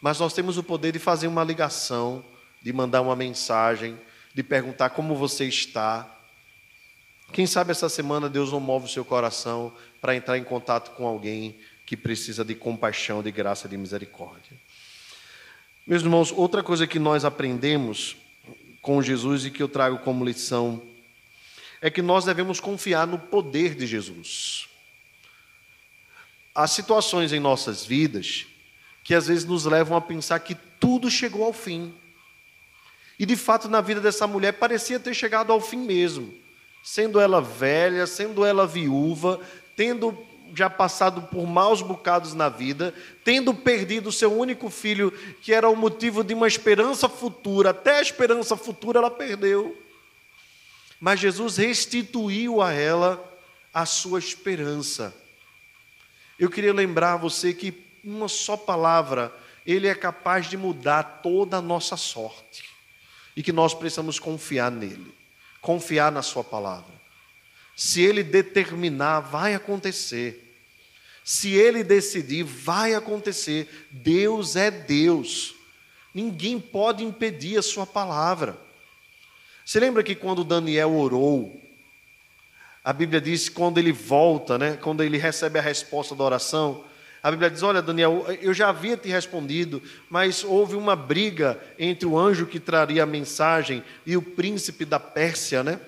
mas 0.00 0.18
nós 0.18 0.32
temos 0.32 0.58
o 0.58 0.62
poder 0.62 0.92
de 0.92 0.98
fazer 0.98 1.26
uma 1.26 1.42
ligação, 1.42 2.24
de 2.62 2.72
mandar 2.72 3.00
uma 3.00 3.16
mensagem, 3.16 3.98
de 4.34 4.42
perguntar 4.42 4.90
como 4.90 5.16
você 5.16 5.44
está, 5.46 6.18
quem 7.32 7.46
sabe 7.46 7.70
essa 7.70 7.88
semana 7.88 8.28
Deus 8.28 8.52
não 8.52 8.60
move 8.60 8.86
o 8.86 8.88
seu 8.88 9.04
coração 9.04 9.72
para 10.00 10.16
entrar 10.16 10.38
em 10.38 10.44
contato 10.44 10.92
com 10.92 11.06
alguém 11.06 11.56
que 11.84 11.96
precisa 11.96 12.44
de 12.44 12.54
compaixão, 12.54 13.22
de 13.22 13.30
graça, 13.30 13.68
de 13.68 13.76
misericórdia. 13.76 14.56
Meus 15.86 16.02
irmãos, 16.02 16.32
outra 16.32 16.62
coisa 16.62 16.86
que 16.86 16.98
nós 16.98 17.24
aprendemos 17.24 18.16
com 18.80 19.02
Jesus 19.02 19.44
e 19.44 19.50
que 19.50 19.62
eu 19.62 19.68
trago 19.68 19.98
como 19.98 20.24
lição 20.24 20.82
é 21.80 21.90
que 21.90 22.02
nós 22.02 22.24
devemos 22.24 22.60
confiar 22.60 23.06
no 23.06 23.18
poder 23.18 23.74
de 23.74 23.86
Jesus. 23.86 24.68
Há 26.54 26.66
situações 26.66 27.32
em 27.32 27.40
nossas 27.40 27.84
vidas 27.84 28.46
que 29.04 29.14
às 29.14 29.26
vezes 29.28 29.44
nos 29.44 29.64
levam 29.64 29.96
a 29.96 30.00
pensar 30.00 30.38
que 30.40 30.54
tudo 30.54 31.10
chegou 31.10 31.44
ao 31.44 31.52
fim. 31.52 31.94
E 33.18 33.24
de 33.24 33.36
fato, 33.36 33.68
na 33.68 33.80
vida 33.80 34.00
dessa 34.00 34.26
mulher, 34.26 34.52
parecia 34.52 35.00
ter 35.00 35.14
chegado 35.14 35.52
ao 35.52 35.60
fim 35.60 35.78
mesmo 35.78 36.34
sendo 36.82 37.20
ela 37.20 37.40
velha, 37.40 38.06
sendo 38.06 38.44
ela 38.44 38.66
viúva, 38.66 39.38
tendo 39.76 40.16
já 40.54 40.70
passado 40.70 41.22
por 41.22 41.46
maus 41.46 41.82
bocados 41.82 42.32
na 42.32 42.48
vida, 42.48 42.94
tendo 43.22 43.52
perdido 43.52 44.10
seu 44.10 44.32
único 44.32 44.70
filho, 44.70 45.12
que 45.42 45.52
era 45.52 45.68
o 45.68 45.76
motivo 45.76 46.24
de 46.24 46.32
uma 46.32 46.48
esperança 46.48 47.06
futura, 47.06 47.70
até 47.70 47.98
a 47.98 48.02
esperança 48.02 48.56
futura 48.56 49.00
ela 49.00 49.10
perdeu. 49.10 49.76
Mas 51.00 51.20
Jesus 51.20 51.56
restituiu 51.56 52.60
a 52.60 52.72
ela 52.72 53.22
a 53.72 53.86
sua 53.86 54.18
esperança. 54.18 55.14
Eu 56.38 56.50
queria 56.50 56.72
lembrar 56.72 57.16
você 57.16 57.52
que 57.52 57.82
uma 58.02 58.28
só 58.28 58.56
palavra, 58.56 59.32
ele 59.66 59.86
é 59.86 59.94
capaz 59.94 60.48
de 60.48 60.56
mudar 60.56 61.20
toda 61.22 61.58
a 61.58 61.62
nossa 61.62 61.96
sorte. 61.96 62.64
E 63.36 63.42
que 63.42 63.52
nós 63.52 63.74
precisamos 63.74 64.18
confiar 64.18 64.70
nele 64.70 65.18
confiar 65.60 66.10
na 66.10 66.22
Sua 66.22 66.44
palavra. 66.44 66.92
Se 67.76 68.02
Ele 68.02 68.22
determinar, 68.22 69.20
vai 69.20 69.54
acontecer. 69.54 70.44
Se 71.24 71.52
Ele 71.52 71.84
decidir, 71.84 72.42
vai 72.42 72.94
acontecer. 72.94 73.86
Deus 73.90 74.56
é 74.56 74.70
Deus. 74.70 75.54
Ninguém 76.14 76.58
pode 76.58 77.04
impedir 77.04 77.58
a 77.58 77.62
Sua 77.62 77.86
palavra. 77.86 78.58
Você 79.68 79.78
lembra 79.80 80.02
que 80.02 80.14
quando 80.14 80.44
Daniel 80.44 80.94
orou, 80.94 81.60
a 82.82 82.90
Bíblia 82.90 83.20
diz 83.20 83.50
que 83.50 83.54
quando 83.54 83.76
ele 83.76 83.92
volta, 83.92 84.56
né, 84.56 84.78
quando 84.80 85.02
ele 85.02 85.18
recebe 85.18 85.58
a 85.58 85.62
resposta 85.62 86.14
da 86.14 86.24
oração, 86.24 86.86
a 87.22 87.30
Bíblia 87.30 87.50
diz: 87.50 87.62
Olha, 87.62 87.82
Daniel, 87.82 88.24
eu 88.40 88.54
já 88.54 88.70
havia 88.70 88.96
te 88.96 89.10
respondido, 89.10 89.82
mas 90.08 90.42
houve 90.42 90.74
uma 90.74 90.96
briga 90.96 91.60
entre 91.78 92.06
o 92.06 92.18
anjo 92.18 92.46
que 92.46 92.58
traria 92.58 93.02
a 93.02 93.06
mensagem 93.06 93.84
e 94.06 94.16
o 94.16 94.22
príncipe 94.22 94.86
da 94.86 94.98
Pérsia, 94.98 95.62
né? 95.62 95.78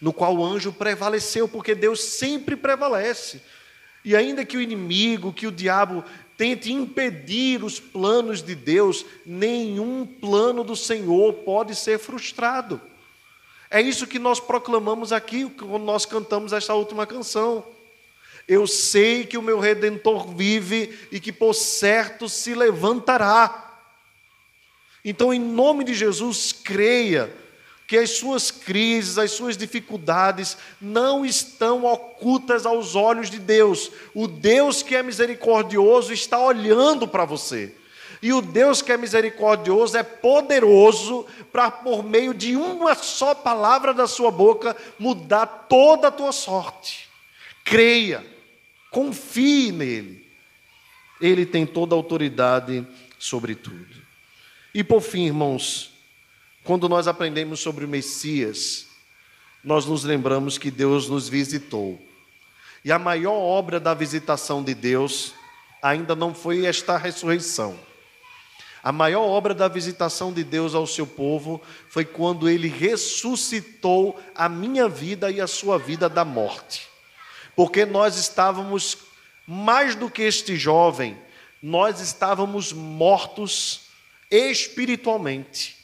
No 0.00 0.12
qual 0.12 0.36
o 0.36 0.44
anjo 0.46 0.72
prevaleceu, 0.72 1.48
porque 1.48 1.74
Deus 1.74 2.00
sempre 2.00 2.54
prevalece. 2.54 3.42
E 4.04 4.14
ainda 4.14 4.44
que 4.44 4.56
o 4.56 4.62
inimigo, 4.62 5.32
que 5.32 5.48
o 5.48 5.50
diabo 5.50 6.04
tente 6.38 6.72
impedir 6.72 7.64
os 7.64 7.80
planos 7.80 8.40
de 8.40 8.54
Deus, 8.54 9.04
nenhum 9.26 10.06
plano 10.06 10.62
do 10.62 10.76
Senhor 10.76 11.32
pode 11.34 11.74
ser 11.74 11.98
frustrado. 11.98 12.80
É 13.68 13.82
isso 13.82 14.06
que 14.06 14.20
nós 14.20 14.38
proclamamos 14.38 15.12
aqui 15.12 15.50
quando 15.50 15.82
nós 15.82 16.06
cantamos 16.06 16.52
esta 16.52 16.72
última 16.74 17.04
canção. 17.06 17.66
Eu 18.46 18.68
sei 18.68 19.26
que 19.26 19.36
o 19.36 19.42
meu 19.42 19.58
redentor 19.58 20.32
vive 20.32 20.96
e 21.10 21.18
que 21.18 21.32
por 21.32 21.54
certo 21.54 22.28
se 22.28 22.54
levantará. 22.54 23.82
Então, 25.04 25.34
em 25.34 25.40
nome 25.40 25.82
de 25.82 25.92
Jesus, 25.92 26.52
creia 26.52 27.34
que 27.88 27.96
as 27.96 28.10
suas 28.10 28.50
crises, 28.50 29.16
as 29.16 29.30
suas 29.30 29.56
dificuldades 29.56 30.58
não 30.78 31.24
estão 31.24 31.86
ocultas 31.86 32.66
aos 32.66 32.94
olhos 32.94 33.30
de 33.30 33.38
Deus. 33.38 33.90
O 34.14 34.28
Deus 34.28 34.82
que 34.82 34.94
é 34.94 35.02
misericordioso 35.02 36.12
está 36.12 36.38
olhando 36.38 37.08
para 37.08 37.24
você. 37.24 37.74
E 38.20 38.30
o 38.30 38.42
Deus 38.42 38.82
que 38.82 38.92
é 38.92 38.98
misericordioso 38.98 39.96
é 39.96 40.02
poderoso 40.02 41.24
para, 41.50 41.70
por 41.70 42.04
meio 42.04 42.34
de 42.34 42.56
uma 42.56 42.94
só 42.94 43.34
palavra 43.34 43.94
da 43.94 44.06
sua 44.06 44.30
boca, 44.30 44.76
mudar 44.98 45.46
toda 45.46 46.08
a 46.08 46.12
tua 46.12 46.30
sorte. 46.30 47.08
Creia. 47.64 48.22
Confie 48.90 49.72
nele. 49.72 50.28
Ele 51.22 51.46
tem 51.46 51.64
toda 51.64 51.94
a 51.94 51.96
autoridade 51.96 52.86
sobre 53.18 53.54
tudo. 53.54 53.96
E 54.74 54.84
por 54.84 55.00
fim, 55.00 55.24
irmãos, 55.24 55.97
quando 56.68 56.86
nós 56.86 57.08
aprendemos 57.08 57.60
sobre 57.60 57.86
o 57.86 57.88
Messias, 57.88 58.88
nós 59.64 59.86
nos 59.86 60.04
lembramos 60.04 60.58
que 60.58 60.70
Deus 60.70 61.08
nos 61.08 61.26
visitou. 61.26 61.98
E 62.84 62.92
a 62.92 62.98
maior 62.98 63.32
obra 63.32 63.80
da 63.80 63.94
visitação 63.94 64.62
de 64.62 64.74
Deus 64.74 65.32
ainda 65.80 66.14
não 66.14 66.34
foi 66.34 66.66
esta 66.66 66.98
ressurreição. 66.98 67.80
A 68.82 68.92
maior 68.92 69.22
obra 69.22 69.54
da 69.54 69.66
visitação 69.66 70.30
de 70.30 70.44
Deus 70.44 70.74
ao 70.74 70.86
seu 70.86 71.06
povo 71.06 71.58
foi 71.88 72.04
quando 72.04 72.46
ele 72.46 72.68
ressuscitou 72.68 74.20
a 74.34 74.46
minha 74.46 74.90
vida 74.90 75.30
e 75.30 75.40
a 75.40 75.46
sua 75.46 75.78
vida 75.78 76.06
da 76.06 76.24
morte 76.24 76.86
porque 77.58 77.84
nós 77.84 78.16
estávamos, 78.16 78.98
mais 79.44 79.96
do 79.96 80.08
que 80.08 80.22
este 80.22 80.54
jovem, 80.54 81.18
nós 81.60 82.00
estávamos 82.00 82.72
mortos 82.72 83.80
espiritualmente. 84.30 85.77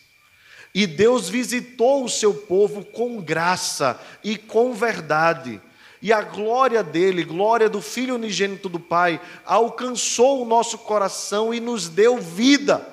E 0.75 0.89
Deus 0.89 1.29
visitou 1.29 2.05
o 2.05 2.09
seu 2.09 2.35
povo 2.35 2.85
com 2.85 3.21
graça 3.21 4.01
e 4.25 4.37
com 4.37 4.75
verdade. 4.75 5.61
E 6.03 6.13
a 6.13 6.21
glória 6.21 6.83
dele, 6.83 7.23
glória 7.23 7.69
do 7.69 7.81
Filho 7.81 8.17
unigênito 8.17 8.69
do 8.69 8.81
Pai, 8.81 9.21
alcançou 9.47 10.43
o 10.43 10.45
nosso 10.45 10.79
coração 10.79 11.55
e 11.55 11.61
nos 11.61 11.89
deu 11.89 12.19
vida. 12.19 12.87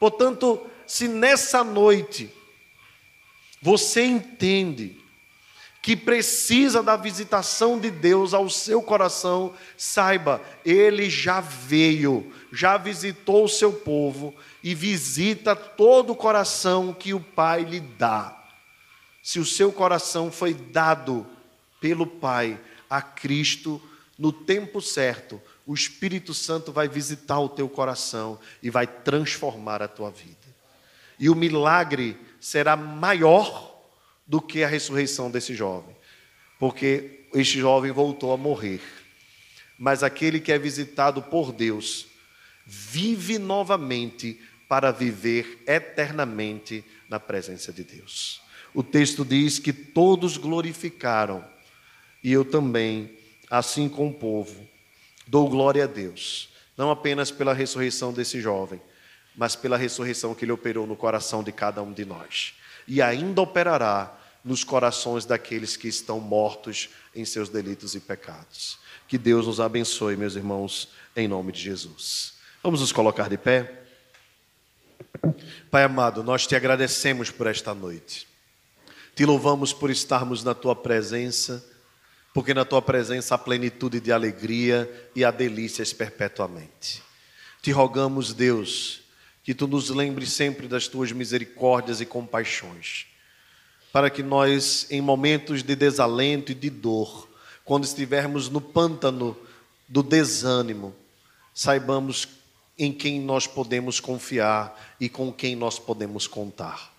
Portanto, 0.00 0.60
se 0.86 1.06
nessa 1.06 1.62
noite 1.62 2.30
você 3.60 4.02
entende 4.02 4.98
que 5.82 5.96
precisa 5.96 6.82
da 6.82 6.96
visitação 6.96 7.78
de 7.78 7.90
Deus 7.90 8.32
ao 8.32 8.48
seu 8.48 8.80
coração, 8.80 9.52
saiba, 9.76 10.40
ele 10.64 11.10
já 11.10 11.40
veio, 11.40 12.32
já 12.52 12.76
visitou 12.76 13.44
o 13.44 13.48
seu 13.48 13.72
povo 13.72 14.34
e 14.62 14.74
visita 14.74 15.56
todo 15.56 16.12
o 16.12 16.16
coração 16.16 16.92
que 16.92 17.12
o 17.12 17.20
Pai 17.20 17.62
lhe 17.64 17.80
dá. 17.80 18.38
Se 19.22 19.38
o 19.38 19.44
seu 19.44 19.72
coração 19.72 20.30
foi 20.30 20.54
dado 20.54 21.26
pelo 21.80 22.06
Pai 22.06 22.58
a 22.88 23.00
Cristo 23.00 23.80
no 24.18 24.32
tempo 24.32 24.80
certo, 24.80 25.40
o 25.66 25.74
Espírito 25.74 26.34
Santo 26.34 26.72
vai 26.72 26.88
visitar 26.88 27.40
o 27.40 27.48
teu 27.48 27.68
coração 27.68 28.38
e 28.62 28.70
vai 28.70 28.86
transformar 28.86 29.82
a 29.82 29.88
tua 29.88 30.10
vida. 30.10 30.36
E 31.18 31.28
o 31.28 31.34
milagre 31.34 32.16
será 32.40 32.76
maior 32.76 33.80
do 34.26 34.40
que 34.40 34.62
a 34.62 34.68
ressurreição 34.68 35.30
desse 35.30 35.54
jovem, 35.54 35.94
porque 36.58 37.26
este 37.34 37.58
jovem 37.58 37.90
voltou 37.90 38.32
a 38.32 38.36
morrer. 38.36 38.80
Mas 39.78 40.02
aquele 40.02 40.40
que 40.40 40.52
é 40.52 40.58
visitado 40.58 41.22
por 41.22 41.52
Deus 41.52 42.06
vive 42.66 43.38
novamente 43.38 44.40
para 44.72 44.90
viver 44.90 45.62
eternamente 45.66 46.82
na 47.06 47.20
presença 47.20 47.70
de 47.70 47.84
Deus. 47.84 48.40
O 48.72 48.82
texto 48.82 49.22
diz 49.22 49.58
que 49.58 49.70
todos 49.70 50.38
glorificaram, 50.38 51.44
e 52.24 52.32
eu 52.32 52.42
também, 52.42 53.14
assim 53.50 53.86
com 53.86 54.08
o 54.08 54.14
povo, 54.14 54.66
dou 55.26 55.46
glória 55.46 55.84
a 55.84 55.86
Deus, 55.86 56.48
não 56.74 56.90
apenas 56.90 57.30
pela 57.30 57.52
ressurreição 57.52 58.14
desse 58.14 58.40
jovem, 58.40 58.80
mas 59.36 59.54
pela 59.54 59.76
ressurreição 59.76 60.34
que 60.34 60.46
ele 60.46 60.52
operou 60.52 60.86
no 60.86 60.96
coração 60.96 61.42
de 61.42 61.52
cada 61.52 61.82
um 61.82 61.92
de 61.92 62.06
nós. 62.06 62.54
E 62.88 63.02
ainda 63.02 63.42
operará 63.42 64.18
nos 64.42 64.64
corações 64.64 65.26
daqueles 65.26 65.76
que 65.76 65.86
estão 65.86 66.18
mortos 66.18 66.88
em 67.14 67.26
seus 67.26 67.50
delitos 67.50 67.94
e 67.94 68.00
pecados. 68.00 68.78
Que 69.06 69.18
Deus 69.18 69.46
nos 69.46 69.60
abençoe, 69.60 70.16
meus 70.16 70.34
irmãos, 70.34 70.88
em 71.14 71.28
nome 71.28 71.52
de 71.52 71.60
Jesus. 71.60 72.32
Vamos 72.62 72.80
nos 72.80 72.90
colocar 72.90 73.28
de 73.28 73.36
pé? 73.36 73.81
Pai 75.70 75.84
amado, 75.84 76.24
nós 76.24 76.46
te 76.46 76.56
agradecemos 76.56 77.30
por 77.30 77.46
esta 77.46 77.72
noite. 77.72 78.26
Te 79.14 79.24
louvamos 79.24 79.72
por 79.72 79.90
estarmos 79.90 80.42
na 80.42 80.52
tua 80.52 80.74
presença, 80.74 81.64
porque 82.34 82.52
na 82.52 82.64
tua 82.64 82.82
presença 82.82 83.34
há 83.34 83.38
plenitude 83.38 84.00
de 84.00 84.10
alegria 84.10 84.90
e 85.14 85.24
há 85.24 85.30
delícias 85.30 85.92
perpetuamente. 85.92 87.02
Te 87.60 87.70
rogamos, 87.70 88.34
Deus, 88.34 89.02
que 89.44 89.54
tu 89.54 89.68
nos 89.68 89.90
lembres 89.90 90.32
sempre 90.32 90.66
das 90.66 90.88
tuas 90.88 91.12
misericórdias 91.12 92.00
e 92.00 92.06
compaixões, 92.06 93.06
para 93.92 94.10
que 94.10 94.22
nós, 94.22 94.86
em 94.90 95.00
momentos 95.00 95.62
de 95.62 95.76
desalento 95.76 96.50
e 96.50 96.54
de 96.54 96.70
dor, 96.70 97.28
quando 97.64 97.84
estivermos 97.84 98.48
no 98.48 98.60
pântano 98.60 99.36
do 99.86 100.02
desânimo, 100.02 100.94
saibamos 101.54 102.26
em 102.78 102.92
quem 102.92 103.20
nós 103.20 103.46
podemos 103.46 104.00
confiar 104.00 104.94
e 104.98 105.08
com 105.08 105.32
quem 105.32 105.54
nós 105.54 105.78
podemos 105.78 106.26
contar. 106.26 106.92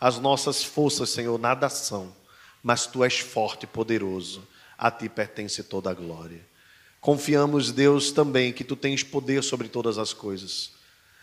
As 0.00 0.18
nossas 0.18 0.62
forças, 0.62 1.10
Senhor, 1.10 1.38
nada 1.38 1.68
são, 1.68 2.14
mas 2.62 2.86
tu 2.86 3.04
és 3.04 3.18
forte 3.18 3.64
e 3.64 3.66
poderoso. 3.66 4.46
A 4.76 4.90
ti 4.90 5.08
pertence 5.08 5.62
toda 5.62 5.90
a 5.90 5.94
glória. 5.94 6.44
Confiamos, 7.00 7.70
Deus, 7.70 8.10
também 8.10 8.52
que 8.52 8.64
tu 8.64 8.74
tens 8.74 9.02
poder 9.02 9.42
sobre 9.44 9.68
todas 9.68 9.98
as 9.98 10.12
coisas. 10.12 10.72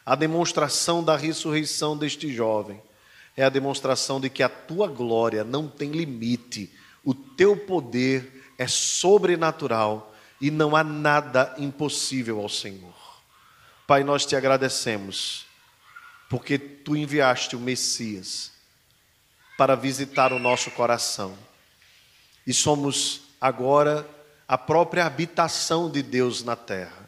A 0.05 0.15
demonstração 0.15 1.03
da 1.03 1.17
ressurreição 1.17 1.97
deste 1.97 2.33
jovem 2.33 2.81
é 3.35 3.43
a 3.43 3.49
demonstração 3.49 4.19
de 4.19 4.29
que 4.29 4.43
a 4.43 4.49
tua 4.49 4.87
glória 4.87 5.43
não 5.43 5.67
tem 5.67 5.91
limite, 5.91 6.71
o 7.03 7.13
teu 7.13 7.57
poder 7.57 8.53
é 8.57 8.67
sobrenatural 8.67 10.13
e 10.39 10.51
não 10.51 10.75
há 10.75 10.83
nada 10.83 11.55
impossível 11.57 12.39
ao 12.39 12.49
Senhor. 12.49 13.00
Pai, 13.87 14.03
nós 14.03 14.25
te 14.25 14.35
agradecemos, 14.35 15.45
porque 16.29 16.57
tu 16.57 16.95
enviaste 16.95 17.55
o 17.55 17.59
Messias 17.59 18.51
para 19.57 19.75
visitar 19.75 20.33
o 20.33 20.39
nosso 20.39 20.71
coração. 20.71 21.37
E 22.45 22.53
somos 22.53 23.21
agora 23.39 24.07
a 24.47 24.57
própria 24.57 25.05
habitação 25.05 25.89
de 25.89 26.01
Deus 26.01 26.43
na 26.43 26.55
terra. 26.55 27.07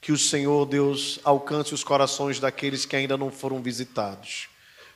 Que 0.00 0.12
o 0.12 0.18
Senhor 0.18 0.64
Deus 0.66 1.18
alcance 1.24 1.74
os 1.74 1.82
corações 1.82 2.38
daqueles 2.38 2.86
que 2.86 2.94
ainda 2.94 3.16
não 3.16 3.30
foram 3.30 3.62
visitados. 3.62 4.48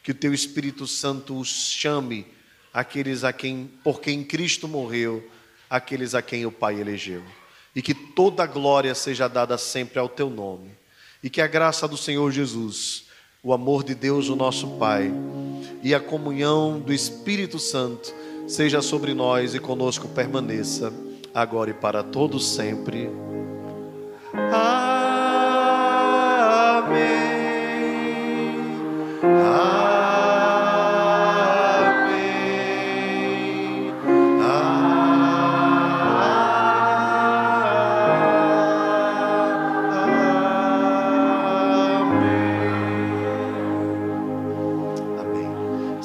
Que 0.03 0.13
o 0.13 0.15
teu 0.15 0.33
Espírito 0.33 0.87
Santo 0.87 1.37
os 1.39 1.49
chame 1.49 2.27
aqueles 2.73 3.25
a 3.25 3.33
quem 3.33 3.71
por 3.83 4.01
quem 4.01 4.23
Cristo 4.23 4.69
morreu, 4.69 5.29
aqueles 5.69 6.15
a 6.15 6.23
quem 6.23 6.47
o 6.47 6.53
Pai 6.53 6.81
elegeu. 6.81 7.23
E 7.75 7.83
que 7.83 7.95
toda 7.95 8.47
glória 8.47 8.95
seja 8.95 9.29
dada 9.29 9.59
sempre 9.59 9.99
ao 9.99 10.09
teu 10.09 10.31
nome. 10.31 10.71
E 11.23 11.31
que 11.31 11.41
a 11.41 11.47
graça 11.47 11.87
do 11.87 11.97
Senhor 11.97 12.31
Jesus, 12.31 13.05
o 13.43 13.53
amor 13.53 13.85
de 13.85 13.95
Deus, 13.95 14.29
o 14.29 14.37
nosso 14.37 14.67
Pai, 14.79 15.13
e 15.83 15.95
a 15.95 16.01
comunhão 16.01 16.79
do 16.79 16.93
Espírito 16.93 17.59
Santo 17.59 18.13
seja 18.47 18.83
sobre 18.83 19.15
nós 19.15 19.55
e 19.55 19.59
conosco 19.59 20.09
permaneça, 20.09 20.93
agora 21.35 21.71
e 21.71 21.75
para 21.75 22.03
todos 22.03 22.55
sempre. 22.55 23.09
Amém. 24.33 25.11
Amém. 29.33 29.80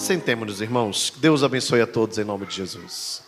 Sentemos-nos, 0.06 0.62
irmãos. 0.62 1.12
Deus 1.18 1.42
abençoe 1.42 1.82
a 1.82 1.88
todos 1.88 2.20
em 2.20 2.24
nome 2.24 2.46
de 2.46 2.54
Jesus. 2.54 3.25